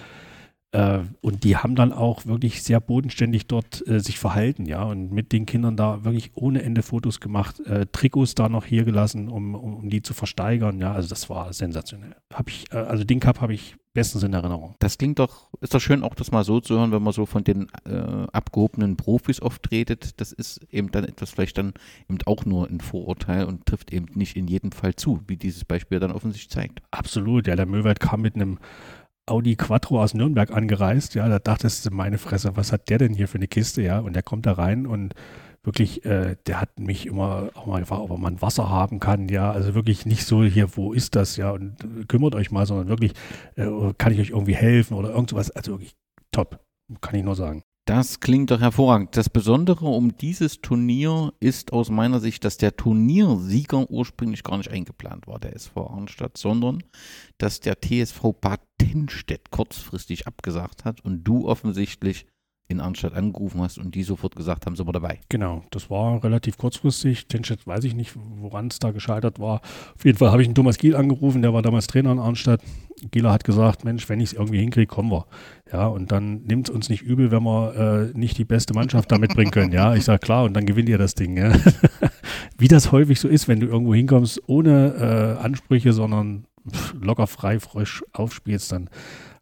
[0.73, 4.83] Äh, und die haben dann auch wirklich sehr bodenständig dort äh, sich verhalten, ja.
[4.83, 8.85] Und mit den Kindern da wirklich ohne Ende Fotos gemacht, äh, Trikots da noch hier
[8.85, 10.93] gelassen, um, um, um, die zu versteigern, ja.
[10.93, 12.17] Also das war sensationell.
[12.33, 14.75] Hab ich, äh, also den Cup habe ich bestens in Erinnerung.
[14.79, 17.27] Das klingt doch, ist doch schön, auch das mal so zu hören, wenn man so
[17.27, 20.21] von den äh, abgehobenen Profis oft redet.
[20.21, 21.75] Das ist eben dann etwas vielleicht dann
[22.09, 25.65] eben auch nur ein Vorurteil und trifft eben nicht in jedem Fall zu, wie dieses
[25.65, 26.83] Beispiel dann offensichtlich zeigt.
[26.91, 28.59] Absolut, ja, der Möwald kam mit einem
[29.27, 33.15] Audi Quattro aus Nürnberg angereist, ja, da dachtest du, meine Fresse, was hat der denn
[33.15, 35.15] hier für eine Kiste, ja, und der kommt da rein und
[35.65, 39.53] wirklich, äh, der hat mich immer auch mal gefragt, ob ein Wasser haben kann, ja,
[39.53, 42.89] also wirklich nicht so hier, wo ist das, ja, und äh, kümmert euch mal, sondern
[42.89, 43.13] wirklich,
[43.57, 45.95] äh, kann ich euch irgendwie helfen oder irgendwas, also wirklich
[46.33, 46.61] top,
[47.01, 47.63] kann ich nur sagen.
[47.85, 49.17] Das klingt doch hervorragend.
[49.17, 54.71] Das Besondere um dieses Turnier ist aus meiner Sicht, dass der Turniersieger ursprünglich gar nicht
[54.71, 56.85] eingeplant war, der SV Arnstadt, sondern
[57.39, 62.27] dass der TSV Bad Tennstedt kurzfristig abgesagt hat und du offensichtlich
[62.73, 65.21] in Arnstadt angerufen hast und die sofort gesagt haben, sind wir dabei.
[65.29, 67.27] Genau, das war relativ kurzfristig.
[67.27, 69.61] Tenstedt weiß ich nicht, woran es da gescheitert war.
[69.95, 72.61] Auf jeden Fall habe ich einen Thomas Giel angerufen, der war damals Trainer in Arnstadt.
[73.11, 75.27] Gieler hat gesagt, Mensch, wenn ich es irgendwie hinkriege, kommen wir.
[75.73, 79.11] Ja, und dann nimmt es uns nicht übel, wenn wir äh, nicht die beste Mannschaft
[79.11, 79.73] da mitbringen können.
[79.73, 81.37] Ja, ich sage klar, und dann gewinnt ihr das Ding.
[81.37, 81.53] Ja?
[82.59, 86.47] Wie das häufig so ist, wenn du irgendwo hinkommst, ohne äh, Ansprüche, sondern
[87.01, 88.89] locker frei, frisch aufspielst, dann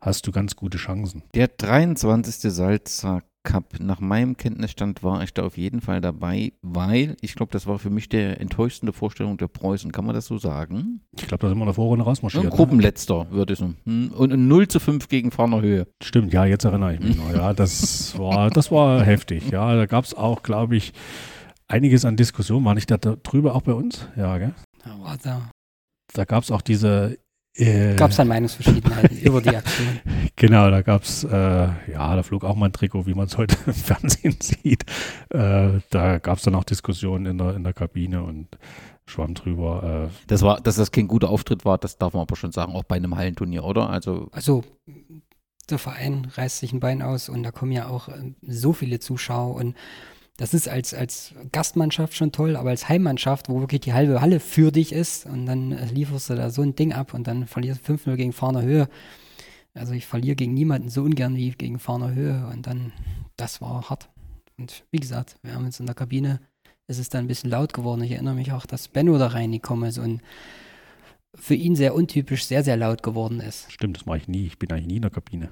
[0.01, 1.23] hast du ganz gute Chancen.
[1.35, 2.53] Der 23.
[2.53, 7.53] Salzer Cup, nach meinem Kenntnisstand war ich da auf jeden Fall dabei, weil ich glaube,
[7.53, 9.93] das war für mich der enttäuschende Vorstellung der Preußen.
[9.93, 11.01] Kann man das so sagen?
[11.17, 12.45] Ich glaube, da sind wir in der Vorrunde rausmarschiert.
[12.45, 12.57] Ja, ne?
[12.57, 13.31] Gruppenletzter, ne?
[13.31, 13.73] würde ich so.
[13.85, 15.87] Hm, und 0 zu 5 gegen Farner Höhe.
[16.03, 17.33] Stimmt, ja, jetzt erinnere ich mich noch.
[17.33, 19.51] Ja, das war, das war heftig.
[19.51, 20.93] Ja, da gab es auch, glaube ich,
[21.67, 22.67] einiges an Diskussionen.
[22.67, 24.07] War nicht da drüber auch bei uns?
[24.17, 24.55] Ja, gell?
[24.85, 25.51] Ja, war da.
[26.13, 27.17] Da gab es auch diese
[27.55, 30.01] äh, gab es dann Meinungsverschiedenheiten über die Aktion?
[30.37, 33.37] Genau, da gab es, äh, ja, da flog auch mal ein Trikot, wie man es
[33.37, 34.85] heute im Fernsehen sieht.
[35.31, 38.49] Äh, da gab es dann auch Diskussionen in der, in der Kabine und
[39.07, 40.09] Schwamm drüber.
[40.09, 40.15] Äh.
[40.29, 42.85] Das war, dass das kein guter Auftritt war, das darf man aber schon sagen, auch
[42.85, 43.91] bei einem Hallenturnier, oder?
[43.91, 44.63] Also, also
[45.69, 49.01] der Verein reißt sich ein Bein aus und da kommen ja auch äh, so viele
[49.01, 49.77] Zuschauer und
[50.37, 54.41] das ist als, als Gastmannschaft schon toll, aber als Heimmannschaft, wo wirklich die halbe Halle
[54.41, 57.47] für dich ist und dann äh, lieferst du da so ein Ding ab und dann
[57.47, 58.89] verlierst du 5-0 gegen Fahner Höhe.
[59.75, 62.93] Also ich verliere gegen niemanden so ungern wie gegen Fahner Höhe und dann,
[63.37, 64.09] das war hart.
[64.59, 66.41] Und wie gesagt, wir haben jetzt in der Kabine,
[66.87, 68.03] ist es dann ein bisschen laut geworden.
[68.03, 70.23] Ich erinnere mich auch, dass Benno da reingekommen ist und
[71.35, 73.71] für ihn sehr untypisch sehr, sehr laut geworden ist.
[73.71, 74.47] Stimmt, das mache ich nie.
[74.47, 75.51] Ich bin eigentlich nie in der Kabine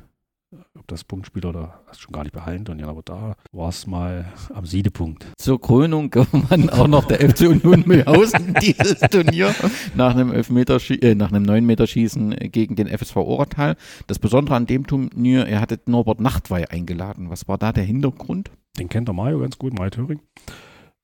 [0.79, 4.33] ob das Punktspiel oder das schon gar nicht behalten, ja, aber da war es mal
[4.55, 5.27] am Siedepunkt.
[5.37, 9.55] Zur Krönung gewann auch noch der FC Union Mühlhausen dieses Turnier
[9.95, 13.77] nach einem, Elfmeter, äh, nach einem 9-Meter-Schießen gegen den FSV Oratal.
[14.07, 17.31] Das Besondere an dem Turnier, er hatte Norbert Nachtwey eingeladen.
[17.31, 18.51] Was war da der Hintergrund?
[18.79, 20.21] Den kennt der Mario ganz gut, Mario Thöring.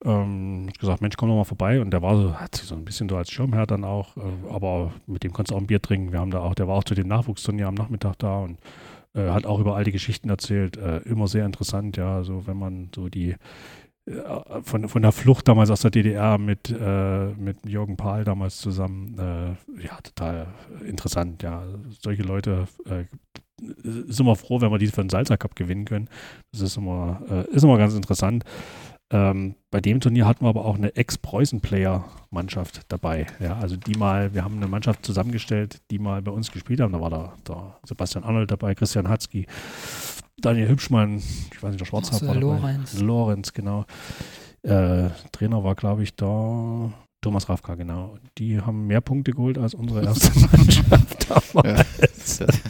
[0.04, 1.80] Ähm, hat gesagt, Mensch, komm doch mal vorbei.
[1.80, 4.20] Und der war so, hat sich so ein bisschen so als Schirmherr dann auch, äh,
[4.50, 6.12] aber mit dem konntest du auch ein Bier trinken.
[6.12, 8.58] Wir haben da auch, der war auch zu dem Nachwuchsturnier am Nachmittag da und
[9.15, 10.77] äh, hat auch über alte Geschichten erzählt.
[10.77, 12.16] Äh, immer sehr interessant, ja.
[12.16, 13.36] Also wenn man so die
[14.07, 14.12] äh,
[14.62, 19.16] von, von der Flucht damals aus der DDR mit, äh, mit Jürgen Pahl damals zusammen,
[19.19, 20.49] äh, ja, total
[20.86, 21.65] interessant, ja.
[22.01, 22.66] Solche Leute
[23.82, 26.09] ist immer froh, wenn wir die für den Cup gewinnen können.
[26.53, 28.45] Das ist immer, ist immer ganz interessant.
[29.10, 33.26] Ähm, bei dem Turnier hatten wir aber auch eine Ex-Preußen-Player-Mannschaft dabei.
[33.39, 36.93] Ja, also die mal, wir haben eine Mannschaft zusammengestellt, die mal bei uns gespielt haben.
[36.93, 39.47] Da war da, da Sebastian Arnold dabei, Christian Hatzky,
[40.39, 42.40] Daniel Hübschmann, ich weiß nicht, der Schwarzhaupt war dabei.
[42.40, 42.98] Lorenz.
[42.98, 43.85] Lorenz, genau.
[44.62, 46.90] Äh, Trainer war, glaube ich, da
[47.24, 48.18] Thomas Rafka, genau.
[48.36, 51.26] Die haben mehr Punkte geholt als unsere erste Mannschaft.
[51.55, 51.76] ja,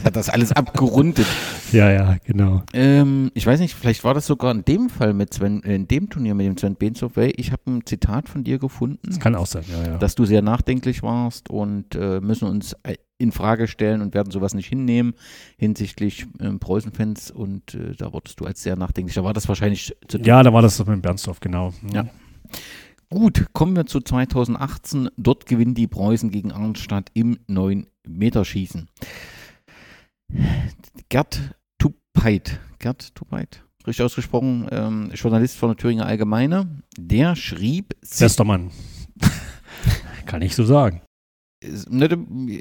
[0.05, 1.27] hat das alles abgerundet.
[1.73, 2.63] Ja, ja, genau.
[2.71, 5.89] Ähm, ich weiß nicht, vielleicht war das sogar in dem Fall mit Sven, äh, in
[5.89, 7.33] dem Turnier mit dem Sven Benzoway.
[7.35, 9.01] Ich habe ein Zitat von dir gefunden.
[9.03, 9.97] Das kann auch sein, ja, ja.
[9.97, 14.31] Dass du sehr nachdenklich warst und äh, müssen uns äh, in Frage stellen und werden
[14.31, 15.15] sowas nicht hinnehmen
[15.57, 19.15] hinsichtlich äh, Preußen-Fans und äh, da wurdest du als sehr nachdenklich.
[19.15, 21.73] Da war das wahrscheinlich zu Ja, da war das mit Bernsdorf, genau.
[21.91, 22.03] Ja.
[22.03, 22.09] ja.
[23.15, 25.09] Gut, kommen wir zu 2018.
[25.15, 28.89] Dort gewinnen die Preußen gegen Arnstadt im 9-Meter-Schießen.
[31.07, 36.67] Gerd Tupeit, Gerd Tupeit, richtig ausgesprochen, ähm, Journalist von der Thüringer Allgemeine,
[36.97, 37.95] der schrieb.
[38.01, 38.71] Bester Mann.
[40.25, 41.01] Kann ich so sagen.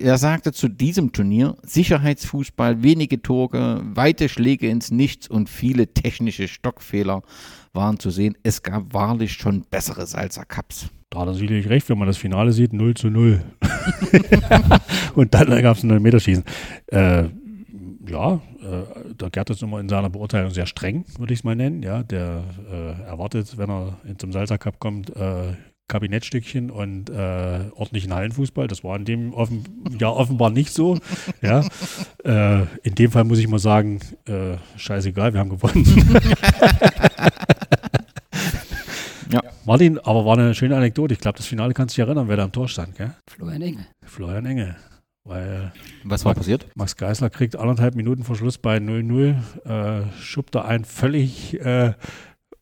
[0.01, 6.49] Er sagte zu diesem Turnier Sicherheitsfußball, wenige Tore, weite Schläge ins Nichts und viele technische
[6.49, 7.23] Stockfehler
[7.73, 8.37] waren zu sehen.
[8.43, 10.89] Es gab wahrlich schon bessere Salzer Cups.
[11.11, 13.43] Da hat er sicherlich recht, wenn man das Finale sieht, 0 zu 0.
[15.15, 16.45] und dann gab es ein 9-Meter-Schießen.
[16.87, 17.25] Äh,
[18.09, 21.57] ja, äh, der Gerd ist immer in seiner Beurteilung sehr streng, würde ich es mal
[21.57, 21.83] nennen.
[21.83, 25.53] Ja, der äh, erwartet, wenn er zum Salzer Cup kommt, äh,
[25.89, 28.67] Kabinettstückchen und äh, ordentlichen Hallenfußball.
[28.69, 29.65] Das war in dem offen,
[29.99, 30.99] Jahr offenbar nicht so.
[31.43, 31.65] Ja.
[32.25, 35.85] Äh, in dem Fall muss ich mal sagen, äh, scheißegal, wir haben gewonnen.
[39.31, 39.43] ja.
[39.67, 41.13] Martin, aber war eine schöne Anekdote.
[41.13, 43.15] Ich glaube, das Finale kannst du dich erinnern, wer da am Tor stand, gell?
[43.29, 43.87] Florian Engel.
[44.07, 44.75] Florian Engel.
[45.25, 45.73] Weil
[46.05, 46.67] Was war Max, passiert?
[46.75, 49.35] Max Geisler kriegt anderthalb Minuten vor Schluss bei 0-0,
[49.67, 51.61] äh, schubbt er ein völlig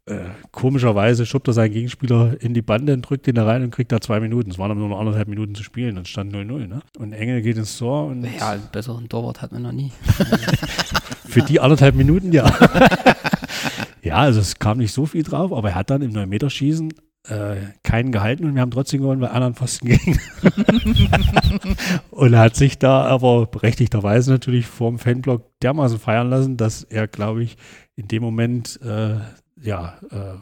[0.07, 3.71] äh, komischerweise schubbt er seinen Gegenspieler in die Bande und drückt ihn da rein und
[3.71, 4.51] kriegt da zwei Minuten.
[4.51, 6.67] Es waren aber nur noch anderthalb Minuten zu spielen, dann stand 0-0.
[6.67, 6.83] Ne?
[6.99, 8.07] Und Engel geht ins Tor.
[8.07, 9.93] Und ja, einen besseren Torwart hat man noch nie.
[11.25, 12.45] Für die anderthalb Minuten, ja.
[14.03, 16.93] ja, also es kam nicht so viel drauf, aber er hat dann im 9-Meter-Schießen
[17.29, 20.19] äh, keinen gehalten und wir haben trotzdem gewonnen, weil anderen Pfosten ging.
[22.11, 27.07] und er hat sich da aber berechtigterweise natürlich vorm Fanblock dermaßen feiern lassen, dass er,
[27.07, 27.57] glaube ich,
[27.95, 29.21] in dem Moment äh,
[29.63, 30.39] ja, äh,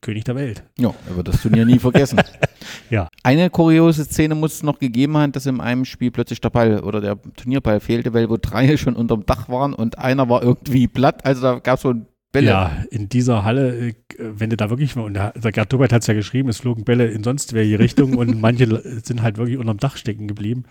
[0.00, 0.62] König der Welt.
[0.78, 2.20] Ja, er wird das Turnier nie vergessen.
[2.90, 3.08] ja.
[3.22, 6.80] Eine kuriose Szene muss es noch gegeben haben, dass in einem Spiel plötzlich der Ball
[6.80, 10.88] oder der Turnierball fehlte, weil wo drei schon unterm Dach waren und einer war irgendwie
[10.88, 11.24] platt.
[11.24, 12.48] Also da gab es so ein Bälle.
[12.48, 16.02] Ja, in dieser Halle, äh, wenn du da wirklich, und der, der Gerd Tobert hat
[16.02, 19.56] es ja geschrieben, es flogen Bälle in sonst welche Richtung und manche sind halt wirklich
[19.56, 20.64] unterm Dach stecken geblieben.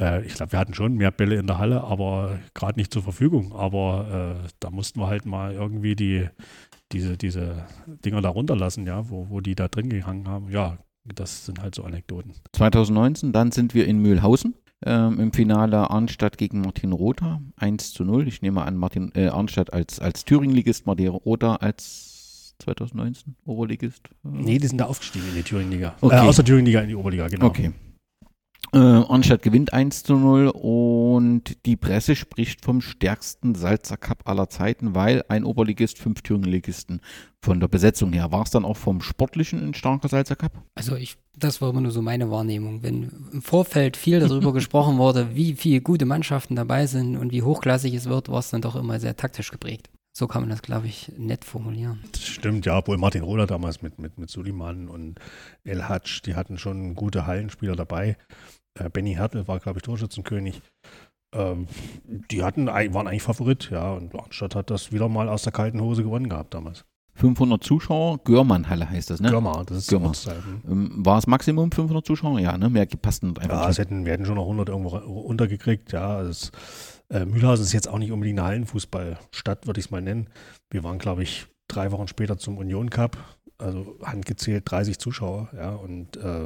[0.00, 3.02] Äh, ich glaube, wir hatten schon mehr Bälle in der Halle, aber gerade nicht zur
[3.02, 3.52] Verfügung.
[3.52, 6.28] Aber äh, da mussten wir halt mal irgendwie die,
[6.92, 7.66] diese, diese
[8.04, 10.50] Dinger da runterlassen, ja, wo, wo die da drin gehangen haben.
[10.50, 12.32] Ja, das sind halt so Anekdoten.
[12.52, 14.54] 2019, dann sind wir in Mühlhausen.
[14.84, 18.28] Ähm, Im Finale Arnstadt gegen Martin Rother 1 zu 0.
[18.28, 24.08] Ich nehme an, Martin äh, Arnstadt als, als Thüringen-Ligist, Martin Rother als 2019 Oberligist.
[24.22, 25.96] Nee, die sind da aufgestiegen in die Thüringen-Liga.
[26.00, 26.24] Okay.
[26.24, 27.46] Äh, aus der Thüringen-Liga in die Oberliga, genau.
[27.46, 27.72] Okay.
[28.72, 34.50] Äh, Arnstadt gewinnt 1 zu 0 und die Presse spricht vom stärksten Salzer Cup aller
[34.50, 37.00] Zeiten, weil ein Oberligist fünf Thüringen-Ligisten
[37.40, 38.30] von der Besetzung her.
[38.30, 40.52] War es dann auch vom Sportlichen ein starker Salzer Cup?
[40.74, 42.82] Also ich, das war immer nur so meine Wahrnehmung.
[42.82, 47.42] Wenn im Vorfeld viel darüber gesprochen wurde, wie viele gute Mannschaften dabei sind und wie
[47.42, 49.88] hochklassig es wird, war es dann doch immer sehr taktisch geprägt.
[50.18, 52.00] So kann man das, glaube ich, nett formulieren.
[52.10, 55.20] Das stimmt, ja, obwohl Martin Rohler damals mit, mit, mit Suliman und
[55.62, 58.16] El Hatsch, die hatten schon gute Hallenspieler dabei.
[58.74, 60.60] Äh, Benny Hertel war, glaube ich, Torschützenkönig.
[61.32, 61.68] Ähm,
[62.32, 65.80] die hatten, waren eigentlich Favorit, ja, und Arnstadt hat das wieder mal aus der kalten
[65.80, 66.84] Hose gewonnen gehabt damals.
[67.14, 69.30] 500 Zuschauer, Görmann-Halle heißt das, ne?
[69.30, 70.14] Görmar, das ist Görmar.
[70.14, 70.62] Hm.
[70.68, 72.40] Ähm, War es Maximum 500 Zuschauer?
[72.40, 72.68] Ja, ne?
[72.70, 75.92] Mehr passten einfach Ja, hätten, wir hätten schon noch 100 irgendwo untergekriegt.
[75.92, 76.50] Ja, es,
[77.10, 80.28] äh, Mühlhausen ist jetzt auch nicht unbedingt eine Hallenfußballstadt, würde ich es mal nennen.
[80.70, 83.16] Wir waren, glaube ich, drei Wochen später zum Union Cup,
[83.58, 85.48] also handgezählt 30 Zuschauer.
[85.54, 86.44] Ja, und äh,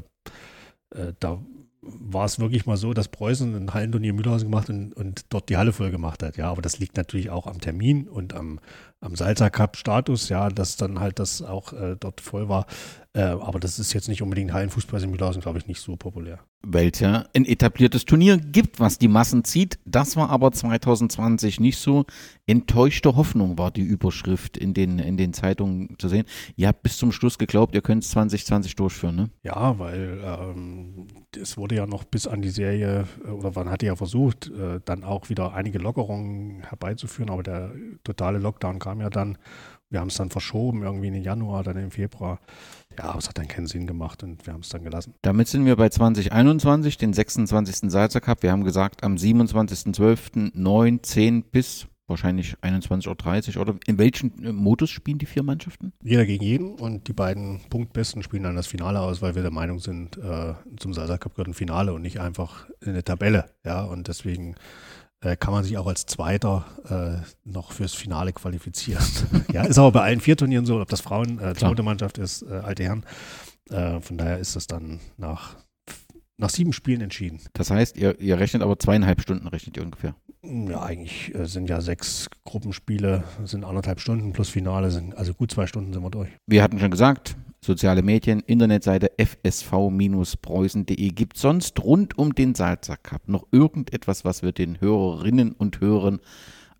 [0.94, 1.40] äh, da
[1.82, 5.48] war es wirklich mal so, dass Preußen ein Hallenturnier in Mühlhausen gemacht und, und dort
[5.48, 6.36] die Halle voll gemacht hat.
[6.36, 8.60] Ja, aber das liegt natürlich auch am Termin und am,
[9.00, 12.66] am Salzer Cup Status, ja, dass dann halt das auch äh, dort voll war.
[13.14, 16.38] Äh, aber das ist jetzt nicht unbedingt Hallenfußball in Mühlhausen, glaube ich, nicht so populär.
[17.00, 19.78] ja ein etabliertes Turnier gibt, was die Massen zieht.
[19.84, 22.06] Das war aber 2020 nicht so.
[22.46, 26.24] Enttäuschte Hoffnung war die Überschrift in den, in den Zeitungen zu sehen.
[26.56, 29.30] Ihr habt bis zum Schluss geglaubt, ihr könnt es 2020 durchführen, ne?
[29.42, 33.84] Ja, weil ähm, es wurde ja noch bis an die Serie, äh, oder man hatte
[33.84, 37.72] ja versucht, äh, dann auch wieder einige Lockerungen herbeizuführen, aber der
[38.04, 39.36] totale Lockdown kam ja dann.
[39.90, 42.40] Wir haben es dann verschoben, irgendwie in den Januar, dann im Februar.
[42.98, 45.14] Ja, aber es hat dann keinen Sinn gemacht und wir haben es dann gelassen.
[45.22, 47.90] Damit sind wir bei 2021, den 26.
[47.90, 48.42] Salzer Cup.
[48.42, 50.52] Wir haben gesagt, am 27.12.
[50.54, 53.62] 9, 10 bis wahrscheinlich 21.30 Uhr.
[53.62, 55.92] Oder in welchen äh, Modus spielen die vier Mannschaften?
[56.02, 59.50] Jeder gegen jeden und die beiden Punktbesten spielen dann das Finale aus, weil wir der
[59.50, 63.46] Meinung sind, äh, zum Salsa Cup gehört ein Finale und nicht einfach eine Tabelle.
[63.64, 64.54] Ja, und deswegen
[65.22, 69.04] äh, kann man sich auch als Zweiter äh, noch fürs Finale qualifizieren.
[69.52, 72.42] ja, ist aber bei allen vier Turnieren so, ob das Frauen, äh, zweite Mannschaft ist,
[72.42, 73.04] äh, alte Herren.
[73.70, 75.56] Äh, von daher ist das dann nach,
[76.36, 77.40] nach sieben Spielen entschieden.
[77.52, 80.14] Das heißt, ihr, ihr rechnet aber zweieinhalb Stunden, rechnet ihr ungefähr.
[80.42, 85.52] Ja, eigentlich äh, sind ja sechs Gruppenspiele, sind anderthalb Stunden plus Finale, sind also gut
[85.52, 86.30] zwei Stunden sind wir durch.
[86.48, 91.08] Wir hatten schon gesagt, soziale Medien, Internetseite fsv-preußen.de.
[91.10, 96.20] Gibt sonst rund um den Salzer Cup noch irgendetwas, was wir den Hörerinnen und Hörern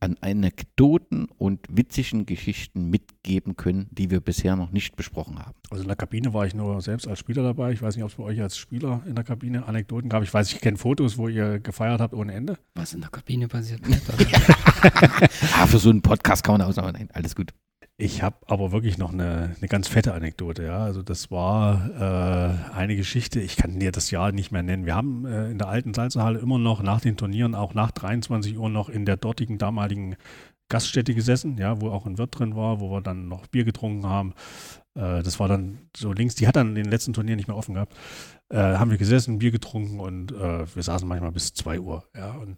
[0.00, 5.54] an Anekdoten und witzigen Geschichten mitgeben können, die wir bisher noch nicht besprochen haben?
[5.70, 7.70] Also in der Kabine war ich nur selbst als Spieler dabei.
[7.70, 10.24] Ich weiß nicht, ob es bei euch als Spieler in der Kabine Anekdoten gab.
[10.24, 12.59] Ich weiß, ich kenne Fotos, wo ihr gefeiert habt ohne Ende.
[12.74, 13.86] Was in der Kabine passiert.
[13.88, 14.24] Nicht, also,
[15.56, 17.52] Ah, für so einen Podcast kann man aus, aber nein, alles gut.
[18.03, 20.65] Ich habe aber wirklich noch eine, eine ganz fette Anekdote.
[20.65, 23.39] Ja, also das war äh, eine Geschichte.
[23.39, 24.87] Ich kann dir das Jahr nicht mehr nennen.
[24.87, 28.59] Wir haben äh, in der alten Salzerhalle immer noch nach den Turnieren, auch nach 23
[28.59, 30.16] Uhr noch in der dortigen damaligen
[30.69, 34.09] Gaststätte gesessen, ja, wo auch ein Wirt drin war, wo wir dann noch Bier getrunken
[34.09, 34.35] haben.
[34.97, 36.35] Äh, das war dann so links.
[36.35, 37.95] Die hat dann den letzten Turnieren nicht mehr offen gehabt.
[38.49, 42.03] Äh, haben wir gesessen, Bier getrunken und äh, wir saßen manchmal bis 2 Uhr.
[42.16, 42.57] Ja, und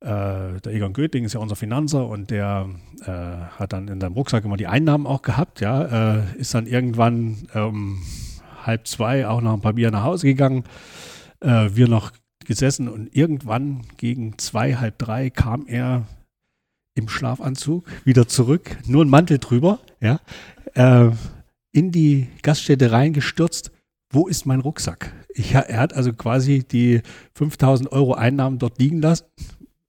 [0.00, 2.68] äh, der Egon Götting ist ja unser Finanzer und der
[3.02, 6.66] äh, hat dann in seinem Rucksack immer die Einnahmen auch gehabt, ja, äh, ist dann
[6.66, 8.02] irgendwann ähm,
[8.64, 10.64] halb zwei auch noch ein paar Bier nach Hause gegangen,
[11.40, 12.12] äh, wir noch
[12.46, 16.06] gesessen und irgendwann gegen zwei, halb drei kam er
[16.94, 20.20] im Schlafanzug wieder zurück, nur ein Mantel drüber, ja,
[20.74, 21.10] äh,
[21.72, 23.70] in die Gaststätte reingestürzt.
[24.10, 25.12] Wo ist mein Rucksack?
[25.34, 27.02] Ich, er hat also quasi die
[27.34, 29.26] 5000 Euro Einnahmen dort liegen lassen,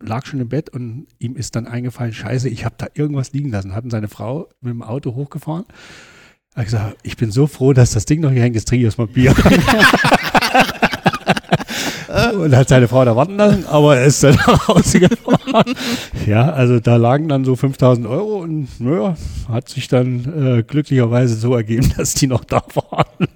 [0.02, 3.50] lag schon im Bett und ihm ist dann eingefallen, scheiße, ich habe da irgendwas liegen
[3.50, 3.76] lassen.
[3.76, 5.66] Hatten seine Frau mit dem Auto hochgefahren.
[6.56, 8.82] Er hat gesagt, ich bin so froh, dass das Ding noch hier hängt, jetzt trinke
[8.82, 9.36] ich erstmal Bier.
[12.34, 15.76] und hat seine Frau da warten lassen, aber er ist dann nach Hause gefahren.
[16.26, 19.16] Ja, also da lagen dann so 5000 Euro und naja,
[19.48, 23.28] hat sich dann äh, glücklicherweise so ergeben, dass die noch da waren.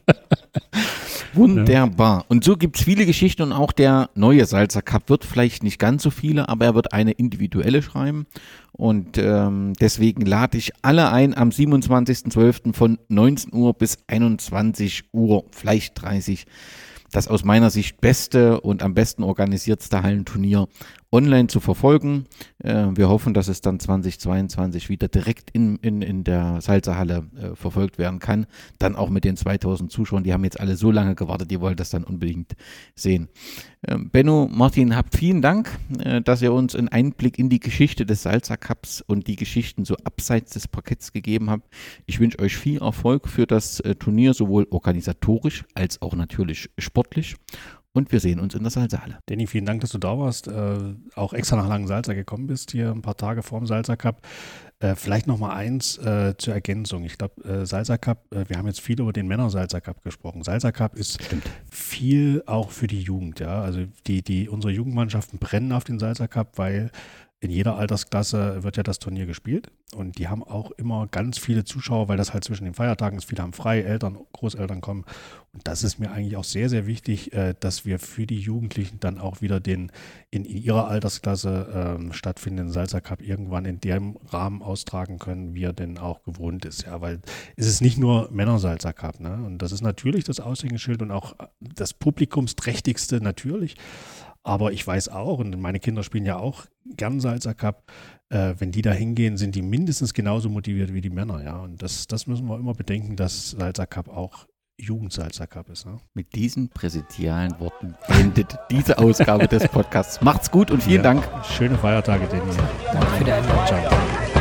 [1.34, 2.26] Wunderbar.
[2.28, 5.80] Und so gibt es viele Geschichten und auch der neue Salzer Cup wird vielleicht nicht
[5.80, 8.26] ganz so viele, aber er wird eine individuelle schreiben.
[8.72, 12.74] Und ähm, deswegen lade ich alle ein am 27.12.
[12.74, 16.46] von 19 Uhr bis 21 Uhr, vielleicht 30.
[17.12, 20.68] Das aus meiner Sicht beste und am besten organisiertste Hallenturnier
[21.14, 22.26] online zu verfolgen.
[22.58, 27.56] Äh, wir hoffen, dass es dann 2022 wieder direkt in, in, in der Salzerhalle äh,
[27.56, 28.48] verfolgt werden kann.
[28.80, 30.24] Dann auch mit den 2000 Zuschauern.
[30.24, 32.54] Die haben jetzt alle so lange gewartet, die wollen das dann unbedingt
[32.96, 33.30] sehen.
[33.88, 35.70] Ähm, Benno, Martin, habt vielen Dank,
[36.00, 39.86] äh, dass ihr uns einen Einblick in die Geschichte des Salzer Cups und die Geschichten
[39.86, 41.70] so abseits des Parketts gegeben habt.
[42.08, 47.36] Ich wünsche euch viel Erfolg für das äh, Turnier, sowohl organisatorisch als auch natürlich sportlich.
[47.94, 49.20] Und wir sehen uns in der Salzhalle.
[49.28, 50.48] Danny, vielen Dank, dass du da warst.
[50.48, 54.28] Äh, auch extra nach Langensalza gekommen bist, hier ein paar Tage vor dem Salsa Cup.
[54.80, 57.04] Äh, vielleicht noch mal eins äh, zur Ergänzung.
[57.04, 60.04] Ich glaube, äh, Salsa Cup, äh, wir haben jetzt viel über den Männer Salsa Cup
[60.04, 60.44] gesprochen.
[60.44, 61.44] Salsa Cup ist Stimmt.
[61.70, 63.40] viel auch für die Jugend.
[63.40, 63.62] Ja?
[63.62, 66.92] Also die, die, unsere Jugendmannschaften brennen auf den Salsa Cup, weil
[67.44, 71.66] in jeder Altersklasse wird ja das Turnier gespielt und die haben auch immer ganz viele
[71.66, 73.26] Zuschauer, weil das halt zwischen den Feiertagen ist.
[73.26, 75.04] Viele haben frei, Eltern, Großeltern kommen.
[75.52, 79.02] Und das ist mir eigentlich auch sehr, sehr wichtig, äh, dass wir für die Jugendlichen
[79.02, 79.92] dann auch wieder den
[80.32, 85.74] in, ihrer Altersklasse ähm, stattfindenden Salsa Cup irgendwann in dem Rahmen austragen können, wie er
[85.74, 86.84] denn auch gewohnt ist.
[86.84, 87.20] Ja, weil
[87.58, 89.20] es ist nicht nur Männer-Salsa Cup.
[89.20, 89.44] Ne?
[89.46, 93.76] Und das ist natürlich das Aushängeschild und auch das publikumsträchtigste natürlich.
[94.44, 96.66] Aber ich weiß auch, und meine Kinder spielen ja auch
[96.98, 97.92] gern Salzer Cup,
[98.30, 101.58] äh, wenn die da hingehen, sind die mindestens genauso motiviert wie die Männer, ja.
[101.58, 104.48] Und das, das müssen wir immer bedenken, dass Salzer Cup auch
[104.78, 105.86] Jugendsalzer Cup ist.
[105.86, 105.98] Ne?
[106.14, 110.22] Mit diesen präsidialen Worten endet diese Ausgabe des Podcasts.
[110.22, 111.24] Macht's gut und vielen ja, Dank.
[111.46, 112.58] Schöne Feiertage, Dennis.
[112.92, 113.66] Danke für Einladung.
[113.66, 114.33] Ciao.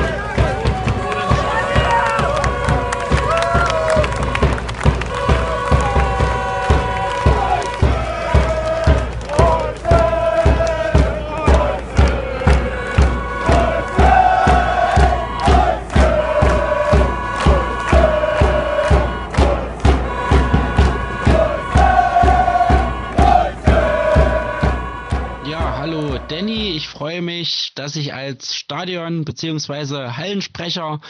[27.42, 30.10] Freue mich, dass ich als Stadion- bzw.
[30.10, 31.00] Hallensprecher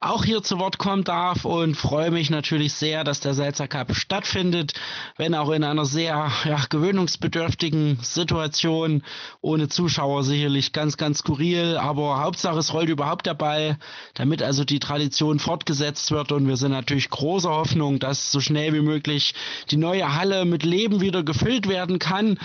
[0.00, 3.94] auch hier zu Wort kommen darf und freue mich natürlich sehr, dass der Salzer Cup
[3.94, 4.74] stattfindet,
[5.16, 9.02] wenn auch in einer sehr ja, gewöhnungsbedürftigen Situation,
[9.40, 13.78] ohne Zuschauer sicherlich ganz, ganz skurril, aber Hauptsache es rollt überhaupt der Ball,
[14.14, 18.72] damit also die Tradition fortgesetzt wird und wir sind natürlich großer Hoffnung, dass so schnell
[18.72, 19.34] wie möglich
[19.70, 22.38] die neue Halle mit Leben wieder gefüllt werden kann.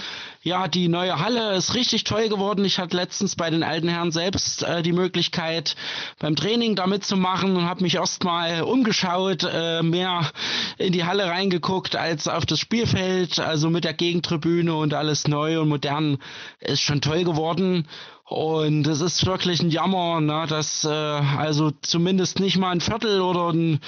[0.43, 2.65] Ja, die neue Halle ist richtig toll geworden.
[2.65, 5.75] Ich hatte letztens bei den alten Herren selbst äh, die Möglichkeit,
[6.19, 10.31] beim Training damit zu machen und habe mich erstmal umgeschaut, äh, mehr
[10.77, 15.59] in die Halle reingeguckt als auf das Spielfeld, also mit der Gegentribüne und alles neu
[15.61, 16.17] und modern
[16.59, 17.87] ist schon toll geworden.
[18.31, 23.19] Und es ist wirklich ein Jammer, ne, dass äh, also zumindest nicht mal ein Viertel
[23.19, 23.81] oder ein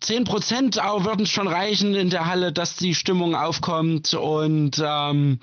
[0.00, 4.14] zehn Prozent würden schon reichen in der Halle, dass die Stimmung aufkommt.
[4.14, 5.38] Und ähm,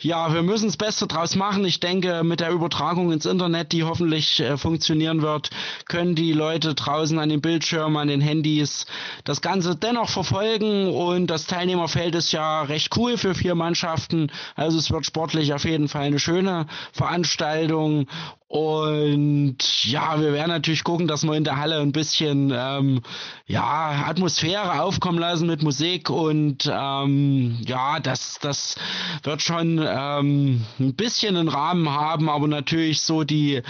[0.00, 1.64] ja, wir müssen das Beste draus machen.
[1.66, 5.50] Ich denke, mit der Übertragung ins Internet, die hoffentlich äh, funktionieren wird,
[5.86, 8.86] können die Leute draußen an den Bildschirmen, an den Handys
[9.24, 10.88] das Ganze dennoch verfolgen.
[10.88, 14.32] Und das Teilnehmerfeld ist ja recht cool für vier Mannschaften.
[14.56, 17.49] Also es wird sportlich auf jeden Fall eine schöne Veranstaltung.
[17.50, 18.06] Gestaltung
[18.50, 23.00] und ja, wir werden natürlich gucken, dass wir in der Halle ein bisschen ähm,
[23.46, 26.10] ja, Atmosphäre aufkommen lassen mit Musik.
[26.10, 28.74] Und ähm, ja, das, das
[29.22, 33.62] wird schon ähm, ein bisschen einen Rahmen haben, aber natürlich so die,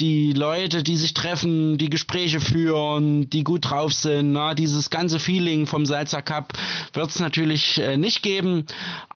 [0.00, 5.18] die Leute, die sich treffen, die Gespräche führen, die gut drauf sind, na, dieses ganze
[5.18, 6.52] Feeling vom Salzer Cup
[6.92, 8.66] wird es natürlich äh, nicht geben,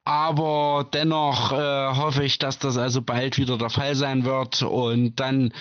[0.05, 4.63] aber dennoch äh, hoffe ich, dass das also bald wieder der Fall sein wird.
[4.63, 5.53] Und dann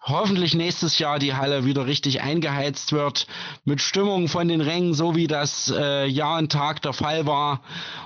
[0.00, 3.26] hoffentlich nächstes Jahr die Halle wieder richtig eingeheizt wird
[3.64, 7.60] mit Stimmung von den Rängen, so wie das äh, Jahr und Tag der Fall war.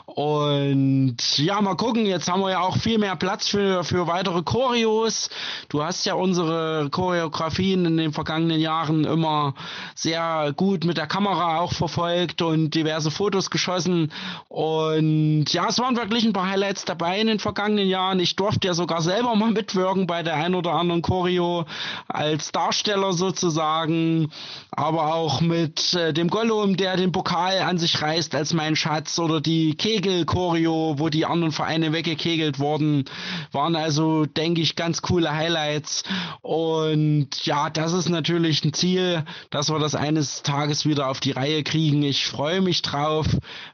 [0.06, 4.42] Und ja, mal gucken, jetzt haben wir ja auch viel mehr Platz für, für weitere
[4.42, 5.30] Choreos.
[5.68, 9.54] Du hast ja unsere Choreografien in den vergangenen Jahren immer
[9.94, 14.12] sehr gut mit der Kamera auch verfolgt und diverse Fotos geschossen.
[14.48, 18.20] Und ja, es waren wirklich ein paar Highlights dabei in den vergangenen Jahren.
[18.20, 21.64] Ich durfte ja sogar selber mal mitwirken bei der ein oder anderen Choreo
[22.08, 24.30] als Darsteller sozusagen,
[24.70, 29.18] aber auch mit äh, dem Gollum, der den Pokal an sich reißt als mein Schatz
[29.18, 33.04] oder die Kegel-Choreo, wo die anderen Vereine weggekegelt wurden,
[33.50, 33.76] waren.
[33.76, 36.04] Also, denke ich, ganz coole Highlights.
[36.40, 41.32] Und ja, das ist natürlich ein Ziel, dass wir das eines Tages wieder auf die
[41.32, 42.02] Reihe kriegen.
[42.02, 43.26] Ich freue mich drauf,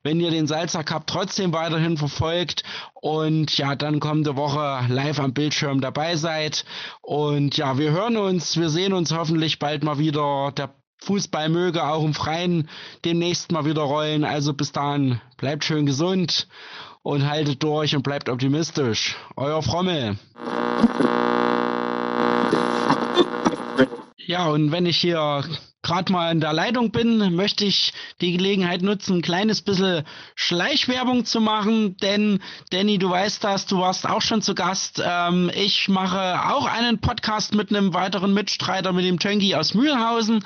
[0.03, 2.63] wenn ihr den Salzer Cup trotzdem weiterhin verfolgt
[3.01, 6.65] und ja, dann kommende Woche live am Bildschirm dabei seid.
[7.01, 10.53] Und ja, wir hören uns, wir sehen uns hoffentlich bald mal wieder.
[10.57, 12.69] Der Fußball möge auch im Freien
[13.05, 14.25] demnächst mal wieder rollen.
[14.25, 16.49] Also bis dahin, bleibt schön gesund
[17.03, 19.17] und haltet durch und bleibt optimistisch.
[19.37, 20.19] Euer Frommel.
[24.17, 25.45] Ja, und wenn ich hier
[25.89, 30.05] gerade mal in der Leitung bin, möchte ich die Gelegenheit nutzen, ein kleines bisschen
[30.35, 32.41] Schleichwerbung zu machen, denn
[32.71, 35.03] Danny, du weißt das, du warst auch schon zu Gast.
[35.03, 40.45] Ähm, ich mache auch einen Podcast mit einem weiteren Mitstreiter, mit dem Töngi aus Mühlhausen.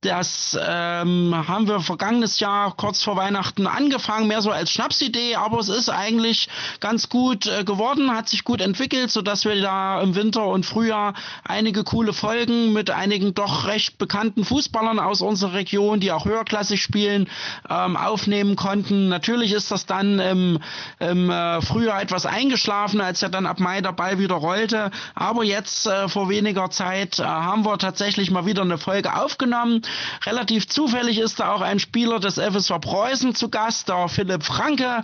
[0.00, 5.58] Das ähm, haben wir vergangenes Jahr kurz vor Weihnachten angefangen, mehr so als Schnapsidee, aber
[5.58, 6.48] es ist eigentlich
[6.80, 11.12] ganz gut äh, geworden, hat sich gut entwickelt, sodass wir da im Winter und Frühjahr
[11.44, 14.44] einige coole Folgen mit einigen doch recht bekannten
[14.78, 17.28] Fußballern aus unserer Region, die auch höherklassig spielen,
[17.68, 19.08] ähm, aufnehmen konnten.
[19.08, 20.58] Natürlich ist das dann im,
[21.00, 24.90] im äh, Frühjahr etwas eingeschlafen, als ja dann ab Mai der Ball wieder rollte.
[25.14, 29.82] Aber jetzt äh, vor weniger Zeit äh, haben wir tatsächlich mal wieder eine Folge aufgenommen.
[30.24, 35.02] Relativ zufällig ist da auch ein Spieler des FSV Preußen zu Gast, der Philipp Franke,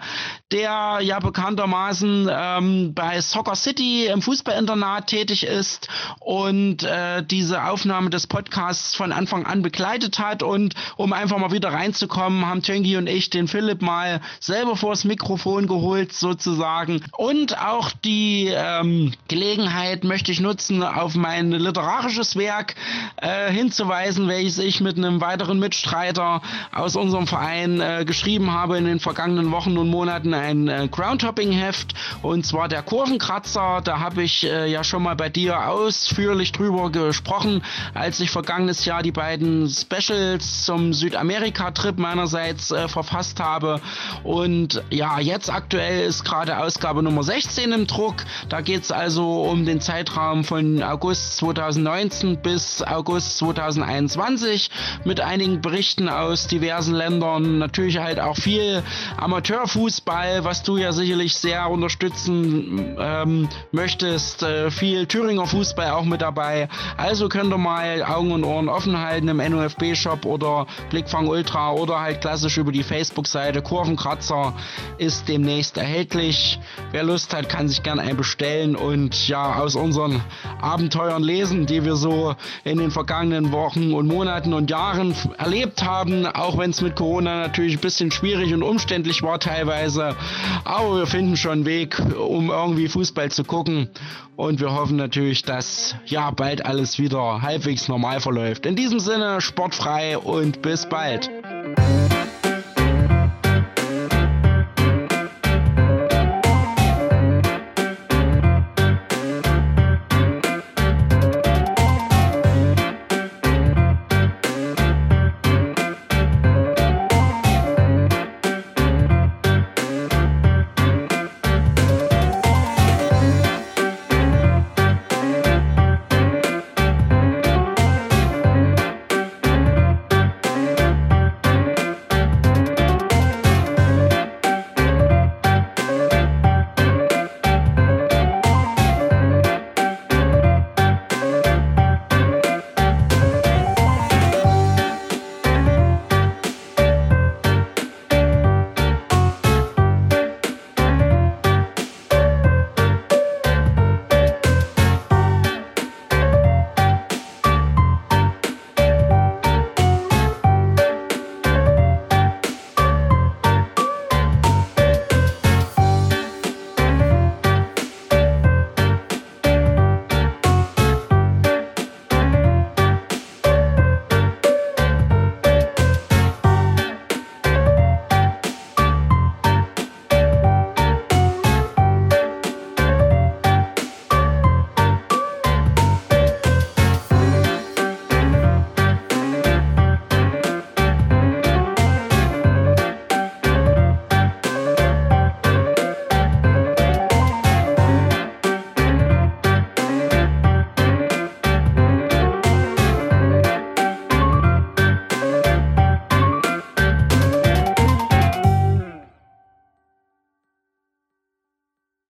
[0.52, 5.88] der ja bekanntermaßen ähm, bei Soccer City im Fußballinternat tätig ist
[6.20, 10.42] und äh, diese Aufnahme des Podcasts von Anfang an begleitet hat.
[10.42, 15.04] Und um einfach mal wieder reinzukommen, haben Töngi und ich den Philipp mal selber vors
[15.04, 17.02] Mikrofon geholt sozusagen.
[17.16, 22.74] Und auch die ähm, Gelegenheit möchte ich nutzen, auf mein literarisches Werk
[23.16, 28.84] äh, hinzuweisen, welches ich mit einem weiteren Mitstreiter aus unserem Verein äh, geschrieben habe in
[28.84, 33.80] den vergangenen Wochen und Monaten ein äh, Groundhopping-Heft und zwar der Kurvenkratzer.
[33.84, 37.62] Da habe ich äh, ja schon mal bei dir ausführlich drüber gesprochen,
[37.94, 43.80] als ich vergangenes Jahr die beiden Specials zum Südamerika-Trip meinerseits äh, verfasst habe.
[44.22, 48.16] Und ja, jetzt aktuell ist gerade Ausgabe Nummer 16 im Druck.
[48.48, 54.70] Da geht es also um den Zeitraum von August 2019 bis August 2021
[55.04, 57.58] mit einigen Berichten aus diversen Ländern.
[57.58, 58.82] Natürlich halt auch viel
[59.16, 64.42] Amateurfußball, was du ja sicherlich sehr unterstützen ähm, möchtest.
[64.42, 66.68] Äh, viel Thüringer Fußball auch mit dabei.
[66.96, 72.00] Also könnt ihr mal Augen und Ohren offen halten im NUFB-Shop oder Blickfang Ultra oder
[72.00, 73.62] halt klassisch über die Facebook-Seite.
[73.62, 74.54] Kurvenkratzer
[74.98, 76.58] ist demnächst erhältlich.
[76.92, 80.22] Wer Lust hat, kann sich gerne einen bestellen und ja, aus unseren
[80.60, 82.34] Abenteuern lesen, die wir so
[82.64, 87.40] in den vergangenen Wochen und Monaten und Jahren erlebt haben, auch wenn es mit Corona
[87.40, 90.16] natürlich ein bisschen schwierig und umständlich war teilweise.
[90.64, 93.90] Aber wir finden schon einen Weg, um irgendwie Fußball zu gucken.
[94.36, 98.66] Und wir hoffen natürlich, dass ja bald alles wieder halbwegs normal verläuft.
[98.66, 101.30] In diesem Sinne, sportfrei und bis bald.